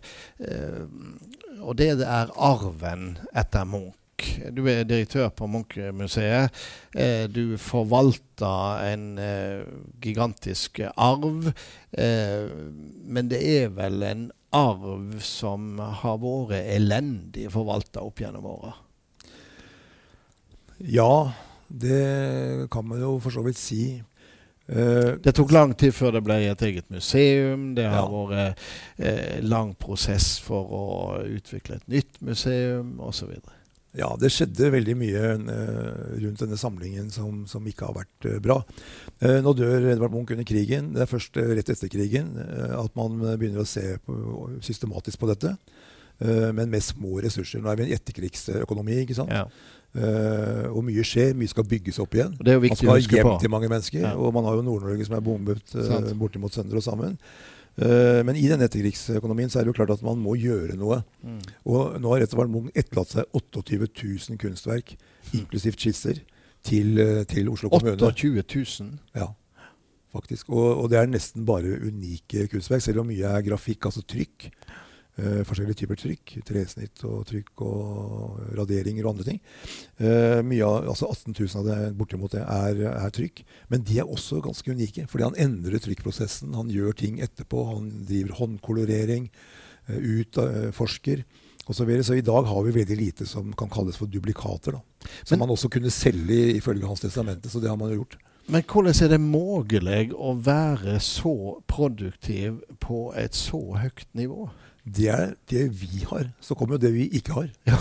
og 1.68 1.76
det 1.80 1.90
er 2.00 2.32
arven 2.34 3.18
etter 3.36 3.68
Munch. 3.68 3.96
Du 4.56 4.64
er 4.72 4.88
direktør 4.88 5.30
på 5.36 5.50
Munch-museet. 5.52 6.54
Eh, 6.96 7.28
du 7.30 7.58
forvalter 7.62 8.88
en 8.88 9.06
eh, 9.22 9.68
gigantisk 10.02 10.80
arv. 10.96 11.52
Eh, 11.92 12.48
men 13.06 13.30
det 13.30 13.42
er 13.44 13.70
vel 13.76 14.02
en 14.08 14.26
arv 14.56 15.20
som 15.22 15.78
har 16.02 16.18
vært 16.24 16.72
elendig 16.78 17.50
forvalta 17.54 18.06
opp 18.08 18.24
gjennom 18.24 18.48
åra? 18.48 18.74
Ja, 20.88 21.34
det 21.68 22.70
kan 22.72 22.88
man 22.88 23.04
jo 23.04 23.18
for 23.20 23.34
så 23.34 23.44
vidt 23.46 23.60
si. 23.60 23.82
Uh, 24.68 25.16
det 25.24 25.32
tok 25.32 25.54
lang 25.56 25.72
tid 25.80 25.94
før 25.96 26.18
det 26.18 26.24
ble 26.28 26.42
et 26.44 26.64
eget 26.68 26.90
museum. 26.92 27.70
Det 27.78 27.86
har 27.88 28.04
ja. 28.04 28.24
vært 28.32 28.66
eh, 29.00 29.38
lang 29.46 29.72
prosess 29.80 30.36
for 30.44 30.74
å 30.76 30.88
utvikle 31.24 31.80
et 31.80 31.94
nytt 31.94 32.20
museum 32.20 32.98
osv. 33.04 33.32
Ja, 33.98 34.12
det 34.20 34.30
skjedde 34.36 34.74
veldig 34.76 34.96
mye 35.00 35.22
uh, 35.40 36.18
rundt 36.20 36.44
denne 36.44 36.60
samlingen 36.60 37.08
som, 37.14 37.46
som 37.50 37.66
ikke 37.66 37.88
har 37.88 37.96
vært 37.96 38.28
uh, 38.28 38.40
bra. 38.44 38.60
Nå 39.18 39.54
dør 39.58 39.88
Edvard 39.94 40.14
Munch 40.14 40.36
under 40.36 40.46
krigen. 40.46 40.92
Det 40.94 41.06
er 41.06 41.10
først 41.10 41.40
rett 41.40 41.72
etter 41.74 41.90
krigen 41.90 42.36
at 42.38 42.92
man 43.00 43.16
begynner 43.40 43.64
å 43.64 43.70
se 43.70 43.96
på, 44.06 44.18
systematisk 44.62 45.18
på 45.24 45.32
dette. 45.32 45.56
men 46.20 46.70
med 46.70 46.84
små 46.86 47.18
ressurser. 47.22 47.64
Nå 47.64 47.72
er 47.72 47.80
vi 47.80 47.88
i 47.88 47.88
en 47.88 47.96
etterkrigsøkonomi. 47.98 49.00
ikke 49.02 49.18
sant? 49.18 49.34
Ja. 49.34 49.48
Og 49.98 50.82
mye 50.86 51.04
skjer. 51.08 51.36
Mye 51.38 51.50
skal 51.52 51.66
bygges 51.68 52.00
opp 52.04 52.16
igjen. 52.18 52.34
Og 52.38 52.46
Det 52.46 52.54
er 52.54 52.58
jo 52.60 52.64
viktig 52.68 52.88
man 52.88 53.04
skal 53.04 53.22
hjem 53.22 53.36
til 53.42 53.54
mange 53.54 53.70
mennesker. 53.72 54.02
Ja. 54.04 54.16
Og 54.16 54.34
man 54.36 54.46
har 54.46 54.58
jo 54.60 54.66
Nord-Norge 54.66 55.08
som 55.08 55.18
er 55.18 55.24
bombet 55.26 55.78
bortimot 56.20 56.54
sønder 56.54 56.80
og 56.80 56.86
sammen. 56.86 57.18
Uh, 57.78 58.24
men 58.26 58.34
i 58.34 58.48
den 58.50 58.64
etterkrigsøkonomien 58.66 59.52
så 59.54 59.60
er 59.60 59.68
det 59.68 59.70
jo 59.70 59.78
klart 59.78 59.92
at 59.94 60.02
man 60.06 60.18
må 60.18 60.34
gjøre 60.42 60.74
noe. 60.80 61.04
Mm. 61.22 61.42
Og 61.70 62.00
nå 62.02 62.14
har 62.16 62.26
Edvard 62.26 62.50
Munch 62.50 62.74
etterlatt 62.74 63.14
seg 63.14 63.38
28 63.38 63.86
000 63.94 64.40
kunstverk, 64.42 64.96
inklusiv 65.38 65.78
skisser, 65.78 66.24
til, 66.66 66.98
til, 67.30 67.52
Oslo 67.52 67.70
kommune. 67.70 68.00
28 68.02 68.42
000? 68.82 68.98
Ja, 69.16 69.30
faktisk. 70.14 70.50
Og, 70.50 70.72
og, 70.72 70.90
det 70.90 71.00
er 71.00 71.12
nesten 71.12 71.46
bare 71.46 71.78
unike 71.86 72.48
kunstverk, 72.50 72.82
selv 72.82 73.04
om 73.04 73.12
mye 73.12 73.30
er 73.30 73.46
grafikk, 73.46 73.92
altså 73.92 74.02
trykk. 74.10 74.50
Uh, 75.18 75.42
forskjellige 75.50 75.80
typer 75.82 75.98
trykk. 75.98 76.34
Tresnitt 76.46 77.02
og 77.08 77.24
trykk 77.26 77.64
og 77.66 78.36
raderinger 78.60 79.06
og 79.06 79.16
andre 79.16 79.26
ting. 79.32 79.40
Uh, 79.98 80.44
mye 80.46 80.62
av, 80.62 80.92
altså 80.94 81.10
18 81.10 81.34
000 81.34 81.56
av 81.58 81.66
det 81.66 81.78
bortimot 81.98 82.36
det 82.36 82.44
er, 82.44 82.84
er, 82.92 83.10
trykk. 83.16 83.42
Men 83.74 83.86
de 83.88 83.98
er 83.98 84.12
også 84.14 84.44
ganske 84.46 84.76
unike. 84.78 85.08
Fordi 85.10 85.26
han 85.26 85.40
endrer 85.48 85.82
trykkprosessen. 85.82 86.54
Han 86.58 86.70
gjør 86.74 86.94
ting 87.02 87.18
etterpå. 87.26 87.66
Han 87.72 87.90
driver 88.06 88.38
håndkolorering. 88.44 89.26
Uh, 89.90 89.98
utforsker. 90.20 91.26
Og 91.68 91.76
så, 91.76 91.84
videre. 91.84 92.04
så 92.04 92.16
i 92.16 92.24
dag 92.24 92.46
har 92.48 92.62
vi 92.64 92.78
veldig 92.78 92.96
lite 92.96 93.26
som 93.28 93.50
kan 93.58 93.74
kalles 93.74 93.98
for 94.00 94.08
duplikater. 94.08 94.78
Da. 94.78 95.10
Som 95.24 95.36
Men, 95.36 95.48
man 95.48 95.56
også 95.58 95.70
kunne 95.74 95.92
selge 95.92 96.54
ifølge 96.56 96.88
hans 96.88 97.04
testamente. 97.04 97.50
Så 97.50 97.60
det 97.60 97.70
har 97.70 97.80
man 97.80 97.92
jo 97.92 98.04
gjort. 98.04 98.20
Men 98.48 98.64
hvordan 98.64 98.96
er 99.04 99.10
det 99.12 99.20
mulig 99.20 100.14
å 100.16 100.32
være 100.40 101.02
så 101.04 101.58
produktiv 101.68 102.62
på 102.80 103.10
et 103.20 103.36
så 103.36 103.60
høyt 103.82 104.08
nivå? 104.16 104.48
Det 104.88 105.08
er 105.12 105.34
det 105.52 105.68
vi 105.82 106.06
har. 106.08 106.30
Så 106.42 106.56
kommer 106.56 106.78
jo 106.78 106.86
det 106.86 106.94
vi 106.96 107.10
ikke 107.20 107.36
har. 107.36 107.50
Ja. 107.68 107.80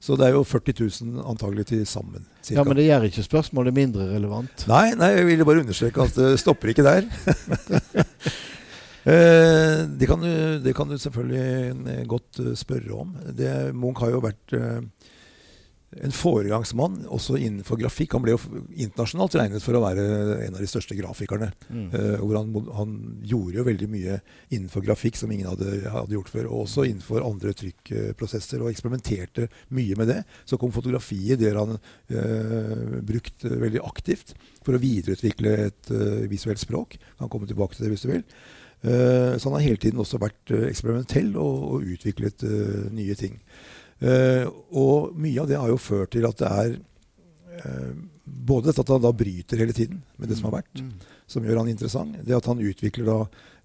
Så 0.00 0.16
det 0.18 0.28
er 0.28 0.36
jo 0.36 0.44
40 0.46 0.74
000 0.78 1.22
antagelig 1.26 1.66
til 1.72 1.86
sammen. 1.88 2.26
Cirka. 2.42 2.60
Ja, 2.60 2.64
Men 2.64 2.78
det 2.78 2.86
gjør 2.86 3.06
ikke 3.08 3.24
spørsmålet 3.26 3.74
mindre 3.74 4.08
relevant? 4.12 4.66
Nei, 4.70 4.90
nei, 4.98 5.14
jeg 5.16 5.26
ville 5.30 5.46
bare 5.48 5.64
understreke 5.64 6.04
at 6.04 6.18
det 6.18 6.36
stopper 6.42 6.72
ikke 6.72 6.86
der. 6.86 7.08
Eh, 9.06 9.84
det, 9.86 10.08
kan 10.10 10.18
du, 10.18 10.30
det, 10.58 10.72
kan 10.74 10.88
du, 10.90 10.96
selvfølgelig 10.98 12.06
godt 12.10 12.40
eh, 12.42 12.54
spørre 12.58 12.90
om. 12.90 13.12
Det, 13.38 13.50
Munch 13.70 14.00
har 14.02 14.10
jo 14.10 14.18
vært 14.24 14.54
eh, 14.58 14.80
en 16.04 16.12
foregangsmann 16.12 17.04
også 17.12 17.38
innenfor 17.40 17.78
grafikk. 17.80 18.14
Han 18.16 18.24
ble 18.24 18.34
jo 18.34 18.40
internasjonalt 18.74 19.36
regnet 19.38 19.64
for 19.64 19.76
å 19.76 19.82
være 19.84 20.02
en 20.44 20.56
av 20.56 20.60
de 20.60 20.68
største 20.68 20.96
grafikerne. 20.98 21.48
Mm. 21.70 21.86
Uh, 21.94 22.16
hvor 22.20 22.36
han, 22.38 22.50
han, 22.76 22.96
gjorde 23.26 23.60
jo 23.60 23.66
veldig 23.66 23.88
mye 23.90 24.18
innenfor 24.50 24.84
grafikk 24.86 25.18
som 25.18 25.32
ingen 25.32 25.48
hadde, 25.48 25.78
hadde 25.92 26.16
gjort 26.16 26.32
før. 26.32 26.50
Og 26.50 26.66
også 26.66 26.86
innenfor 26.88 27.24
andre 27.26 27.54
trykkprosesser, 27.56 28.62
og 28.62 28.72
eksperimenterte 28.72 29.48
mye 29.76 29.96
med 29.98 30.12
det. 30.12 30.20
Så 30.48 30.60
kom 30.60 30.74
fotografiet 30.74 31.40
der 31.42 31.58
han 31.60 31.78
uh, 31.78 33.00
brukt 33.06 33.46
veldig 33.46 33.82
aktivt 33.86 34.36
for 34.66 34.76
å 34.76 34.82
videreutvikle 34.82 35.56
et 35.68 35.94
uh, 35.94 36.26
visuelt 36.30 36.60
språk. 36.60 37.00
Kan 37.16 37.32
komme 37.32 37.48
tilbake 37.48 37.78
til 37.78 37.86
det 37.86 37.94
hvis 37.94 38.06
du 38.06 38.12
vil. 38.12 38.28
så 38.86 39.48
han 39.48 39.54
har 39.56 39.64
hele 39.64 39.80
tiden 39.80 39.98
også 39.98 40.18
vært 40.20 40.50
eksperimentell 40.68 41.30
og, 41.40 41.62
og 41.72 41.86
utviklet 41.96 42.44
nye 42.94 43.14
ting. 43.18 43.38
Uh, 43.96 44.44
og 44.76 45.14
mye 45.16 45.40
av 45.40 45.48
det 45.48 45.56
har 45.56 45.70
jo 45.72 45.80
ført 45.80 46.12
til 46.12 46.26
at 46.28 46.40
det 46.42 46.48
er 46.52 46.74
uh, 47.64 47.92
både 48.26 48.74
at 48.74 48.90
han 48.92 49.00
da 49.00 49.12
bryter 49.16 49.62
hele 49.62 49.72
tiden 49.76 50.02
med 50.20 50.28
det 50.28 50.36
som 50.36 50.50
har 50.50 50.58
vært, 50.58 50.82
mm. 50.82 50.90
som 51.32 51.46
gjør 51.46 51.62
han 51.62 51.70
interessant. 51.72 52.18
Det 52.26 52.36
at 52.36 52.50
han 52.50 52.60
utvikler 52.60 53.08
da 53.08 53.20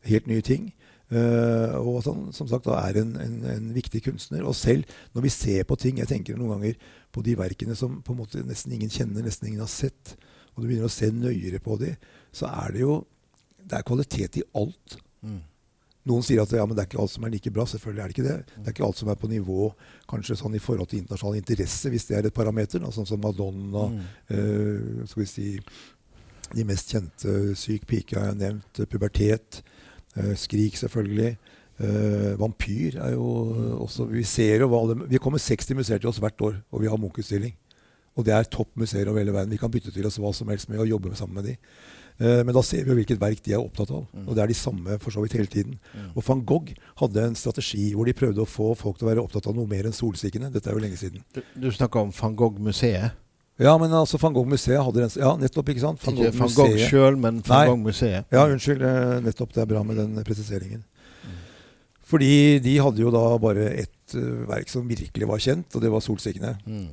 helt 0.07 0.29
nye 0.31 0.45
ting. 0.45 0.71
Uh, 1.11 1.75
og 1.81 1.97
at 1.99 2.07
han 2.07 2.29
som 2.31 2.47
sagt 2.47 2.69
da 2.69 2.77
er 2.85 3.01
en, 3.01 3.15
en, 3.19 3.37
en, 3.51 3.69
viktig 3.75 3.99
kunstner. 4.05 4.45
Og 4.47 4.55
selv 4.55 4.87
når 5.11 5.25
vi 5.27 5.33
ser 5.35 5.65
på 5.67 5.75
ting 5.75 5.99
Jeg 5.99 6.07
tenker 6.07 6.37
noen 6.39 6.55
ganger 6.55 6.77
på 7.11 7.23
de 7.25 7.35
verkene 7.35 7.75
som 7.75 7.99
på 7.99 8.15
en 8.15 8.21
måte 8.21 8.43
nesten 8.47 8.71
ingen 8.77 8.93
kjenner, 8.93 9.25
nesten 9.25 9.49
ingen 9.49 9.65
har 9.65 9.71
sett. 9.71 10.15
Og 10.55 10.63
du 10.63 10.69
begynner 10.69 10.87
å 10.87 10.93
se 10.93 11.11
nøyere 11.11 11.59
på 11.63 11.75
de, 11.81 11.97
så 12.31 12.47
er 12.47 12.77
det 12.77 12.85
jo 12.85 13.01
det 13.61 13.77
er 13.77 13.87
kvalitet 13.87 14.39
i 14.39 14.45
alt. 14.57 14.95
Mm. 15.21 15.41
Noen 16.09 16.25
sier 16.25 16.41
at 16.41 16.53
ja, 16.55 16.63
men 16.65 16.73
det 16.73 16.83
er 16.83 16.89
ikke 16.89 17.01
alt 17.03 17.13
som 17.13 17.25
er 17.27 17.33
like 17.33 17.51
bra. 17.53 17.65
Selvfølgelig 17.69 18.01
er 18.01 18.09
det 18.09 18.15
ikke 18.15 18.27
det. 18.27 18.37
Det 18.55 18.65
er 18.65 18.73
ikke 18.73 18.87
alt 18.87 18.97
som 18.97 19.11
er 19.13 19.19
på 19.21 19.29
nivå 19.29 19.69
kanskje 20.09 20.39
sånn 20.39 20.57
i 20.57 20.61
forhold 20.63 20.89
til 20.89 21.03
internasjonal 21.03 21.37
interesse, 21.37 21.91
hvis 21.93 22.07
det 22.09 22.17
er 22.17 22.29
et 22.29 22.37
parameter. 22.37 22.81
Sånn 22.95 23.09
som 23.09 23.21
Madonna, 23.21 23.85
mm. 23.91 23.99
eh, 24.33 25.03
skal 25.11 25.21
vi 25.21 25.29
si 25.29 25.47
de 26.51 26.65
mest 26.67 26.91
kjente. 26.91 27.35
Syk 27.59 27.85
pike 27.89 28.17
har 28.17 28.31
jeg 28.31 28.41
nevnt. 28.41 28.83
Pubertet. 28.89 29.61
Eh, 30.17 30.33
skrik, 30.39 30.79
selvfølgelig. 30.81 31.35
Eh, 31.81 32.33
vampyr 32.41 32.97
er 33.01 33.15
jo 33.15 33.27
mm. 33.55 33.69
også 33.81 34.05
Vi 34.11 34.21
ser 34.27 34.61
jo 34.61 34.67
hva 34.69 34.81
det, 34.91 35.07
Vi 35.09 35.17
kommer 35.23 35.41
60 35.41 35.73
museer 35.79 36.01
til 36.01 36.11
oss 36.11 36.19
hvert 36.21 36.43
år, 36.45 36.59
og 36.69 36.83
vi 36.83 36.89
har 36.91 36.99
Munch-utstilling. 36.99 37.55
Og 38.19 38.27
det 38.27 38.35
er 38.35 38.49
topp 38.51 38.73
museer 38.75 39.07
over 39.07 39.21
hele 39.21 39.33
verden. 39.33 39.53
Vi 39.53 39.61
kan 39.61 39.71
bytte 39.71 39.93
til 39.93 40.05
oss 40.05 40.19
hva 40.19 40.33
som 40.35 40.49
helst 40.51 40.69
med 40.69 40.81
å 40.83 40.89
jobbe 40.89 41.13
sammen 41.15 41.39
med 41.39 41.51
de. 41.51 41.55
Eh, 42.21 42.41
men 42.45 42.53
da 42.53 42.61
ser 42.61 42.83
vi 42.85 42.91
jo 42.91 42.97
hvilket 42.99 43.21
verk 43.21 43.39
de 43.41 43.55
er 43.55 43.61
opptatt 43.63 43.89
av. 43.89 44.03
Mm. 44.13 44.27
Og 44.27 44.35
det 44.37 44.43
er 44.43 44.51
de 44.51 44.57
samme 44.57 44.97
for 45.01 45.13
så 45.13 45.23
vidt 45.23 45.35
hele 45.39 45.49
tiden. 45.49 45.79
Mm. 45.95 46.11
Og 46.13 46.25
van 46.27 46.43
Gogh 46.45 46.69
hadde 47.01 47.23
en 47.25 47.37
strategi 47.39 47.87
hvor 47.95 48.05
de 48.05 48.13
prøvde 48.17 48.43
å 48.43 48.49
få 48.49 48.75
folk 48.77 48.99
til 48.99 49.07
å 49.07 49.09
være 49.09 49.23
opptatt 49.23 49.49
av 49.49 49.57
noe 49.57 49.69
mer 49.69 49.89
enn 49.89 49.95
solsikkene. 49.95 50.51
Dette 50.53 50.69
er 50.69 50.77
jo 50.77 50.83
lenge 50.83 50.99
siden. 51.01 51.25
Du, 51.33 51.41
du 51.65 51.67
snakker 51.73 52.03
om 52.03 52.13
van 52.13 52.37
Gogh-museet? 52.37 53.17
Ja, 53.61 53.73
men 53.81 53.93
altså 53.93 54.19
van 54.21 54.35
Gogh-museet 54.37 54.79
hadde 54.81 55.03
den 55.03 55.17
Ja, 55.21 55.33
nettopp, 55.37 55.73
ikke 55.73 55.83
sant? 55.83 56.01
Van 56.05 56.17
ikke 56.17 56.37
van 56.37 56.55
Gogh 56.59 56.85
sjøl, 56.85 57.17
men 57.21 57.41
van 57.47 57.73
Gogh-museet. 57.73 58.29
Ja, 58.33 58.45
unnskyld. 58.45 58.85
Eh, 58.85 59.17
nettopp. 59.25 59.53
Det 59.57 59.65
er 59.65 59.69
bra 59.73 59.81
med 59.85 59.97
den 60.01 60.17
presiseringen. 60.27 60.85
Mm. 61.25 61.37
Fordi 62.13 62.33
de 62.61 62.77
hadde 62.85 63.01
jo 63.01 63.13
da 63.13 63.25
bare 63.41 63.71
ett 63.81 64.17
uh, 64.17 64.45
verk 64.49 64.69
som 64.69 64.85
virkelig 64.89 65.29
var 65.29 65.41
kjent, 65.41 65.73
og 65.73 65.81
det 65.81 65.93
var 65.93 66.05
solsikkene. 66.05 66.55
Mm. 66.65 66.89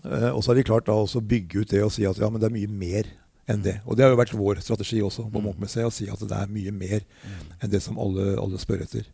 Uh, 0.00 0.30
og 0.32 0.40
så 0.40 0.52
har 0.52 0.60
de 0.60 0.64
klart 0.68 0.88
da 0.88 0.96
også 0.96 1.20
bygge 1.20 1.60
ut 1.60 1.72
det 1.72 1.84
og 1.84 1.92
si 1.92 2.08
at 2.08 2.16
ja, 2.20 2.28
men 2.32 2.40
det 2.40 2.48
er 2.48 2.56
mye 2.56 2.72
mer 2.72 3.08
enn 3.50 3.62
det. 3.64 3.78
Og 3.86 3.96
det 3.96 4.04
har 4.04 4.12
jo 4.12 4.20
vært 4.20 4.34
vår 4.38 4.62
strategi 4.62 5.00
også 5.02 5.26
på 5.26 5.40
mm. 5.40 5.46
Munch-museet, 5.48 5.88
å 5.88 5.94
si 5.94 6.08
at 6.10 6.22
det 6.22 6.38
er 6.38 6.52
mye 6.52 6.72
mer 6.74 7.02
mm. 7.02 7.52
enn 7.58 7.72
det 7.72 7.82
som 7.84 7.98
alle, 8.02 8.32
alle 8.40 8.60
spør 8.62 8.84
etter. 8.86 9.08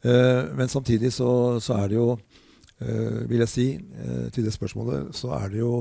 Uh, 0.00 0.48
men 0.56 0.70
samtidig 0.72 1.12
så, 1.12 1.30
så, 1.62 1.76
er 1.76 1.90
det 1.92 1.98
jo, 1.98 2.14
uh, 2.16 3.18
vil 3.30 3.44
jeg 3.44 3.52
si, 3.52 3.66
uh, 3.78 4.28
til 4.34 4.46
det 4.46 4.54
spørsmålet, 4.56 5.12
så 5.16 5.34
er 5.36 5.52
det 5.52 5.60
jo 5.60 5.74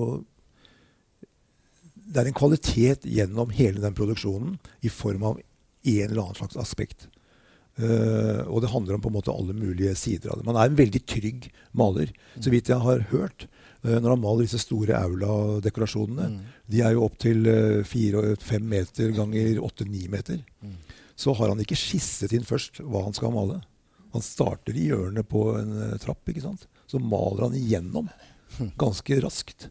Det 2.09 2.23
er 2.23 2.27
en 2.27 2.33
kvalitet 2.33 3.05
gjennom 3.05 3.51
hele 3.53 3.81
den 3.81 3.93
produksjonen 3.93 4.57
i 4.81 4.89
form 4.89 5.23
av 5.29 5.39
en 5.39 6.05
eller 6.09 6.23
annen 6.23 6.37
slags 6.39 6.57
aspekt. 6.57 7.07
Uh, 7.79 8.43
og 8.49 8.63
det 8.63 8.73
handler 8.73 8.97
om 8.97 9.03
på 9.03 9.11
en 9.11 9.15
måte 9.15 9.31
alle 9.31 9.53
mulige 9.55 9.93
sider 9.95 10.33
av 10.33 10.39
det. 10.39 10.47
Man 10.47 10.57
er 10.57 10.67
en 10.67 10.79
veldig 10.79 11.01
trygg 11.07 11.47
maler, 11.71 12.11
så 12.41 12.51
vidt 12.51 12.71
jeg 12.73 12.81
har 12.83 13.05
hørt. 13.13 13.45
Uh, 13.85 13.95
når 13.97 14.13
han 14.13 14.21
maler 14.23 14.47
disse 14.47 14.61
store 14.61 14.97
aula-dekorasjonene, 14.99 16.29
mm. 16.33 16.39
de 16.73 16.83
er 16.83 16.95
jo 16.95 17.05
opptil 17.07 17.47
uh, 17.47 17.79
fire-fem 17.87 18.65
meter 18.75 19.13
ganger 19.15 19.61
åtte-ni 19.63 20.07
meter, 20.11 20.41
mm. 20.63 20.77
så 21.19 21.35
har 21.39 21.53
han 21.53 21.63
ikke 21.63 21.79
skisset 21.79 22.35
inn 22.35 22.47
først 22.47 22.83
hva 22.83 23.05
han 23.07 23.15
skal 23.15 23.33
male. 23.35 23.61
Han 24.15 24.25
starter 24.25 24.75
i 24.75 24.89
hjørnet 24.89 25.29
på 25.29 25.45
en 25.59 25.75
uh, 25.77 25.97
trapp, 26.01 26.23
ikke 26.27 26.45
sant? 26.47 26.67
så 26.89 26.97
maler 26.97 27.45
han 27.45 27.57
igjennom 27.57 28.07
ganske 28.81 29.19
raskt. 29.21 29.69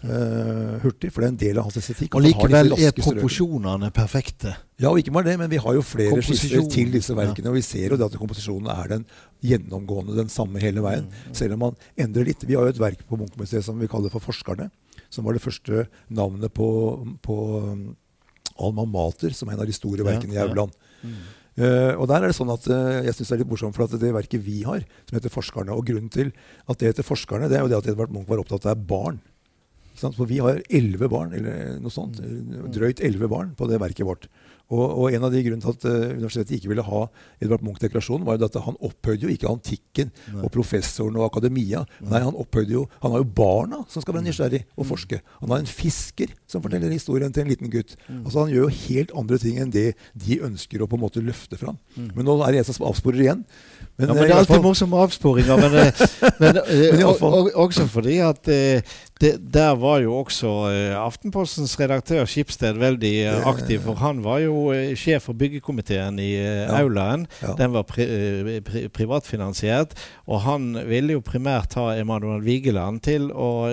Uh, 0.00 0.78
hurtig, 0.80 1.10
for 1.12 1.20
det 1.20 1.26
er 1.26 1.32
en 1.34 1.40
del 1.42 1.58
av 1.60 1.66
hans 1.66 1.76
estetikk. 1.76 2.14
Og 2.16 2.22
likevel 2.24 2.72
er 2.78 2.94
proporsjonene 2.96 3.90
perfekte. 3.92 4.54
Ja, 4.80 4.88
og 4.88 5.00
ikke 5.02 5.12
bare 5.12 5.28
det, 5.28 5.34
men 5.42 5.50
vi 5.52 5.58
har 5.60 5.74
jo 5.76 5.82
flere 5.84 6.22
skisser 6.24 6.64
til 6.72 6.94
disse 6.94 7.12
verkene. 7.16 7.50
Ja. 7.50 7.52
Og 7.52 7.58
vi 7.58 7.64
ser 7.66 7.92
jo 7.92 7.98
det 8.00 8.06
at 8.08 8.16
komposisjonen 8.16 8.70
er 8.72 8.94
den 8.94 9.04
gjennomgående, 9.44 10.16
den 10.16 10.32
samme 10.32 10.62
hele 10.62 10.80
veien. 10.84 11.10
Mm. 11.10 11.34
Selv 11.36 11.58
om 11.58 11.66
man 11.66 11.76
endrer 12.00 12.30
litt. 12.30 12.46
Vi 12.48 12.56
har 12.56 12.64
jo 12.64 12.72
et 12.72 12.80
verk 12.80 13.02
på 13.08 13.18
Munchmuseet 13.20 13.66
som 13.66 13.76
vi 13.80 13.90
kaller 13.92 14.12
for 14.12 14.24
Forskerne. 14.24 14.70
Som 15.12 15.26
var 15.26 15.36
det 15.36 15.44
første 15.44 15.84
navnet 16.08 16.54
på, 16.56 16.70
på 17.20 17.36
um, 17.60 17.84
Alma 18.60 18.86
Mater, 18.88 19.34
som 19.36 19.50
er 19.50 19.58
en 19.58 19.64
av 19.66 19.68
de 19.68 19.76
store 19.76 20.06
verkene 20.06 20.32
ja, 20.32 20.46
i 20.46 20.48
Aurland. 20.48 20.72
Mm. 21.02 21.20
Uh, 21.60 21.92
og 21.98 22.06
der 22.08 22.22
er 22.22 22.30
det 22.30 22.36
sånn 22.38 22.52
at 22.54 22.64
uh, 22.70 23.02
jeg 23.04 23.18
synes 23.18 23.32
det 23.32 23.34
er 23.36 23.42
litt 23.42 23.50
morsomt, 23.50 23.76
for 23.76 23.84
at 23.84 24.00
det 24.00 24.14
verket 24.16 24.40
vi 24.46 24.62
har, 24.64 24.84
som 25.08 25.18
heter 25.18 25.32
'Forskerne' 25.34 25.76
Og 25.76 25.84
grunnen 25.84 26.08
til 26.08 26.32
at 26.64 26.78
det 26.78 26.94
heter 26.94 27.04
'Forskerne', 27.04 27.50
det 27.50 27.58
er 27.58 27.66
jo 27.66 27.72
det 27.72 27.80
at 27.82 27.90
Edvard 27.92 28.14
Munch 28.14 28.30
var 28.30 28.40
opptatt 28.40 28.70
av 28.70 28.80
barn. 28.80 29.20
For 30.00 30.28
vi 30.30 30.40
har 30.42 30.62
elleve 30.70 31.10
barn, 31.12 31.34
eller 31.36 31.76
noe 31.82 31.92
sånt, 31.92 32.20
drøyt 32.74 33.02
elleve 33.04 33.28
barn 33.30 33.54
på 33.58 33.68
det 33.70 33.80
verket 33.82 34.08
vårt. 34.08 34.30
Og, 34.70 34.84
og, 34.86 35.06
en 35.10 35.24
av 35.26 35.32
de 35.34 35.42
grunnene 35.42 35.64
til 35.64 35.72
at 35.74 35.84
uh, 35.88 36.12
universitetet 36.14 36.54
ikke 36.56 36.70
ville 36.70 36.84
ha 36.86 37.00
Edvard 37.42 37.64
Munch-deklarasjonen, 37.66 38.26
var 38.26 38.38
jo 38.38 38.46
at 38.46 38.58
han 38.62 38.78
opphøyde 38.86 39.26
jo 39.26 39.32
ikke 39.32 39.50
antikken 39.50 40.12
Nei. 40.30 40.44
og 40.44 40.52
professoren 40.54 41.18
og 41.18 41.26
akademia. 41.26 41.82
Nei. 41.98 42.12
Nei, 42.12 42.20
Han 42.28 42.38
opphøyde 42.38 42.76
jo, 42.76 42.84
han 43.02 43.16
har 43.16 43.24
jo 43.24 43.28
barna 43.40 43.82
som 43.90 44.04
skal 44.04 44.14
være 44.14 44.28
mm. 44.28 44.28
nysgjerrig 44.30 44.62
og 44.76 44.84
mm. 44.84 44.88
forske. 44.92 45.20
Han 45.40 45.54
har 45.54 45.64
en 45.64 45.70
fisker 45.70 46.34
som 46.50 46.62
forteller 46.62 46.94
historien 46.94 47.34
til 47.34 47.44
en 47.44 47.50
liten 47.50 47.72
gutt. 47.72 47.96
Mm. 48.06 48.22
Altså 48.22 48.44
Han 48.44 48.54
gjør 48.54 48.68
jo 48.68 48.78
helt 48.84 49.14
andre 49.24 49.40
ting 49.42 49.58
enn 49.58 49.74
det 49.74 49.88
de 50.14 50.38
ønsker 50.46 50.84
å 50.84 50.90
på 50.90 51.00
en 51.00 51.04
måte 51.08 51.24
løfte 51.24 51.58
fram. 51.58 51.80
Men 51.98 52.28
nå 52.28 52.38
er 52.46 52.54
det 52.54 52.62
en 52.62 52.70
som 52.70 52.86
avsporer 52.86 53.24
igjen. 53.26 53.42
Men, 54.00 54.08
ja, 54.08 54.16
men 54.16 54.24
det 54.24 54.32
er 54.32 54.40
alltid 54.40 54.64
morsomme 54.64 55.04
avsporinger. 55.04 55.60
Men, 55.60 55.78
men, 56.42 56.60
men 56.64 57.06
og, 57.06 57.22
og, 57.22 57.52
også 57.66 57.86
fordi 57.90 58.18
at 58.24 58.48
det, 59.20 59.34
der 59.52 59.74
var 59.76 60.00
jo 60.00 60.14
også 60.22 60.48
Aftenpostens 60.96 61.74
redaktør 61.80 62.24
Skipsted 62.24 62.80
veldig 62.80 63.14
aktiv. 63.50 63.82
For 63.84 64.00
han 64.00 64.24
var 64.24 64.40
jo 64.46 64.70
Eh, 64.80 64.96
sjef 64.98 65.26
for 65.28 65.38
byggekomiteen 65.38 66.18
i 66.22 66.30
eh, 66.38 66.64
ja. 66.64 66.80
aulaen. 66.80 67.26
Ja. 67.42 67.54
Den 67.58 67.74
var 67.74 67.86
pri, 67.88 68.06
eh, 68.06 68.50
pri, 68.66 68.86
privatfinansiert. 68.92 69.94
Og 70.30 70.42
han 70.44 70.72
ville 70.88 71.16
jo 71.16 71.24
primært 71.24 71.76
ha 71.78 71.90
Emanuel 71.98 72.42
Vigeland 72.44 73.02
til 73.06 73.30
å, 73.32 73.70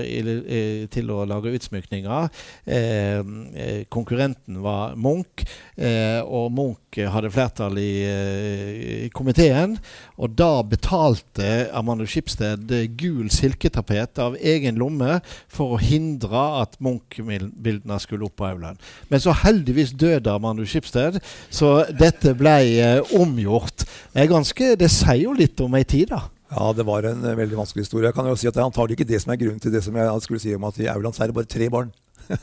til 0.94 1.14
å 1.14 1.24
lage 1.30 1.54
utsmykninger. 1.58 2.30
Eh, 2.66 3.84
konkurrenten 3.94 4.62
var 4.64 4.96
Munch, 5.00 5.46
eh, 5.76 6.22
og 6.24 6.52
Munch 6.56 6.98
hadde 6.98 7.32
flertall 7.34 7.78
i, 7.82 7.92
i, 8.08 9.10
komiteen. 9.14 9.78
Og 10.18 10.34
da 10.38 10.64
betalte 10.66 11.68
Amanda 11.78 12.08
Skipsted 12.10 12.72
gul 12.98 13.30
silketapet 13.34 14.18
av 14.22 14.38
egen 14.42 14.80
lomme 14.82 15.20
for 15.52 15.76
å 15.76 15.82
hindre 15.82 16.46
at 16.64 16.78
Munch-bildene 16.84 18.00
skulle 18.02 18.26
opp 18.26 18.40
på 18.42 18.48
aulaen. 18.50 18.80
Men 19.12 19.22
så 19.22 19.36
heldigvis 19.44 19.94
døde 19.98 20.34
Amanda 20.34 20.66
Skipsted, 20.66 21.20
så 21.54 21.84
dette 21.94 22.34
ble 22.38 22.58
eh, 22.82 23.14
omgjort. 23.18 23.86
Det, 24.14 24.26
ganske, 24.32 24.74
det 24.80 24.90
sier 24.94 25.28
jo 25.28 25.38
litt 25.38 25.62
om 25.64 25.78
ei 25.78 25.86
tid, 25.86 26.10
da. 26.16 26.26
Ja, 26.48 26.72
det 26.74 26.86
var 26.88 27.04
en 27.04 27.22
veldig 27.22 27.60
vanskelig 27.60 27.84
historie. 27.84 28.08
Jeg 28.08 28.16
kan 28.16 28.28
jo 28.30 28.36
si 28.40 28.48
at 28.48 28.56
Det 28.56 28.62
er 28.62 28.70
antagelig 28.70 28.98
ikke 28.98 29.10
det 29.10 29.20
som 29.22 29.34
er 29.34 29.40
grunnen 29.42 29.60
til 29.60 29.74
det 29.74 29.84
som 29.84 29.96
jeg 30.00 30.22
skulle 30.24 30.40
si 30.40 30.54
om 30.56 30.68
at 30.70 30.80
i 30.80 30.88
Auland 30.88 31.20
er 31.20 31.30
det 31.30 31.36
bare 31.36 31.52
tre 31.52 31.68
barn. 31.70 31.92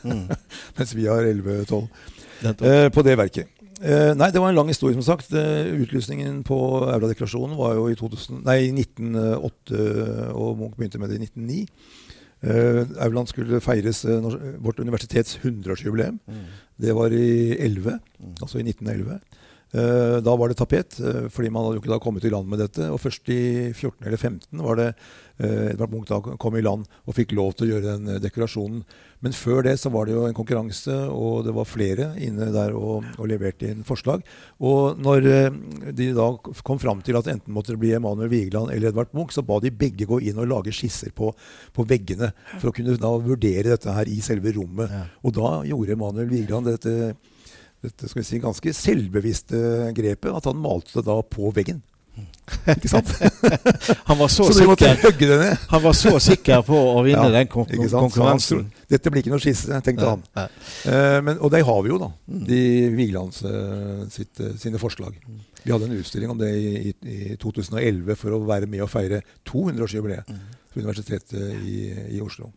Mm. 0.05 0.27
Mens 0.77 0.95
vi 0.95 1.07
har 1.09 1.25
11-12 1.25 1.87
eh, 2.61 2.89
på 2.93 3.05
det 3.05 3.17
verket. 3.17 3.49
Eh, 3.85 4.15
nei, 4.17 4.31
det 4.33 4.41
var 4.41 4.49
en 4.49 4.57
lang 4.57 4.69
historie, 4.71 4.95
som 4.97 5.05
sagt. 5.05 5.29
Uh, 5.29 5.75
utlysningen 5.83 6.39
på 6.47 6.57
Aura-deklarasjonen 6.87 7.53
var 7.59 7.75
jo 7.77 7.85
i 7.91 7.97
2000, 7.99 8.41
nei, 8.47 8.71
1908, 8.81 9.81
og 10.33 10.55
Munch 10.57 10.79
begynte 10.79 11.01
med 11.01 11.13
det 11.13 11.19
i 11.19 11.27
1909. 11.27 11.59
Uh, 12.45 12.81
Auland 13.05 13.29
skulle 13.29 13.61
feires 13.63 14.03
uh, 14.09 14.25
vårt 14.61 14.81
universitets 14.81 15.37
100-årsjubileum. 15.43 16.17
Mm. 16.25 16.47
Det 16.81 16.95
var 16.97 17.13
i 17.13 17.57
11, 17.61 17.99
mm. 18.19 18.33
altså 18.41 18.59
i 18.59 18.65
1911. 18.65 19.19
Uh, 19.75 20.17
da 20.25 20.35
var 20.39 20.49
det 20.49 20.57
tapet, 20.57 20.97
fordi 21.33 21.51
man 21.51 21.65
hadde 21.65 21.77
jo 21.77 21.83
ikke 21.83 21.93
da 21.93 22.01
kommet 22.01 22.25
i 22.25 22.33
land 22.33 22.49
med 22.49 22.65
dette. 22.65 22.89
Og 22.89 23.01
først 23.03 23.29
i 23.29 23.69
14 23.69 24.01
eller 24.01 24.17
15 24.17 24.65
var 24.65 24.81
det 24.81 24.89
Edvard 25.37 25.91
Munch 25.91 26.07
da 26.07 26.21
kom 26.39 26.55
i 26.55 26.63
land 26.63 26.85
og 27.03 27.17
fikk 27.17 27.33
lov 27.35 27.57
til 27.57 27.67
å 27.67 27.73
gjøre 27.73 27.95
den 27.97 28.21
dekorasjonen. 28.23 28.85
Men 29.25 29.33
før 29.33 29.63
det 29.65 29.73
så 29.81 29.89
var 29.89 30.05
det 30.05 30.13
jo 30.13 30.25
en 30.27 30.35
konkurranse, 30.37 30.93
og 31.09 31.47
det 31.47 31.53
var 31.55 31.67
flere 31.67 32.11
inne 32.21 32.51
der 32.53 32.75
og, 32.77 33.07
og 33.17 33.29
leverte 33.31 33.71
inn 33.71 33.85
forslag. 33.87 34.25
Og 34.63 34.99
når 35.01 35.29
eh, 35.31 35.57
de 35.97 36.11
da 36.15 36.27
kom 36.67 36.81
fram 36.81 37.01
til 37.05 37.17
at 37.19 37.29
enten 37.31 37.55
måtte 37.55 37.73
det 37.73 37.81
bli 37.81 37.93
Emanuel 37.97 38.29
Vigeland 38.31 38.73
eller 38.73 38.91
Edvard 38.91 39.15
Munch, 39.17 39.33
så 39.35 39.43
ba 39.45 39.57
de 39.63 39.73
begge 39.73 40.07
gå 40.09 40.19
inn 40.21 40.41
og 40.41 40.51
lage 40.51 40.75
skisser 40.75 41.15
på, 41.15 41.31
på 41.73 41.87
veggene 41.89 42.31
for 42.59 42.69
å 42.69 42.75
kunne 42.75 42.99
da 43.01 43.13
vurdere 43.17 43.71
dette 43.71 43.95
her 43.97 44.11
i 44.11 44.19
selve 44.25 44.53
rommet. 44.55 44.93
Ja. 44.93 45.03
Og 45.25 45.35
da 45.39 45.55
gjorde 45.71 45.97
Emanuel 45.97 46.29
Vigeland 46.29 46.69
dette, 46.69 47.15
dette 47.85 48.11
skal 48.11 48.21
vi 48.21 48.29
si, 48.29 48.43
ganske 48.43 48.77
selvbevisste 48.77 49.91
grepet, 49.97 50.31
at 50.35 50.51
han 50.51 50.61
malte 50.61 50.99
det 50.99 51.07
da 51.09 51.17
på 51.25 51.49
veggen. 51.55 51.81
Ikke 52.75 52.89
sant? 52.89 53.09
han, 54.09 54.17
var 54.19 54.29
så, 54.29 54.45
så 54.45 54.53
sikker, 54.59 55.55
han 55.71 55.81
var 55.81 55.95
så 55.97 56.13
sikker 56.21 56.61
på 56.67 56.77
å 56.77 57.01
vinne 57.05 57.25
ja, 57.25 57.33
den 57.39 57.49
kon 57.49 57.65
konkurransen. 57.65 58.67
Dette 58.91 59.11
blir 59.11 59.23
ikke 59.23 59.33
noe 59.33 59.41
skisse, 59.41 59.79
tenkte 59.85 60.11
han. 60.11 60.23
Uh, 60.37 61.19
men, 61.25 61.39
og 61.39 61.49
det 61.53 61.63
har 61.65 61.81
vi 61.81 61.93
jo, 61.93 61.97
da. 62.01 62.11
Mm. 62.29 62.43
De 62.49 62.61
Vigelands 62.99 63.41
uh, 63.47 64.05
uh, 64.05 64.51
sine 64.61 64.81
forslag. 64.81 65.17
Vi 65.65 65.73
hadde 65.73 65.89
en 65.89 65.97
utstilling 65.97 66.31
om 66.31 66.37
det 66.39 66.51
i, 66.55 66.75
i, 66.91 66.93
i 67.33 67.39
2011 67.41 68.19
for 68.19 68.35
å 68.35 68.43
være 68.45 68.69
med 68.69 68.85
og 68.85 68.91
feire 68.91 69.23
200-årsjubileet. 69.49 70.29
Mm 70.29 70.61
for 70.75 70.83
Universitetet 70.83 71.63
i, 71.63 71.93
i 72.17 72.21
Oslo. 72.21 72.51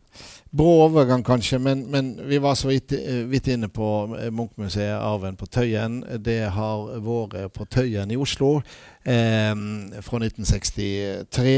Brå 0.50 0.70
overgang, 0.86 1.22
kanskje, 1.24 1.59
men, 1.62 1.84
men, 1.90 2.11
vi 2.26 2.40
var 2.42 2.56
så 2.59 2.70
vidt, 2.70 2.92
vidt 3.30 3.50
inne 3.52 3.68
på 3.70 3.88
Munchmuseet 4.34 4.98
Arven 4.98 5.36
på 5.38 5.46
Tøyen. 5.46 6.00
Det 6.24 6.40
har 6.54 6.98
vært 7.04 7.52
på 7.54 7.66
Tøyen 7.70 8.11
i 8.11 8.18
Oslo 8.18 8.56
eh, 8.59 9.54
fra 10.02 10.22
1963. 10.24 11.56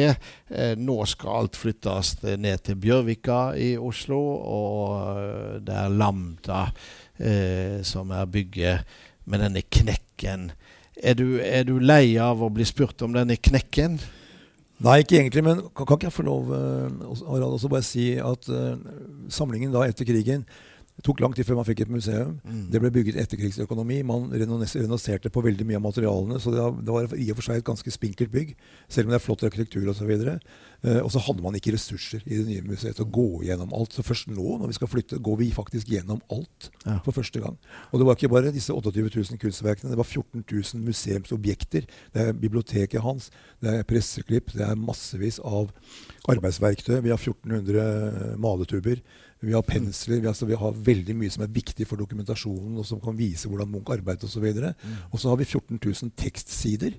Eh, 0.50 0.74
nå 0.76 0.98
skal 1.08 1.38
alt 1.42 1.60
flyttes 1.60 2.18
ned 2.26 2.66
til 2.66 2.80
Bjørvika 2.82 3.40
i 3.56 3.72
Oslo, 3.78 4.20
og 4.40 5.14
eh, 5.14 5.60
det 5.64 5.78
er 5.84 5.96
Lambda 5.96 6.66
eh, 7.16 7.80
som 7.86 8.12
er 8.12 8.28
bygget 8.28 8.98
med 9.30 9.46
denne 9.46 9.64
knekken. 9.64 10.50
Er 11.00 11.16
du, 11.16 11.38
er 11.40 11.64
du 11.64 11.78
lei 11.80 12.18
av 12.20 12.42
å 12.44 12.50
bli 12.52 12.64
spurt 12.68 13.00
om 13.02 13.14
denne 13.16 13.38
knekken? 13.40 13.98
Nei, 14.80 15.00
ikke 15.02 15.18
egentlig, 15.18 15.44
men 15.44 15.62
kan, 15.76 15.84
kan 15.84 15.96
ikke 15.96 16.08
jeg 16.08 16.16
få 16.16 16.24
lov 16.24 16.50
uh, 16.52 16.88
Harald, 17.28 17.56
også 17.56 17.70
bare 17.72 17.84
si 17.84 18.14
at 18.16 18.48
uh, 18.48 18.76
samlingen 19.32 19.72
da 19.74 19.84
etter 19.88 20.08
krigen 20.08 20.46
det 21.00 21.06
tok 21.06 21.20
lang 21.22 21.32
tid 21.32 21.46
før 21.48 21.56
man 21.56 21.64
fikk 21.64 21.80
et 21.86 21.92
museum. 21.92 22.34
Mm. 22.44 22.64
Det 22.74 22.80
ble 22.82 22.90
bygget 22.92 23.16
etterkrigsøkonomi. 23.22 24.02
Man 24.04 24.26
renoserte 24.36 25.30
på 25.32 25.42
veldig 25.46 25.64
mye 25.64 25.78
av 25.78 25.84
materialene. 25.86 26.40
Så 26.44 26.52
det, 26.52 26.60
var 26.92 27.14
i 27.16 27.30
og 27.32 27.38
for 27.38 27.46
seg 27.46 27.62
et 27.62 27.64
ganske 27.64 27.92
spinkelt 27.94 28.28
bygg, 28.34 28.50
selv 28.84 29.08
om 29.08 29.14
det 29.14 29.16
er 29.16 29.24
flott 29.24 29.44
arkitektur 29.48 29.88
osv. 29.88 30.10
Uh, 30.84 31.00
og 31.00 31.08
så 31.12 31.22
hadde 31.24 31.44
man 31.44 31.56
ikke 31.56 31.72
ressurser 31.72 32.20
i 32.26 32.36
det 32.36 32.44
nye 32.50 32.64
museet 32.68 32.98
til 32.98 33.06
å 33.06 33.12
gå 33.16 33.46
gjennom 33.48 33.72
alt. 33.78 33.96
Så 33.96 34.04
først 34.04 34.28
nå, 34.28 34.58
når 34.60 34.74
vi 34.74 34.76
skal 34.76 34.90
flytte, 34.92 35.22
går 35.24 35.40
vi 35.40 35.48
faktisk 35.56 35.88
gjennom 35.88 36.20
alt 36.36 36.68
ja. 36.84 36.98
for 37.06 37.16
første 37.16 37.40
gang. 37.46 37.56
Og 37.94 38.02
det 38.02 38.10
var 38.10 38.20
ikke 38.20 38.32
bare 38.34 38.52
disse 38.52 38.76
28 38.76 39.06
000 39.08 39.40
kunstverkene. 39.40 39.94
Det 39.94 40.02
var 40.02 40.10
14 40.10 40.44
000 40.44 40.84
museumsobjekter. 40.84 41.88
Det 42.12 42.26
er 42.26 42.36
biblioteket 42.36 43.00
hans, 43.06 43.30
det 43.64 43.72
er 43.72 43.88
presseklipp, 43.88 44.52
det 44.52 44.68
er 44.68 44.76
massevis 44.76 45.40
av 45.40 45.72
arbeidsverktøy. 46.28 46.98
Vi 47.08 47.16
har 47.16 47.16
1400 47.16 48.36
maletuber. 48.44 49.00
Vi 49.40 49.54
har 49.56 49.62
pensler. 49.64 50.20
Vi, 50.20 50.28
altså, 50.28 50.48
vi, 50.48 50.58
har 50.58 50.82
veldig 50.88 51.16
mye 51.16 51.32
som 51.32 51.44
er 51.46 51.52
viktig 51.52 51.86
for 51.88 52.00
dokumentasjonen, 52.00 52.74
og 52.80 52.88
som 52.88 53.00
kan 53.00 53.16
vise 53.16 53.48
hvordan 53.48 53.70
Munch 53.72 53.92
arbeidet 53.94 54.28
osv. 54.28 54.44
Og, 54.44 54.58
så 54.58 54.72
mm. 54.74 54.98
og 55.10 55.22
så 55.22 55.32
har 55.32 55.40
vi 55.40 55.48
14 55.48 55.80
000 55.80 56.12
tekstsider. 56.18 56.98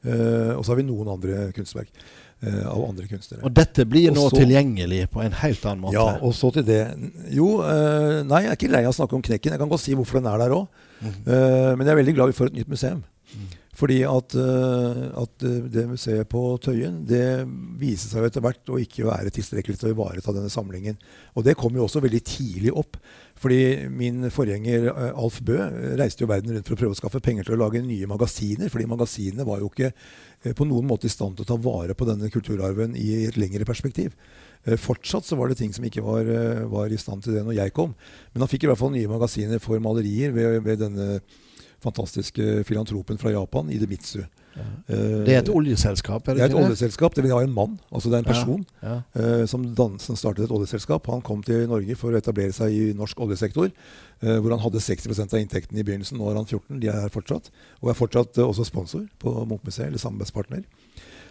Uh, 0.00 0.56
og 0.56 0.64
så 0.64 0.72
har 0.72 0.78
vi 0.78 0.86
noen 0.88 1.10
andre 1.12 1.50
kunstverk 1.52 1.90
uh, 1.92 2.70
av 2.72 2.86
andre 2.86 3.04
kunstnere. 3.04 3.42
Og 3.44 3.52
dette 3.52 3.84
blir 3.84 4.14
nå 4.16 4.22
så, 4.30 4.38
tilgjengelig 4.40 5.02
på 5.12 5.20
en 5.20 5.34
helt 5.42 5.66
annen 5.68 5.84
måte? 5.84 5.98
Ja, 5.98 6.14
og 6.24 6.32
så 6.38 6.48
til 6.56 6.64
det. 6.64 6.80
Jo, 7.36 7.58
uh, 7.60 8.22
nei, 8.24 8.46
jeg 8.46 8.54
er 8.54 8.56
ikke 8.56 8.72
lei 8.72 8.86
av 8.86 8.94
å 8.94 8.96
snakke 8.96 9.18
om 9.18 9.24
Knekken. 9.26 9.52
Jeg 9.52 9.60
kan 9.60 9.70
godt 9.70 9.84
si 9.84 9.96
hvorfor 9.98 10.22
den 10.22 10.30
er 10.32 10.40
der 10.40 10.56
òg. 10.56 10.86
Mm. 11.00 11.22
men 11.24 11.80
jeg 11.80 11.92
er 11.94 11.96
veldig 11.96 12.12
glad 12.12 12.28
vi 12.28 12.34
får 12.36 12.50
et 12.50 12.56
nytt 12.58 12.68
museum. 12.68 12.98
Mm. 13.32 13.44
Fordi 13.80 14.02
at, 14.04 14.34
uh, 14.36 15.22
at, 15.22 15.44
det 15.72 15.86
museet 15.88 16.28
på 16.28 16.42
Tøyen 16.60 17.00
det 17.08 17.46
viser 17.80 18.12
seg 18.12 18.26
etter 18.26 18.44
hvert 18.44 18.72
å 18.72 18.80
ikke 18.82 19.06
være 19.08 19.32
tilstrekkelig 19.32 19.80
til 19.80 19.90
å 19.90 19.94
ivareta 19.94 20.34
denne 20.36 20.52
samlingen. 20.52 20.98
Og 21.38 21.46
det 21.46 21.56
kom 21.58 21.76
jo 21.76 21.86
også 21.86 22.02
veldig 22.04 22.20
tidlig 22.26 22.74
opp. 22.76 22.98
Fordi 23.40 23.88
min 23.88 24.28
forgjenger 24.32 24.90
uh, 24.90 25.06
Alf 25.14 25.40
Bø 25.46 25.56
reiste 26.00 26.26
jo 26.26 26.30
verden 26.30 26.52
rundt 26.52 26.68
for 26.68 26.76
å 26.76 26.82
prøve 26.82 26.98
å 26.98 27.00
skaffe 27.00 27.22
penger 27.24 27.48
til 27.48 27.56
å 27.56 27.62
lage 27.62 27.80
nye 27.86 28.10
magasiner. 28.10 28.68
Fordi 28.72 28.88
magasinene 28.90 29.48
var 29.48 29.64
jo 29.64 29.72
ikke 29.72 29.94
uh, 29.94 30.52
på 30.52 30.68
noen 30.68 30.88
måte 30.90 31.08
i 31.08 31.14
stand 31.14 31.38
til 31.38 31.48
å 31.48 31.52
ta 31.54 31.60
vare 31.70 31.96
på 31.96 32.08
denne 32.08 32.28
kulturarven 32.32 32.98
i 33.00 33.10
et 33.30 33.40
lengre 33.40 33.68
perspektiv. 33.68 34.12
Fortsatt 34.76 35.24
så 35.24 35.38
var 35.40 35.48
det 35.48 35.56
ting 35.56 35.70
som 35.72 35.86
ikke 35.88 36.02
var, 36.04 36.26
var, 36.68 36.90
i 36.92 36.98
stand 37.00 37.24
til 37.24 37.32
det 37.32 37.46
når 37.46 37.54
jeg 37.56 37.72
kom. 37.72 37.94
Men 38.34 38.44
han 38.44 38.50
fikk 38.50 38.66
i 38.66 38.68
hvert 38.68 38.80
fall 38.82 38.92
nye 38.92 39.08
magasiner 39.08 39.62
for 39.62 39.80
malerier 39.80 40.34
ved, 40.36 40.58
ved 40.66 40.82
denne 40.82 41.14
fantastiske 41.82 42.64
filantropen 42.68 43.18
fra 43.18 43.32
Japan, 43.34 43.70
Idemitsu. 43.72 44.20
Ja. 44.56 44.64
Uh, 44.90 45.22
det 45.24 45.34
er 45.34 45.38
et 45.44 45.48
oljeselskap? 45.52 46.28
Er 46.28 46.34
det, 46.34 46.42
det 46.42 46.44
er 46.48 46.54
et 46.54 46.64
oljeselskap. 46.64 47.14
Det 47.16 47.24
vil 47.24 47.32
ha 47.32 47.40
en 47.44 47.54
mann. 47.54 47.78
altså 47.92 48.10
Det 48.10 48.18
er 48.18 48.24
en 48.24 48.28
person 48.28 48.64
ja. 48.82 48.94
Ja. 49.14 49.40
Uh, 49.40 49.46
som, 49.46 49.64
som, 49.98 50.16
startet 50.16 50.44
et 50.44 50.54
oljeselskap. 50.54 51.06
Han 51.06 51.22
kom 51.22 51.42
til 51.46 51.68
Norge 51.70 51.96
for 51.96 52.12
å 52.12 52.20
etablere 52.20 52.52
seg 52.56 52.74
i 52.74 52.92
norsk 52.98 53.20
oljesektor, 53.20 53.70
uh, 54.24 54.38
hvor 54.38 54.50
han 54.50 54.62
hadde 54.64 54.82
60% 54.84 55.34
av 55.34 55.40
inntekten 55.40 55.78
i 55.78 55.86
begynnelsen. 55.86 56.18
Nå 56.18 56.30
er 56.30 56.40
han 56.40 56.48
14. 56.48 56.80
De 56.82 56.90
er 56.90 57.04
her 57.06 57.14
fortsatt. 57.14 57.52
Og 57.80 57.92
er 57.92 57.98
fortsatt 57.98 58.42
også 58.44 58.66
sponsor 58.68 59.06
på 59.22 59.34
Munch-museet, 59.44 59.88
eller 59.88 60.02
samarbeidspartner. 60.02 60.66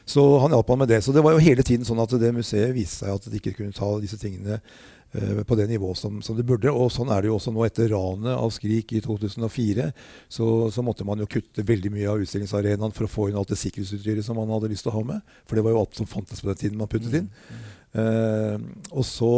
Så 0.09 0.23
han 0.41 0.55
hjalp 0.55 0.71
han 0.71 0.79
med 0.81 0.89
det. 0.89 1.03
Så 1.05 1.13
det 1.13 1.21
var 1.21 1.35
jo 1.35 1.43
hele 1.43 1.61
tiden 1.61 1.85
sånn 1.85 1.99
at 2.01 2.15
det 2.17 2.31
museet 2.33 2.71
viste 2.73 3.03
seg 3.03 3.19
at 3.19 3.27
de 3.29 3.37
ikke 3.37 3.59
kunne 3.59 3.75
ta 3.75 3.91
disse 4.01 4.17
tingene 4.17 4.57
Eh, 4.57 4.98
på 5.09 5.55
det 5.57 5.65
nivået 5.71 5.97
som, 5.97 6.21
som, 6.21 6.37
det 6.37 6.45
burde. 6.45 6.69
Og 6.69 6.91
sånn 6.93 7.09
er 7.09 7.23
det 7.23 7.31
jo 7.31 7.37
også 7.39 7.53
nå. 7.53 7.63
Etter 7.65 7.89
ranet 7.89 8.35
av 8.35 8.51
Skrik 8.53 8.93
i 8.93 9.01
2004 9.01 9.89
så, 10.29 10.47
så, 10.69 10.85
måtte 10.85 11.07
man 11.07 11.21
jo 11.21 11.29
kutte 11.29 11.65
veldig 11.65 11.91
mye 11.95 12.11
av 12.11 12.21
utstillingsarenaen 12.23 12.93
for 12.95 13.07
å 13.07 13.11
få 13.11 13.29
inn 13.29 13.39
alt 13.39 13.49
det 13.49 13.59
sikkerhetsutstyret 13.61 14.25
som 14.25 14.37
man 14.39 14.53
hadde 14.53 14.71
lyst 14.71 14.85
til 14.85 14.93
å 14.93 14.99
ha 14.99 15.03
med. 15.15 15.35
For 15.49 15.57
det 15.57 15.65
var 15.65 15.75
jo 15.75 15.83
alt 15.83 15.97
som 15.97 16.09
fantes 16.09 16.43
på 16.43 16.51
den 16.51 16.61
tiden 16.61 16.81
man 16.81 16.91
puttet 16.91 17.15
inn. 17.23 17.29
Mm, 17.29 17.59
mm. 17.59 17.75
Uh, 17.89 18.61
og 18.93 19.01
så 19.07 19.29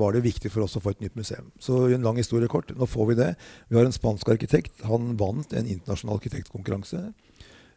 var 0.00 0.16
det 0.16 0.24
viktig 0.24 0.50
for 0.50 0.66
oss 0.66 0.74
å 0.74 0.82
få 0.82 0.94
et 0.94 1.04
nytt 1.04 1.18
museum. 1.18 1.52
Så 1.62 1.84
en 1.94 2.06
lang 2.06 2.18
historie 2.18 2.50
kort. 2.50 2.72
Nå 2.74 2.88
får 2.90 3.12
vi 3.12 3.20
det. 3.20 3.30
Vi 3.70 3.78
har 3.78 3.86
en 3.86 3.94
spansk 3.94 4.34
arkitekt. 4.34 4.82
Han 4.90 5.14
vant 5.20 5.54
en 5.54 5.70
internasjonal 5.70 6.18
arkitektkonkurranse. 6.18 7.04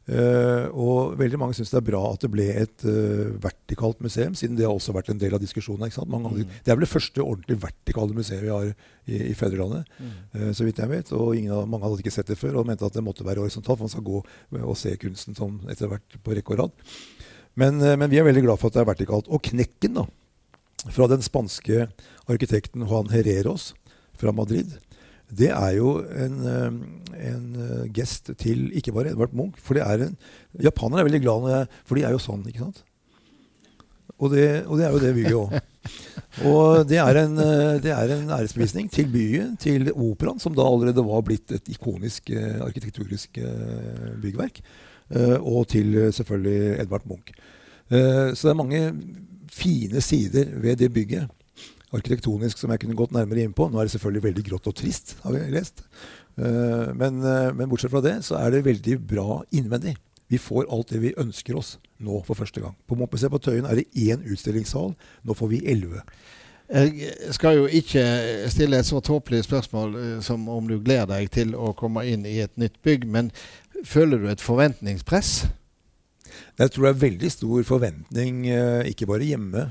Uh, 0.08 0.72
og 0.72 1.18
veldig 1.20 1.36
mange 1.42 1.58
syns 1.58 1.74
det 1.74 1.82
er 1.82 1.88
bra 1.90 2.00
at 2.14 2.22
det 2.24 2.30
ble 2.32 2.46
et 2.56 2.84
uh, 2.88 3.34
vertikalt 3.44 4.00
museum, 4.00 4.38
siden 4.40 4.56
det 4.56 4.64
har 4.64 4.72
også 4.72 4.94
vært 4.96 5.10
en 5.12 5.20
del 5.20 5.36
av 5.36 5.42
diskusjonen. 5.44 5.84
Mm. 5.84 6.54
Det 6.64 6.72
er 6.72 6.78
vel 6.78 6.86
det 6.86 6.94
første 6.94 7.24
ordentlig 7.26 7.58
vertikale 7.66 8.16
museet 8.16 8.40
vi 8.46 8.54
har 8.54 8.70
i, 8.72 9.18
i 9.34 9.36
fedrelandet, 9.36 9.90
mm. 10.00 10.14
uh, 10.38 10.52
så 10.56 10.64
vidt 10.64 10.80
jeg 10.80 10.94
vet. 10.94 11.12
Og 11.12 11.36
av, 11.52 11.66
mange 11.68 11.84
hadde 11.84 12.06
ikke 12.06 12.16
sett 12.16 12.32
det 12.32 12.40
før 12.40 12.62
og 12.62 12.70
mente 12.70 12.88
at 12.88 12.96
det 12.96 13.04
måtte 13.04 13.28
være 13.28 13.44
horisontalt, 13.44 13.82
for 13.82 13.90
man 13.90 13.96
skal 13.98 14.08
gå 14.08 14.24
og 14.64 14.80
se 14.80 14.96
kunsten 15.02 15.36
som 15.36 15.60
etter 15.68 15.92
hvert 15.92 16.20
på 16.24 16.40
rekke 16.40 16.56
og 16.56 16.64
rad. 16.64 16.88
Men, 17.60 17.82
men, 17.82 18.08
vi 18.08 18.22
er 18.22 18.28
veldig 18.28 18.46
glad 18.46 18.62
for 18.62 18.70
at 18.72 18.78
det 18.78 18.86
er 18.86 18.92
vertikalt. 18.94 19.28
Og 19.34 19.44
knekken 19.44 19.98
da, 19.98 20.06
fra 20.94 21.10
den 21.12 21.26
spanske 21.26 21.90
arkitekten 22.32 22.86
Juan 22.88 23.12
Herreros 23.12 23.74
fra 24.18 24.32
Madrid 24.32 24.78
det 25.28 25.50
er 25.52 25.72
jo 25.76 25.98
en, 26.00 26.36
eh, 26.48 26.68
en, 27.28 27.48
eh, 27.60 27.88
gest 27.92 28.32
til 28.40 28.70
ikke 28.72 28.94
bare 28.96 29.12
Edvard 29.12 29.34
Munch. 29.36 29.60
For 29.60 29.76
det 29.76 29.84
er 29.84 30.08
en, 30.08 30.18
japanere 30.64 31.04
er 31.04 31.10
veldig 31.10 31.22
glad 31.22 31.50
jeg, 31.52 31.68
For 31.86 31.96
de 31.96 32.04
er 32.04 32.16
jo 32.16 32.22
sånn, 32.22 32.46
ikke 32.48 32.64
sant? 32.64 32.84
Og 34.18 34.32
det, 34.32 34.66
og 34.66 34.80
det 34.80 34.86
er 34.88 34.92
jo 34.96 35.02
det 35.04 35.14
bygget 35.14 35.36
òg. 35.44 35.58
Og 36.48 36.88
det 36.88 36.98
er, 37.04 37.20
en, 37.26 37.38
eh, 37.44 37.80
det 37.84 37.92
er 37.92 38.16
en 38.16 38.32
æresbevisning 38.32 38.90
til 38.90 39.12
byen, 39.12 39.56
til 39.60 39.92
operaen, 39.92 40.40
som 40.40 40.56
da 40.56 40.64
allerede 40.64 41.04
var 41.06 41.22
blitt 41.28 41.52
et 41.52 41.70
ikonisk 41.76 42.32
arkitekturisk 42.32 43.40
byggverk. 44.24 44.62
Og 45.40 45.68
til 45.72 46.12
selvfølgelig 46.12 46.82
Edvard 46.82 47.06
Munch. 47.08 47.32
Så 47.88 48.42
det 48.42 48.52
er 48.52 48.60
mange 48.60 48.82
fine 49.52 50.02
sider 50.04 50.50
ved 50.60 50.76
det 50.82 50.92
bygget 50.92 51.30
arkitektonisk 51.96 52.60
som 52.60 52.72
jeg 52.74 52.82
kunne 52.84 52.98
gått 52.98 53.14
nærmere 53.16 53.46
inn 53.46 53.56
på. 53.56 53.70
Nå 53.70 53.80
er 53.80 53.88
det 53.88 53.96
selvfølgelig 53.96 54.26
veldig 54.26 54.46
grått 54.50 54.70
og 54.70 54.76
trist, 54.78 55.16
har 55.24 55.36
vi 55.36 55.44
lest. 55.54 55.86
Uh, 56.38 56.94
men, 56.98 57.22
uh, 57.24 57.54
men, 57.56 57.68
bortsett 57.70 57.94
fra 57.94 58.04
det 58.06 58.20
så 58.28 58.38
er 58.42 58.54
det 58.54 58.66
veldig 58.68 59.00
bra 59.10 59.42
innvendig. 59.56 59.96
Vi 60.28 60.40
får 60.42 60.68
alt 60.74 60.92
det 60.92 61.00
vi 61.02 61.16
ønsker 61.18 61.56
oss 61.58 61.78
nå 62.04 62.20
for 62.28 62.38
første 62.38 62.62
gang. 62.62 62.76
På 62.86 62.98
Mompesé 63.00 63.30
på 63.32 63.40
Tøyen 63.40 63.66
er 63.66 63.80
det 63.80 63.88
én 63.96 64.26
utstillingssal. 64.28 64.92
Nå 65.24 65.38
får 65.38 65.54
vi 65.54 65.64
elleve. 65.72 66.04
Jeg 66.68 67.32
skal 67.32 67.62
jo 67.62 67.70
ikke 67.72 68.04
stille 68.52 68.76
et 68.76 68.90
så 68.90 69.00
tåpelig 69.00 69.46
spørsmål 69.48 69.96
uh, 69.96 70.20
som 70.26 70.44
om 70.52 70.68
du 70.68 70.76
gleder 70.82 71.14
deg 71.16 71.32
til 71.32 71.56
å 71.56 71.72
komme 71.78 72.04
inn 72.10 72.28
i 72.28 72.42
et 72.44 72.54
nytt 72.60 72.76
bygg, 72.84 73.08
men 73.08 73.32
føler 73.88 74.20
du 74.20 74.28
et 74.30 74.44
forventningspress? 74.44 75.48
Jeg 76.60 76.74
tror 76.74 76.90
det 76.90 76.92
er 76.92 77.04
veldig 77.06 77.30
stor 77.32 77.64
forventning, 77.66 78.42
ikke 78.90 79.08
bare 79.10 79.26
hjemme. 79.26 79.68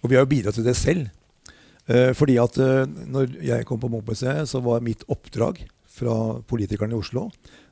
Og 0.00 0.10
vi 0.10 0.16
har 0.16 0.24
jo 0.24 0.30
bidratt 0.30 0.56
til 0.56 0.66
det 0.66 0.76
selv. 0.78 1.10
Eh, 1.90 2.12
fordi 2.16 2.38
at 2.42 2.56
eh, 2.62 2.86
når 3.10 3.36
jeg 3.44 3.66
kom 3.68 3.80
på 3.82 3.90
Munch-museet, 3.90 4.46
så 4.48 4.62
var 4.64 4.84
mitt 4.84 5.02
oppdrag 5.10 5.62
fra 5.90 6.14
politikerne 6.48 6.94
i 6.94 7.00
Oslo 7.00 7.28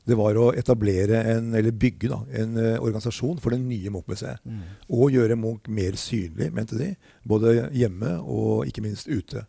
det 0.08 0.16
var 0.16 0.38
å 0.40 0.48
etablere 0.56 1.20
en, 1.34 1.52
eller 1.56 1.74
bygge 1.76 2.08
da, 2.08 2.22
en 2.40 2.56
uh, 2.56 2.80
organisasjon 2.80 3.40
for 3.42 3.52
det 3.52 3.60
nye 3.60 3.92
Munch-museet. 3.92 4.40
Mm. 4.48 4.62
Og 4.96 5.12
gjøre 5.12 5.36
Munch 5.36 5.68
mer 5.74 5.98
synlig, 6.00 6.48
mente 6.54 6.78
de. 6.78 6.94
Både 7.28 7.68
hjemme 7.76 8.14
og 8.22 8.68
ikke 8.70 8.84
minst 8.86 9.10
ute. 9.10 9.44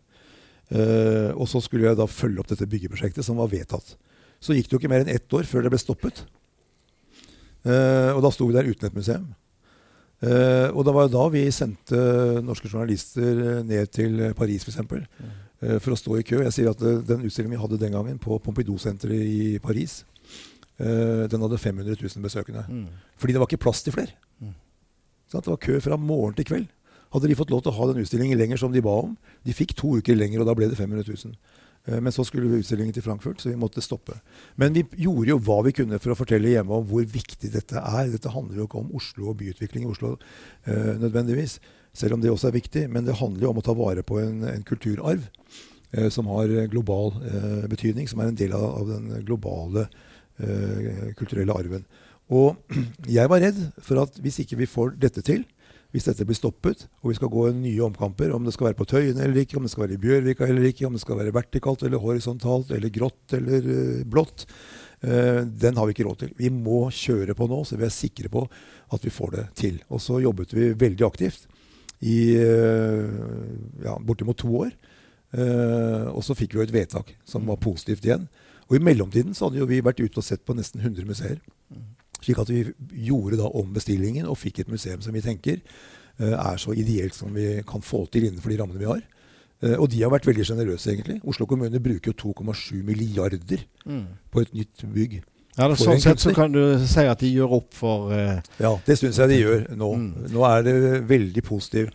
Uh, 0.70 1.32
og 1.32 1.48
så 1.50 1.62
skulle 1.64 1.88
jeg 1.88 1.98
da 1.98 2.06
følge 2.10 2.42
opp 2.42 2.50
dette 2.52 2.68
byggeprosjektet, 2.70 3.24
som 3.26 3.40
var 3.40 3.50
vedtatt. 3.52 3.94
Så 4.40 4.56
gikk 4.56 4.68
det 4.68 4.76
jo 4.76 4.82
ikke 4.82 4.92
mer 4.92 5.06
enn 5.06 5.14
ett 5.14 5.36
år 5.36 5.48
før 5.48 5.64
det 5.64 5.72
ble 5.72 5.80
stoppet. 5.80 6.24
Uh, 7.64 8.12
og 8.16 8.20
da 8.24 8.32
sto 8.34 8.48
vi 8.48 8.56
der 8.56 8.68
uten 8.68 8.90
et 8.90 9.00
museum. 9.00 9.30
Uh, 10.20 10.68
og 10.76 10.84
det 10.84 10.92
var 10.92 11.06
jo 11.06 11.12
da 11.14 11.22
vi 11.32 11.42
sendte 11.48 12.00
norske 12.44 12.68
journalister 12.68 13.38
eh, 13.40 13.60
ned 13.64 13.88
til 13.88 14.18
Paris 14.36 14.66
f.eks. 14.66 14.76
For, 14.84 15.00
mm. 15.00 15.30
uh, 15.64 15.76
for 15.80 15.94
å 15.94 15.96
stå 15.96 16.18
i 16.18 16.24
kø. 16.28 16.42
Jeg 16.44 16.56
sier 16.58 16.68
at 16.74 16.82
Den 17.08 17.24
utstillingen 17.24 17.56
vi 17.56 17.60
hadde 17.62 17.78
den 17.80 17.94
gangen 17.96 18.18
på 18.20 18.36
Pompidou-senteret 18.44 19.16
i 19.16 19.54
Paris, 19.64 20.02
uh, 20.82 21.24
den 21.24 21.46
hadde 21.46 21.62
500 21.62 21.96
000 21.96 22.26
besøkende. 22.26 22.66
Mm. 22.68 22.84
Fordi 23.16 23.36
det 23.36 23.40
var 23.40 23.48
ikke 23.48 23.64
plass 23.64 23.80
til 23.86 23.96
flere. 23.96 24.12
Mm. 24.44 24.52
det 25.32 25.46
var 25.46 25.64
kø 25.64 25.80
fra 25.80 25.96
morgen 25.96 26.36
til 26.36 26.50
kveld. 26.52 26.68
Hadde 27.14 27.32
de 27.32 27.38
fått 27.40 27.50
lov 27.50 27.64
til 27.64 27.72
å 27.72 27.78
ha 27.78 27.88
den 27.88 28.04
utstillingen 28.04 28.38
lenger 28.38 28.60
som 28.60 28.70
de 28.70 28.84
ba 28.84 28.92
om 29.02 29.16
De 29.42 29.56
fikk 29.56 29.72
to 29.74 29.96
uker 29.98 30.14
lenger, 30.14 30.42
og 30.42 30.46
da 30.46 30.54
ble 30.54 30.68
det 30.70 30.78
500 30.78 31.08
000. 31.08 31.32
Eh, 31.86 32.00
men 32.00 32.12
så 32.12 32.24
skulle 32.24 32.50
vi 32.50 32.60
utstillingen 32.60 32.94
til 32.94 33.04
Frankfurt, 33.04 33.40
så 33.40 33.50
vi 33.50 33.58
måtte 33.60 33.82
stoppe. 33.84 34.18
Men 34.60 34.74
vi 34.76 34.84
gjorde 35.04 35.32
jo 35.32 35.40
hva 35.46 35.60
vi 35.66 35.74
kunne 35.76 36.00
for 36.02 36.14
å 36.14 36.18
fortelle 36.18 36.52
hjemme 36.52 36.76
om 36.76 36.86
hvor 36.88 37.06
viktig 37.06 37.52
dette 37.54 37.80
er. 37.80 38.10
Dette 38.12 38.32
handler 38.34 38.60
jo 38.60 38.68
ikke 38.68 38.82
om 38.82 38.92
Oslo 38.98 39.30
og 39.32 39.40
byutvikling 39.40 39.86
i 39.86 39.92
Oslo 39.92 40.16
eh, 40.66 40.94
nødvendigvis, 41.00 41.58
selv 41.96 42.16
om 42.16 42.22
det 42.22 42.32
også 42.32 42.50
er 42.50 42.58
viktig. 42.58 42.86
Men 42.92 43.08
det 43.08 43.18
handler 43.20 43.46
jo 43.46 43.54
om 43.54 43.62
å 43.62 43.66
ta 43.66 43.76
vare 43.76 44.04
på 44.06 44.20
en, 44.22 44.44
en 44.50 44.66
kulturarv 44.66 45.24
eh, 45.24 46.10
som 46.12 46.30
har 46.32 46.52
global 46.72 47.14
eh, 47.22 47.66
betydning, 47.72 48.10
som 48.10 48.22
er 48.22 48.32
en 48.32 48.40
del 48.42 48.56
av, 48.56 48.68
av 48.82 48.94
den 48.96 49.12
globale 49.26 49.88
kulturelle 51.18 51.52
arven. 51.52 51.82
Og 52.32 52.56
jeg 53.18 53.28
var 53.28 53.42
redd 53.42 53.58
for 53.84 54.00
at 54.00 54.14
hvis 54.24 54.38
ikke 54.40 54.56
vi 54.62 54.70
får 54.70 54.94
dette 55.02 55.20
til, 55.26 55.42
hvis 55.90 56.06
dette 56.06 56.26
blir 56.26 56.38
stoppet, 56.38 56.84
og 57.02 57.10
vi 57.10 57.16
skal 57.18 57.30
gå 57.32 57.48
nye 57.56 57.82
omkamper, 57.82 58.30
om 58.34 58.44
det 58.46 58.54
skal 58.54 58.68
være 58.68 58.78
på 58.78 58.86
Tøyen 58.92 59.18
eller 59.18 59.42
ikke, 59.42 59.58
om 59.58 59.66
det 59.66 59.72
skal 59.72 59.86
være 59.86 59.96
i 59.96 60.02
Bjørvika 60.04 60.46
eller 60.46 60.68
ikke, 60.68 60.86
om 60.86 60.94
det 60.94 61.02
skal 61.02 61.18
være 61.18 61.34
vertikalt 61.34 61.82
eller 61.86 62.02
horisontalt 62.02 62.70
eller 62.76 62.92
grått 62.94 63.34
eller 63.38 63.66
uh, 63.66 64.04
blått, 64.06 64.46
uh, 65.02 65.42
den 65.42 65.80
har 65.80 65.88
vi 65.88 65.96
ikke 65.96 66.06
råd 66.06 66.20
til. 66.22 66.32
Vi 66.38 66.52
må 66.54 66.84
kjøre 66.94 67.34
på 67.38 67.50
nå, 67.50 67.64
så 67.66 67.78
vi 67.80 67.88
er 67.88 67.94
sikre 67.94 68.30
på 68.30 68.44
at 68.94 69.06
vi 69.06 69.14
får 69.14 69.34
det 69.34 69.44
til. 69.58 69.80
Og 69.90 70.02
så 70.04 70.20
jobbet 70.22 70.54
vi 70.54 70.70
veldig 70.78 71.08
aktivt 71.08 71.50
i 72.06 72.20
uh, 72.38 73.10
ja, 73.82 73.98
bortimot 73.98 74.38
to 74.38 74.54
år. 74.66 74.72
og 76.10 76.24
så 76.26 76.34
fikk 76.34 76.54
vi 76.54 76.58
jo 76.58 76.64
et 76.64 76.72
vedtak 76.74 77.12
som 77.28 77.44
var 77.46 77.60
positivt 77.62 78.02
igjen. 78.02 78.24
Og 78.66 78.78
i 78.78 78.82
mellomtiden 78.82 79.34
så 79.34 79.46
hadde 79.46 79.60
jo 79.60 79.68
vi 79.70 79.78
vært 79.82 80.02
ute 80.02 80.18
og 80.18 80.26
sett 80.26 80.42
på 80.46 80.56
nesten 80.58 80.82
100 80.82 81.06
museer. 81.06 81.38
Slik 82.20 82.40
at 82.42 82.52
vi 82.52 82.64
gjorde 83.06 83.40
da 83.40 83.48
om 83.56 83.72
bestillingen 83.74 84.28
og 84.28 84.38
fikk 84.40 84.62
et 84.62 84.72
museum 84.72 85.00
som 85.04 85.16
vi 85.16 85.24
tenker 85.24 85.60
uh, 86.20 86.36
er 86.36 86.60
så 86.60 86.74
ideelt 86.76 87.16
som 87.16 87.32
vi 87.34 87.62
kan 87.68 87.84
få 87.84 88.04
til 88.12 88.28
innenfor 88.28 88.52
de 88.52 88.60
rammene 88.60 88.82
vi 88.82 88.90
har. 88.90 89.02
Uh, 89.60 89.76
og 89.76 89.90
de 89.92 90.02
har 90.02 90.12
vært 90.12 90.28
veldig 90.28 90.46
sjenerøse, 90.48 90.92
egentlig. 90.92 91.20
Oslo 91.28 91.48
kommune 91.48 91.82
bruker 91.82 92.12
jo 92.12 92.32
2,7 92.32 92.80
milliarder 92.86 93.64
mm. 93.84 94.06
på 94.32 94.44
et 94.44 94.54
nytt 94.56 94.84
bygg. 94.94 95.20
Ja, 95.56 95.66
da, 95.66 95.74
Sånn 95.76 95.98
sett 96.00 96.22
så 96.22 96.32
kan 96.32 96.52
du 96.54 96.62
si 96.88 97.02
at 97.10 97.20
de 97.20 97.32
gjør 97.34 97.58
opp 97.58 97.74
for 97.76 98.12
uh, 98.14 98.38
Ja, 98.62 98.76
det 98.86 99.00
syns 99.00 99.18
jeg 99.20 99.32
de 99.32 99.40
gjør 99.42 99.66
nå. 99.74 99.90
Mm. 99.98 100.30
Nå 100.36 100.46
er 100.48 100.64
det 100.68 100.78
veldig 101.10 101.44
positiv 101.44 101.90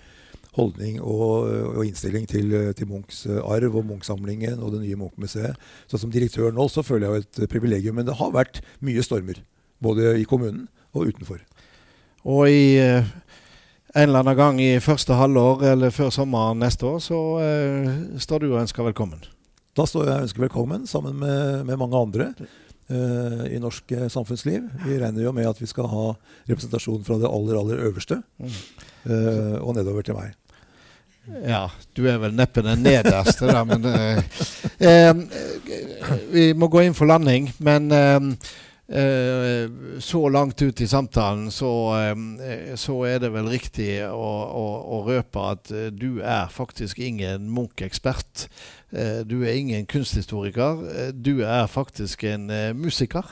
holdning 0.55 1.01
og, 1.03 1.49
og 1.75 1.81
innstilling 1.83 2.27
til, 2.31 2.53
til, 2.77 2.87
Munchs 2.87 3.25
arv 3.27 3.75
og 3.75 3.89
Munch-samlingen 3.89 4.61
og 4.63 4.71
det 4.75 4.85
nye 4.85 4.99
Munch-museet. 4.99 5.57
Så 5.91 5.99
som 5.99 6.13
direktør 6.13 6.53
nå 6.55 6.67
så 6.71 6.83
føler 6.85 7.09
jeg 7.09 7.11
jo 7.11 7.23
et 7.25 7.51
privilegium. 7.51 7.97
Men 7.99 8.07
det 8.07 8.15
har 8.21 8.31
vært 8.35 8.61
mye 8.85 9.03
stormer. 9.03 9.41
Både 9.83 10.15
i 10.19 10.23
kommunen 10.27 10.67
og 10.95 11.09
utenfor. 11.11 11.41
Og 12.25 12.49
i 12.49 12.77
uh, 12.81 13.05
en 13.95 14.09
eller 14.09 14.19
annen 14.25 14.35
gang 14.35 14.57
i 14.59 14.73
første 14.83 15.15
halvår 15.15 15.63
eller 15.71 15.93
før 15.95 16.09
sommeren 16.11 16.59
neste 16.59 16.83
år, 16.89 16.99
så 16.99 17.19
eh, 17.39 17.85
står 18.19 18.43
du 18.43 18.49
og 18.49 18.59
ønsker 18.59 18.83
velkommen. 18.83 19.21
Da 19.75 19.85
står 19.87 20.09
jeg 20.09 20.15
og 20.17 20.25
ønsker 20.25 20.43
velkommen 20.43 20.83
sammen 20.87 21.15
med, 21.21 21.63
med 21.69 21.79
mange 21.79 22.01
andre. 22.01 22.27
eh, 22.89 23.55
i 23.55 23.59
norsk 23.59 23.91
uh, 23.95 24.07
samfunnsliv. 24.11 24.67
Vi 24.83 24.99
regner 24.99 25.23
jo 25.23 25.31
med 25.31 25.47
at 25.47 25.61
vi 25.61 25.65
skal 25.65 25.87
ha 25.87 26.09
representasjon 26.49 27.05
fra 27.07 27.17
det 27.21 27.31
aller, 27.31 27.55
aller 27.57 27.85
øverste 27.87 28.19
eh, 28.43 29.55
og 29.61 29.71
nedover 29.79 30.03
til 30.03 30.19
meg. 30.19 30.35
Ja, 31.47 31.69
du 31.95 32.03
er 32.05 32.19
vel 32.21 32.35
neppe 32.37 32.61
den 32.61 32.83
nederste, 32.85 33.47
da, 33.49 33.63
men 33.65 33.81
Vi 36.29 36.51
må 36.53 36.67
gå 36.69 36.83
inn 36.85 36.93
for 36.93 37.09
landing, 37.09 37.47
men 37.57 37.89
Eh, 37.89 38.19
så 38.85 40.29
langt 40.29 40.61
ut 40.61 40.81
i 40.81 40.87
samtalen 40.87 41.47
så, 41.51 41.71
eh, 41.97 42.75
så 42.77 42.99
er 43.09 43.19
det 43.23 43.31
vel 43.33 43.49
riktig 43.49 43.89
å, 44.05 44.27
å, 44.45 44.65
å 44.97 44.99
røpe 45.07 45.45
at 45.55 45.71
eh, 45.73 45.87
du 45.89 46.21
er 46.21 46.51
faktisk 46.53 47.01
ingen 47.01 47.49
Munch-ekspert. 47.49 48.47
du 49.25 49.41
er 49.43 49.57
ingen 49.57 49.85
kunsthistoriker. 49.85 51.11
du 51.11 51.41
er 51.43 51.67
faktisk 51.67 52.23
en 52.23 52.45
musiker. 52.77 53.25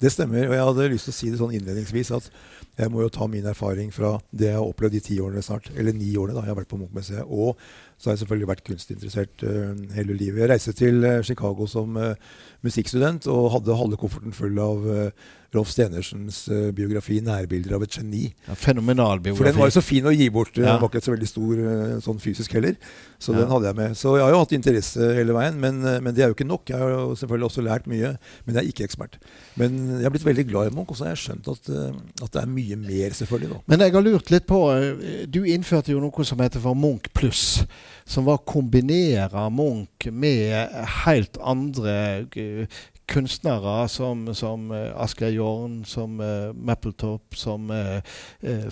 Det 0.00 0.10
stemmer. 0.10 0.48
Og 0.48 0.54
jeg 0.56 0.64
hadde 0.64 0.88
lyst 0.90 1.06
til 1.08 1.14
å 1.14 1.16
si 1.18 1.30
det 1.30 1.38
sånn 1.38 1.54
innledningsvis 1.54 2.10
at 2.16 2.30
jeg 2.74 2.90
må 2.90 3.04
jo 3.04 3.12
ta 3.12 3.28
min 3.30 3.46
erfaring 3.46 3.92
fra 3.94 4.16
det 4.34 4.48
jeg 4.48 4.58
har 4.58 4.66
opplevd 4.66 4.96
i 4.98 5.02
ti 5.04 5.20
årene 5.22 5.44
snart, 5.44 5.68
eller 5.78 5.94
ni 5.94 6.10
årene 6.18 6.34
da 6.34 6.42
jeg 6.42 6.50
har 6.50 6.58
vært 6.58 6.72
på 6.72 6.80
Munch-museet. 6.80 7.28
Og 7.28 7.54
så 7.98 8.10
har 8.10 8.16
jeg 8.16 8.24
selvfølgelig 8.24 8.50
vært 8.50 8.64
kunstinteressert 8.66 9.46
uh, 9.46 9.70
hele 9.94 10.16
livet. 10.18 10.42
Jeg 10.42 10.50
reiste 10.50 10.74
til 10.76 11.06
uh, 11.06 11.22
Chicago 11.24 11.68
som 11.70 11.96
uh, 11.96 12.12
musikkstudent 12.66 13.28
og 13.32 13.52
hadde 13.54 13.78
halve 13.78 13.98
kofferten 14.00 14.34
full 14.34 14.58
av 14.60 14.84
Rolf 15.54 15.68
Stenersens 15.70 16.48
biografi 16.74 17.20
'Nærbilder 17.22 17.76
av 17.76 17.82
et 17.84 17.92
geni'. 17.94 18.32
Ja, 18.48 18.56
fenomenal 18.58 19.20
biografi. 19.20 19.36
For 19.36 19.46
den 19.46 19.58
var 19.60 19.68
jo 19.68 19.74
så 19.76 19.82
fin 19.84 20.08
å 20.08 20.10
gi 20.10 20.26
bort. 20.32 20.56
Ja. 20.56 20.72
Den 20.72 20.80
var 20.80 20.88
ikke 20.88 21.04
så 21.04 21.12
veldig 21.12 21.28
stor 21.28 21.60
sånn 22.02 22.22
fysisk 22.24 22.56
heller. 22.56 22.74
Så 23.20 23.36
ja. 23.36 23.42
den 23.42 23.52
hadde 23.52 23.68
jeg 23.68 23.78
med. 23.78 23.94
Så 24.00 24.16
jeg 24.16 24.24
har 24.24 24.32
jo 24.32 24.40
hatt 24.40 24.56
interesse 24.56 25.12
hele 25.14 25.36
veien, 25.36 25.60
men, 25.60 25.78
men, 25.84 26.10
det 26.16 26.24
er 26.24 26.32
jo 26.32 26.38
ikke 26.38 26.48
nok. 26.48 26.72
Jeg 26.72 26.80
har 26.80 26.90
jo 26.90 27.14
selvfølgelig 27.20 27.50
også 27.50 27.66
lært 27.68 27.86
mye, 27.92 28.16
men 28.46 28.56
jeg 28.56 28.64
er 28.64 28.72
ikke 28.72 28.88
ekspert. 28.88 29.20
Men 29.60 29.78
jeg 30.00 30.08
har 30.08 30.16
blitt 30.16 30.26
veldig 30.26 30.48
glad 30.48 30.72
i 30.72 30.74
Munch, 30.74 30.90
og 30.90 30.98
så 30.98 31.06
har 31.06 31.14
jeg 31.14 31.22
skjønt 31.28 31.52
at, 31.52 31.70
at 32.24 32.34
det 32.34 32.42
er 32.42 32.50
mye 32.56 32.80
mer, 32.80 33.18
selvfølgelig. 33.20 33.52
Da. 33.52 33.62
Men 33.70 33.86
jeg 33.86 33.94
har 33.94 34.08
lurt 34.08 34.34
litt 34.34 34.48
på 34.48 34.60
Du 35.28 35.44
innførte 35.44 35.92
jo 35.92 36.02
noe 36.02 36.26
som 36.26 36.40
heter 36.42 36.64
for 36.64 36.74
Munch 36.74 37.12
pluss 37.14 37.60
som 38.06 38.26
var 38.28 38.40
å 38.40 38.46
kombinere 38.48 39.46
Munch 39.54 40.08
med 40.12 40.74
helt 41.04 41.38
andre 41.42 41.96
uh, 42.36 42.82
kunstnere 43.10 43.88
som, 43.88 44.26
som 44.34 44.70
uh, 44.72 44.92
Asgeir 45.02 45.34
Jorn, 45.36 45.82
som 45.88 46.18
uh, 46.20 46.52
Mappletopp, 46.54 47.36
som 47.36 47.70
uh, 47.70 48.00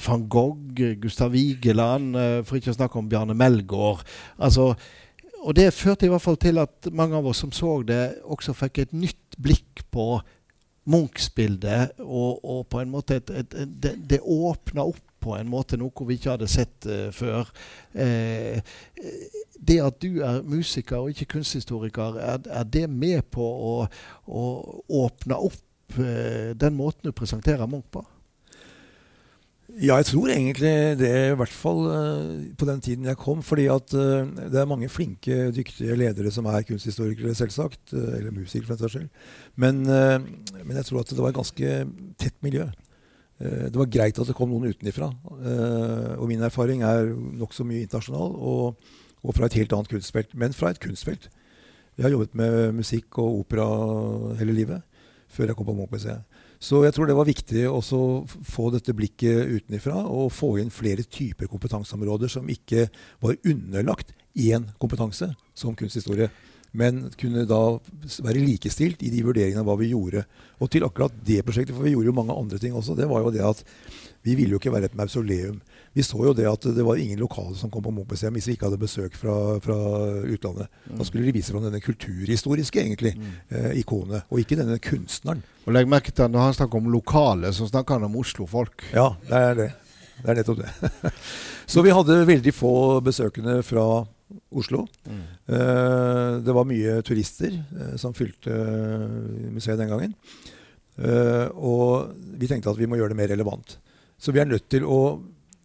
van 0.06 0.26
Gogh, 0.28 0.82
Gustav 1.02 1.32
Vigeland, 1.34 2.16
for 2.46 2.58
ikke 2.58 2.72
å 2.72 2.76
snakke 2.76 3.00
om 3.00 3.08
Bjarne 3.10 3.36
Melgaard. 3.36 4.04
Altså, 4.40 4.72
og 5.42 5.56
det 5.58 5.72
førte 5.74 6.06
i 6.06 6.12
hvert 6.12 6.24
fall 6.24 6.38
til 6.40 6.60
at 6.62 6.88
mange 6.94 7.18
av 7.18 7.26
oss 7.28 7.42
som 7.42 7.52
så 7.54 7.80
det, 7.86 8.22
også 8.24 8.54
fikk 8.56 8.84
et 8.84 8.94
nytt 8.96 9.38
blikk 9.42 9.84
på 9.92 10.06
Munchs-bildet, 10.90 11.98
og, 12.02 12.42
og, 12.42 12.66
på 12.70 12.82
en 12.82 12.90
måte 12.90 13.20
et, 13.20 13.30
et, 13.30 13.54
et, 13.54 13.74
det, 13.82 13.96
det 14.10 14.22
åpna 14.22 14.88
opp 14.90 15.11
på 15.22 15.36
en 15.38 15.50
måte 15.50 15.78
noe 15.80 16.06
vi 16.08 16.18
ikke 16.18 16.34
hadde 16.34 16.50
sett 16.50 16.88
uh, 16.90 17.08
før. 17.14 17.50
Uh, 17.94 18.58
det 19.62 19.78
at 19.84 20.00
du 20.02 20.22
er 20.24 20.40
musiker 20.46 21.02
og 21.02 21.12
ikke 21.12 21.36
kunsthistoriker, 21.36 22.18
er, 22.18 22.40
er 22.50 22.64
det 22.66 22.88
med 22.90 23.22
på 23.34 23.44
å, 23.44 23.76
å 24.26 24.46
åpne 25.04 25.38
opp 25.50 26.00
uh, 26.00 26.50
den 26.58 26.78
måten 26.78 27.08
du 27.08 27.14
presenterer 27.16 27.70
Munch 27.70 27.88
på? 27.94 28.04
Ja, 29.72 29.96
jeg 29.96 30.10
tror 30.10 30.28
egentlig 30.28 30.70
det, 31.00 31.08
i 31.30 31.36
hvert 31.38 31.54
fall 31.56 31.86
på 32.60 32.66
den 32.68 32.82
tiden 32.84 33.06
jeg 33.08 33.16
kom. 33.16 33.40
Fordi 33.40 33.64
at 33.72 33.88
det 33.88 34.58
er 34.60 34.68
mange 34.68 34.90
flinke, 34.92 35.46
dyktige 35.56 35.96
ledere 35.96 36.28
som 36.34 36.44
er 36.50 36.66
kunsthistorikere, 36.68 37.32
selvsagt. 37.32 37.94
eller 37.94 38.34
musikere, 38.36 38.66
for 38.66 38.74
den 38.74 38.82
saks 38.82 38.98
skyld. 38.98 39.08
Men, 39.56 39.80
men 39.86 40.76
jeg 40.76 40.90
tror 40.90 41.00
at 41.00 41.14
det 41.14 41.24
var 41.24 41.32
et 41.32 41.40
ganske 41.40 41.72
tett 42.20 42.36
miljø. 42.44 42.66
Eh, 43.42 43.68
det 43.70 43.78
var 43.78 43.90
greit 43.90 44.18
at 44.18 44.28
det 44.28 44.36
kom 44.38 44.52
noen 44.52 44.70
utenifra. 44.70 45.10
Eh, 45.42 46.12
og 46.18 46.28
min 46.30 46.42
erfaring 46.46 46.84
er 46.86 47.10
nokså 47.12 47.66
mye 47.66 47.82
internasjonal 47.84 48.36
og, 48.38 48.92
og, 49.22 49.34
fra 49.34 49.48
et 49.48 49.58
helt 49.58 49.74
annet 49.74 49.90
kunstfelt. 49.90 50.36
Men 50.38 50.54
fra 50.56 50.70
et 50.70 50.82
kunstfelt. 50.82 51.28
Jeg 51.98 52.06
har 52.06 52.14
jobbet 52.14 52.36
med 52.38 52.78
musikk 52.78 53.18
og 53.20 53.42
opera 53.42 53.66
hele 54.38 54.54
livet 54.56 54.80
før 55.32 55.48
jeg 55.48 55.56
kom 55.56 55.68
på 55.68 55.74
Munch-museet. 55.76 56.24
Så 56.62 56.84
jeg 56.84 56.94
tror 56.94 57.08
det 57.08 57.16
var 57.18 57.26
viktig 57.26 57.64
å 57.66 57.80
få 57.82 58.68
dette 58.70 58.94
blikket 58.94 59.48
utenifra 59.50 59.96
og 60.06 60.30
få 60.30 60.54
inn 60.62 60.70
flere 60.70 61.02
typer 61.02 61.48
kompetanseområder 61.50 62.30
som 62.30 62.48
ikke 62.52 62.86
var 63.24 63.40
underlagt 63.48 64.12
én 64.38 64.68
kompetanse 64.80 65.32
som 65.58 65.74
kunsthistorie 65.76 66.28
men 66.72 67.04
kunne 67.20 67.44
da 67.48 67.60
være 68.24 68.40
likestilt 68.40 69.02
i 69.04 69.10
de 69.12 69.24
vurderingene 69.26 69.60
av 69.60 69.68
hva 69.68 69.76
vi 69.80 69.90
gjorde. 69.92 70.24
Og 70.62 70.70
til 70.72 70.86
akkurat 70.86 71.14
det 71.26 71.42
prosjektet, 71.44 71.74
for 71.76 71.84
vi 71.84 71.92
gjorde 71.92 72.08
jo 72.08 72.16
mange 72.16 72.36
andre 72.36 72.60
ting 72.60 72.76
også, 72.78 72.96
det 72.96 73.08
var 73.10 73.24
jo 73.24 73.32
det 73.34 73.44
at 73.44 73.60
vi 74.22 74.36
ville 74.38 74.54
jo 74.54 74.60
ikke 74.60 74.72
være 74.72 74.88
et 74.88 74.96
mausoleum. 74.96 75.58
Vi 75.92 76.04
så 76.06 76.20
jo 76.24 76.32
det 76.36 76.46
at 76.48 76.64
det 76.72 76.84
var 76.86 77.00
ingen 77.00 77.20
lokale 77.20 77.56
som 77.58 77.70
kom 77.72 77.84
på 77.84 77.92
Munch-museum 77.92 78.36
hvis 78.38 78.46
vi 78.48 78.54
ikke 78.56 78.68
hadde 78.68 78.80
besøk 78.80 79.16
fra, 79.18 79.34
fra 79.60 79.76
utlandet. 80.22 80.70
Mm. 80.86 80.96
Da 81.00 81.06
skulle 81.08 81.26
de 81.26 81.34
vise 81.36 81.52
fram 81.52 81.66
denne 81.66 81.82
kulturhistoriske 81.84 82.80
egentlig, 82.80 83.12
mm. 83.18 83.34
eh, 83.50 83.68
ikonet, 83.82 84.24
og 84.30 84.40
ikke 84.40 84.56
denne 84.62 84.78
kunstneren. 84.82 85.42
Og 85.66 85.76
legg 85.76 85.90
merke 85.90 86.14
til 86.14 86.24
at 86.24 86.32
Når 86.32 86.46
han 86.46 86.56
snakker 86.56 86.80
om 86.80 86.90
lokale, 86.94 87.52
så 87.52 87.68
snakker 87.68 87.98
han 87.98 88.08
om 88.08 88.16
Oslo-folk. 88.22 88.86
Ja, 88.94 89.10
det 89.28 89.42
er 89.50 89.58
det. 89.58 89.70
Det 90.22 90.30
er 90.30 90.38
nettopp 90.38 90.62
det. 90.62 91.12
så 91.74 91.82
vi 91.82 91.92
hadde 91.92 92.22
veldig 92.30 92.54
få 92.54 92.74
besøkende 93.04 93.60
fra 93.66 93.86
Oslo. 94.50 94.86
Mm. 95.06 95.22
Det 96.46 96.54
var 96.56 96.68
mye 96.68 96.96
turister 97.06 97.54
uh, 97.54 97.94
som 98.00 98.14
fylte 98.16 98.52
uh, 98.52 99.50
museet 99.52 99.80
den 99.80 99.92
gangen. 99.92 100.16
og 101.56 102.12
vi 102.36 102.46
tenkte 102.50 102.68
at 102.70 102.78
vi 102.78 102.86
må 102.86 102.98
gjøre 102.98 103.14
det 103.14 103.20
mer 103.22 103.30
relevant. 103.32 103.78
Så 104.20 104.32
vi 104.32 104.42
er 104.42 104.46
nødt 104.50 104.68
til 104.70 104.84
å 104.84 105.22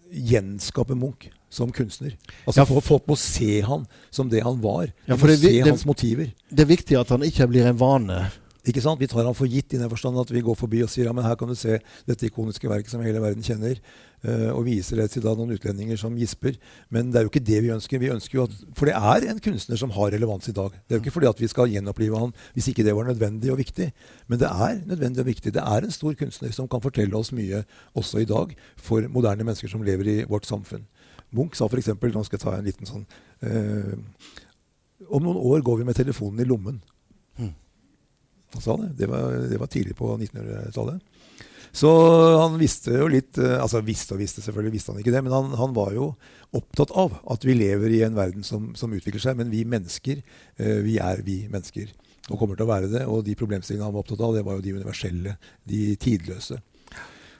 gjenskape 0.07 0.95
Munch 0.95 1.27
som 1.49 1.71
kunstner. 1.71 2.15
Altså 2.45 2.63
ja, 2.63 2.81
Folk 2.83 3.07
må 3.07 3.15
se 3.19 3.61
han 3.63 3.85
som 4.13 4.29
det 4.31 4.43
han 4.43 4.59
var. 4.63 4.89
De 4.89 5.13
ja, 5.13 5.15
må 5.15 5.29
det, 5.29 5.39
se 5.41 5.53
det, 5.53 5.69
hans 5.69 5.85
motiver. 5.87 6.31
Det 6.49 6.65
er 6.65 6.69
viktig 6.69 6.99
at 6.99 7.13
han 7.13 7.23
ikke 7.27 7.47
blir 7.51 7.69
en 7.69 7.79
vane. 7.79 8.19
Ikke 8.67 8.83
sant? 8.83 8.99
Vi 8.99 9.07
tar 9.07 9.23
han 9.23 9.37
for 9.37 9.47
gitt 9.47 9.75
i 9.75 9.79
den 9.79 9.91
forstand 9.91 10.19
at 10.19 10.31
vi 10.33 10.43
går 10.43 10.57
forbi 10.59 10.83
og 10.83 10.91
sier 10.91 11.07
ja, 11.07 11.15
men 11.15 11.25
her 11.25 11.37
kan 11.39 11.47
du 11.47 11.55
se 11.55 11.79
dette 12.07 12.27
ikoniske 12.27 12.67
verket 12.67 12.91
som 12.91 13.03
hele 13.05 13.21
verden 13.23 13.45
kjenner. 13.45 13.79
Uh, 14.25 14.49
og 14.49 14.63
viser 14.65 14.97
det 14.97 15.11
til 15.13 15.21
da 15.21 15.35
noen 15.37 15.53
utlendinger 15.53 15.99
som 16.01 16.15
gisper. 16.17 16.55
Men 16.89 17.11
det 17.13 17.19
er 17.19 17.27
jo 17.27 17.29
ikke 17.29 17.43
det 17.45 17.59
vi 17.61 17.69
ønsker. 17.75 18.01
Vi 18.01 18.09
ønsker 18.09 18.39
jo 18.39 18.45
at, 18.47 18.55
For 18.73 18.89
det 18.89 18.95
er 18.97 19.27
en 19.29 19.41
kunstner 19.45 19.77
som 19.77 19.93
har 19.93 20.09
relevans 20.15 20.49
i 20.49 20.55
dag. 20.57 20.73
Det 20.73 20.95
er 20.95 20.97
jo 20.97 21.03
ikke 21.05 21.13
fordi 21.19 21.29
at 21.29 21.43
vi 21.43 21.49
skal 21.51 21.69
gjenopplive 21.69 22.21
han 22.23 22.33
hvis 22.55 22.71
ikke 22.71 22.85
det 22.87 22.95
var 22.97 23.05
nødvendig 23.05 23.51
og 23.53 23.61
viktig. 23.61 23.91
Men 24.27 24.41
det 24.41 24.49
er 24.49 24.81
nødvendig 24.89 25.21
og 25.21 25.29
viktig. 25.29 25.53
Det 25.53 25.61
er 25.61 25.85
en 25.85 25.93
stor 25.93 26.17
kunstner 26.17 26.55
som 26.55 26.69
kan 26.71 26.81
fortelle 26.81 27.13
oss 27.17 27.29
mye 27.35 27.61
også 27.93 28.23
i 28.23 28.29
dag 28.29 28.57
for 28.75 29.05
moderne 29.05 29.45
mennesker 29.45 29.69
som 29.69 29.85
lever 29.85 30.09
i 30.09 30.17
vårt 30.25 30.49
samfunn. 30.49 30.87
Munch 31.37 31.59
sa 31.59 31.69
f.eks. 31.69 31.93
Nå 31.93 32.25
skal 32.25 32.39
jeg 32.39 32.43
ta 32.43 32.55
en 32.57 32.67
liten 32.67 32.87
sånn 32.87 33.05
eh, 33.43 33.95
Om 35.11 35.25
noen 35.25 35.39
år 35.51 35.61
går 35.65 35.81
vi 35.81 35.87
med 35.87 35.97
telefonen 35.97 36.41
i 36.41 36.47
lommen. 36.47 36.81
Mm. 37.37 37.53
Han 38.55 38.63
sa 38.63 38.77
det. 38.81 38.93
Det 38.97 39.09
var, 39.11 39.35
det 39.51 39.59
var 39.61 39.69
tidlig 39.69 39.93
på 39.99 40.09
1900-tallet. 40.15 41.03
Så 41.77 41.89
han 42.41 42.57
visste 42.57 42.95
jo 42.95 43.05
litt 43.11 43.37
eh, 43.37 43.57
Altså 43.61 43.83
visste 43.85 44.15
og 44.15 44.21
visste, 44.21 44.41
selvfølgelig 44.41 44.73
visste 44.73 44.93
han 44.93 45.01
ikke 45.03 45.13
det. 45.13 45.23
Men 45.27 45.35
han, 45.35 45.51
han 45.59 45.75
var 45.77 45.93
jo 45.93 46.09
opptatt 46.57 46.93
av 46.97 47.19
at 47.29 47.45
vi 47.45 47.57
lever 47.57 47.93
i 47.93 48.03
en 48.07 48.17
verden 48.17 48.45
som, 48.47 48.71
som 48.77 48.93
utvikler 48.97 49.21
seg. 49.21 49.37
Men 49.37 49.51
vi 49.53 49.61
mennesker, 49.69 50.23
eh, 50.57 50.79
vi 50.85 50.97
er 51.03 51.21
vi 51.27 51.43
mennesker. 51.51 51.91
Og 52.31 52.39
kommer 52.39 52.57
til 52.57 52.65
å 52.65 52.71
være 52.71 52.89
det. 52.91 53.03
Og 53.05 53.21
de 53.27 53.37
problemstillingene 53.37 53.91
han 53.91 53.93
var 53.93 54.05
opptatt 54.05 54.25
av, 54.25 54.33
det 54.35 54.45
var 54.47 54.57
jo 54.57 54.65
de 54.65 54.73
universelle, 54.79 55.37
de 55.69 55.83
tidløse. 56.01 56.59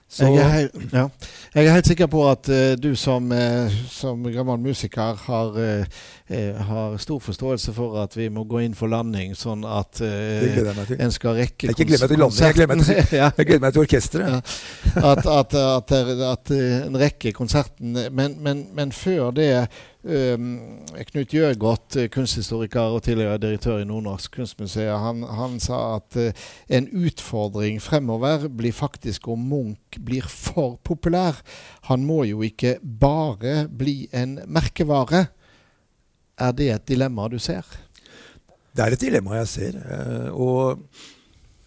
Jeg 0.08 0.38
er, 0.40 0.52
helt, 0.54 0.76
ja. 0.94 1.02
jeg, 1.52 1.66
er 1.66 1.74
helt, 1.76 1.88
sikker 1.90 2.08
på 2.08 2.22
at 2.30 2.48
uh, 2.48 2.78
du 2.80 2.94
som, 2.96 3.26
uh, 3.28 3.74
som 3.92 4.22
gammel 4.32 4.62
musiker 4.70 5.20
har 5.26 5.58
uh, 5.60 6.06
har 6.68 6.98
stor 7.00 7.20
forståelse 7.24 7.72
for 7.74 8.02
at 8.02 8.18
vi 8.18 8.28
må 8.30 8.44
gå 8.44 8.60
inn 8.66 8.74
for 8.76 8.92
landing, 8.92 9.32
sånn 9.38 9.62
at 9.64 10.02
eh, 10.04 10.58
en 11.00 11.14
skal 11.16 11.38
rekke 11.38 11.70
Jeg 11.72 11.88
gleder 11.88 12.04
meg 12.04 12.20
landing, 12.20 12.42
jeg 12.44 12.58
gleder 12.58 12.74
meg 12.74 12.84
til, 12.84 13.46
gleder 13.48 13.62
meg 13.64 13.76
til 13.76 13.84
orkesteret. 13.86 14.56
Ja. 14.92 15.04
At, 15.14 15.24
at, 15.24 15.56
at, 15.56 15.94
at, 16.28 16.52
en 16.58 16.98
rekker 17.00 17.32
konserten 17.36 17.96
men, 18.12 18.36
men, 18.44 18.66
men 18.76 18.92
før 18.92 19.32
det 19.38 19.48
um, 20.04 20.50
Knut 21.14 21.32
Gjøgodt, 21.32 21.98
kunsthistoriker 22.12 22.98
og 22.98 23.06
tidligere 23.08 23.40
direktør 23.42 23.80
i 23.80 23.88
Nordnorsk 23.88 24.36
kunstmuseum, 24.36 25.00
han, 25.04 25.24
han, 25.38 25.58
sa 25.64 25.80
at 25.96 26.20
uh, 26.20 26.46
en 26.68 26.90
utfordring 26.92 27.80
fremover 27.84 28.50
blir 28.52 28.76
faktisk 28.76 29.28
om 29.32 29.48
Munch 29.48 30.00
blir 30.04 30.28
for 30.28 30.76
populær. 30.84 31.40
Han 31.88 32.04
må 32.08 32.24
jo 32.28 32.44
ikke 32.44 32.78
bare 32.84 33.68
bli 33.72 34.10
en 34.12 34.42
merkevare. 34.44 35.30
Er 36.38 36.54
det 36.54 36.72
et 36.74 36.90
dilemma 36.94 37.28
du 37.32 37.40
ser? 37.42 37.66
Det 38.78 38.84
er 38.86 38.94
et 38.94 39.06
dilemma 39.08 39.40
jeg 39.40 39.50
ser. 39.50 39.78
Eh, 39.82 40.28
og 40.34 40.84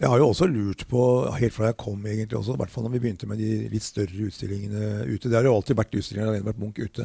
jeg 0.01 0.09
har 0.09 0.23
jo 0.23 0.31
også 0.31 0.47
lurt 0.49 0.87
på, 0.89 1.01
helt 1.37 1.53
fra 1.53 1.69
jeg 1.69 1.77
kom, 1.83 1.99
egentlig 2.09 2.39
også, 2.39 2.55
i 2.57 2.61
hvert 2.63 2.73
fall 2.73 2.87
når 2.87 2.95
vi 2.95 3.01
begynte 3.03 3.27
med 3.29 3.41
de 3.43 3.67
litt 3.69 3.85
større 3.85 4.29
utstillingene 4.31 5.03
ute 5.11 5.29
Det 5.29 5.37
har 5.37 5.45
jo 5.45 5.53
alltid 5.59 5.77
vært 5.77 5.99
utstillinger, 5.99 6.31
har 6.39 6.47
vært 6.47 6.63
Munch 6.63 6.81
ute. 6.81 7.05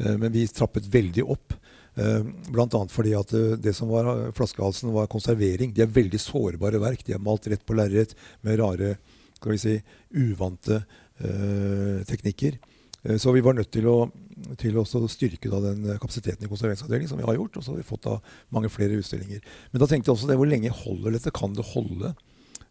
Eh, 0.00 0.14
men 0.16 0.32
vi 0.32 0.46
trappet 0.48 0.88
veldig 0.88 1.26
opp. 1.34 1.52
Eh, 2.00 2.30
Bl.a. 2.48 2.80
fordi 2.88 3.12
at 3.18 3.34
det 3.60 3.74
som 3.76 3.92
var 3.92 4.08
eh, 4.14 4.30
flaskehalsen, 4.38 4.94
var 4.94 5.10
konservering. 5.12 5.74
De 5.76 5.84
er 5.84 5.92
veldig 5.92 6.22
sårbare 6.22 6.80
verk. 6.80 7.04
De 7.04 7.18
er 7.18 7.20
malt 7.20 7.50
rett 7.52 7.66
på 7.66 7.76
lerret 7.76 8.16
med 8.46 8.56
rare, 8.62 8.94
skal 9.36 9.56
vi 9.56 9.60
si, 9.60 9.76
uvante 10.16 10.82
teknikker. 12.08 12.54
Eh, 13.04 13.16
Så 13.18 13.32
vi 13.32 13.40
var 13.44 13.54
nødt 13.56 13.70
til 13.72 13.86
å, 13.88 14.10
til 14.60 14.76
å 14.76 14.84
styrke 14.84 15.50
den 15.50 15.86
kapasiteten 15.98 16.44
i 16.44 16.50
konserveringsavdelingen, 16.50 17.08
som 17.08 17.20
vi 17.20 17.26
har 17.28 17.38
gjort. 17.38 17.56
Og 17.56 17.64
så 17.64 17.72
har 17.72 17.80
vi 17.80 17.88
fått 17.88 18.08
mange 18.50 18.72
flere 18.72 18.98
utstillinger. 19.00 19.40
Men 19.72 19.80
da 19.82 19.86
tenkte 19.90 20.10
jeg 20.10 20.16
også 20.16 20.30
det, 20.30 20.38
hvor 20.40 20.50
lenge 20.50 20.70
holder 20.70 21.16
dette? 21.16 21.34
Kan 21.34 21.54
det 21.56 21.66
holde 21.72 22.14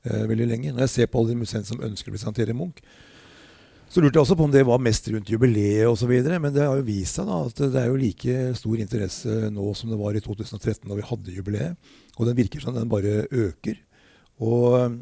eh, 0.04 0.26
veldig 0.30 0.50
lenge? 0.50 0.74
Når 0.74 0.86
jeg 0.88 0.96
ser 0.96 1.12
på 1.12 1.22
alle 1.22 1.36
de 1.36 1.44
museene 1.44 1.66
som 1.68 1.82
ønsker 1.82 2.12
å 2.12 2.18
presentere 2.18 2.58
Munch, 2.58 2.84
så 3.90 4.04
lurte 4.04 4.20
jeg 4.20 4.22
også 4.22 4.36
på 4.38 4.46
om 4.46 4.52
det 4.54 4.62
var 4.70 4.82
mest 4.86 5.08
rundt 5.10 5.30
jubileet 5.34 5.90
osv. 5.90 6.12
Men 6.38 6.54
det 6.54 6.62
har 6.62 6.78
jo 6.78 6.86
vist 6.86 7.18
seg 7.18 7.26
da, 7.26 7.40
at 7.50 7.62
det 7.74 7.80
er 7.82 7.88
jo 7.90 7.98
like 7.98 8.36
stor 8.60 8.82
interesse 8.84 9.38
nå 9.50 9.72
som 9.74 9.90
det 9.90 9.98
var 9.98 10.14
i 10.14 10.22
2013 10.22 10.86
da 10.86 10.98
vi 11.00 11.08
hadde 11.10 11.34
jubileet. 11.34 11.96
Og 12.20 12.30
den 12.30 12.38
virker 12.38 12.62
som 12.62 12.76
den 12.78 12.92
bare 12.92 13.24
øker. 13.34 13.80
Og 14.46 15.00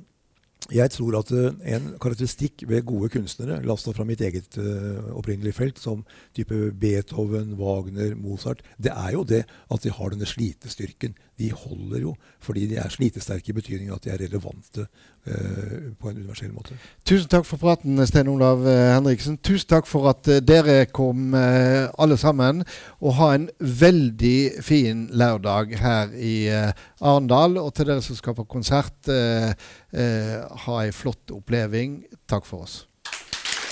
jeg 0.74 0.92
tror 0.92 1.20
at 1.20 1.32
eh, 1.32 1.76
en 1.76 1.94
karakteristikk 2.02 2.66
ved 2.68 2.86
gode 2.88 3.10
kunstnere, 3.14 3.62
la 3.64 3.76
fra 3.78 4.06
mitt 4.08 4.22
eget 4.22 4.58
uh, 4.60 5.14
opprinnelige 5.16 5.56
felt, 5.56 5.80
som 5.80 6.04
type 6.36 6.74
Beethoven, 6.80 7.56
Wagner, 7.60 8.16
Mozart, 8.16 8.64
det 8.78 8.92
er 8.92 9.14
jo 9.16 9.24
det 9.24 9.46
at 9.46 9.84
de 9.84 9.94
har 9.94 10.12
denne 10.12 10.28
slitestyrken. 10.28 11.16
De 11.38 11.52
holder 11.54 12.02
jo 12.02 12.16
fordi 12.42 12.66
de 12.70 12.80
er 12.82 12.90
slitesterke 12.90 13.52
i 13.52 13.58
betydningen 13.58 13.94
at 13.94 14.06
de 14.06 14.14
er 14.14 14.22
relevante 14.24 14.88
uh, 14.88 15.94
på 16.00 16.10
en 16.10 16.18
universell 16.18 16.54
måte. 16.56 16.78
Tusen 17.06 17.30
takk 17.30 17.46
for 17.46 17.62
praten, 17.62 18.00
Stein 18.08 18.30
Olav 18.32 18.66
eh, 18.68 18.94
Henriksen. 18.96 19.38
Tusen 19.44 19.70
takk 19.70 19.88
for 19.90 20.10
at 20.12 20.28
eh, 20.32 20.42
dere 20.44 20.86
kom 20.92 21.36
eh, 21.38 21.88
alle 22.00 22.18
sammen. 22.20 22.64
Og 23.00 23.16
ha 23.20 23.30
en 23.36 23.48
veldig 23.60 24.64
fin 24.66 25.08
lørdag 25.14 25.78
her 25.82 26.14
i 26.16 26.36
eh, 26.52 26.86
Arendal. 27.02 27.60
Og 27.62 27.74
til 27.76 27.90
dere 27.92 28.04
som 28.06 28.18
skal 28.18 28.38
på 28.38 28.48
konsert, 28.50 28.98
eh, 29.12 29.52
eh, 29.94 30.38
ha 30.66 30.78
ei 30.84 30.94
flott 30.96 31.34
oppleving. 31.36 32.02
Takk 32.30 32.48
for 32.48 32.68
oss. 32.68 32.86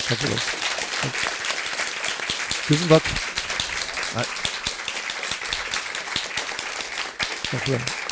Takk 0.05 0.19
for 0.21 0.35
oss. 0.35 0.51
Takk. 1.03 1.23
Tusen 2.65 2.91
takk. 2.91 3.15
Nei. 4.15 4.54
Takk 7.51 7.61
for 7.65 7.71
det. 7.73 8.04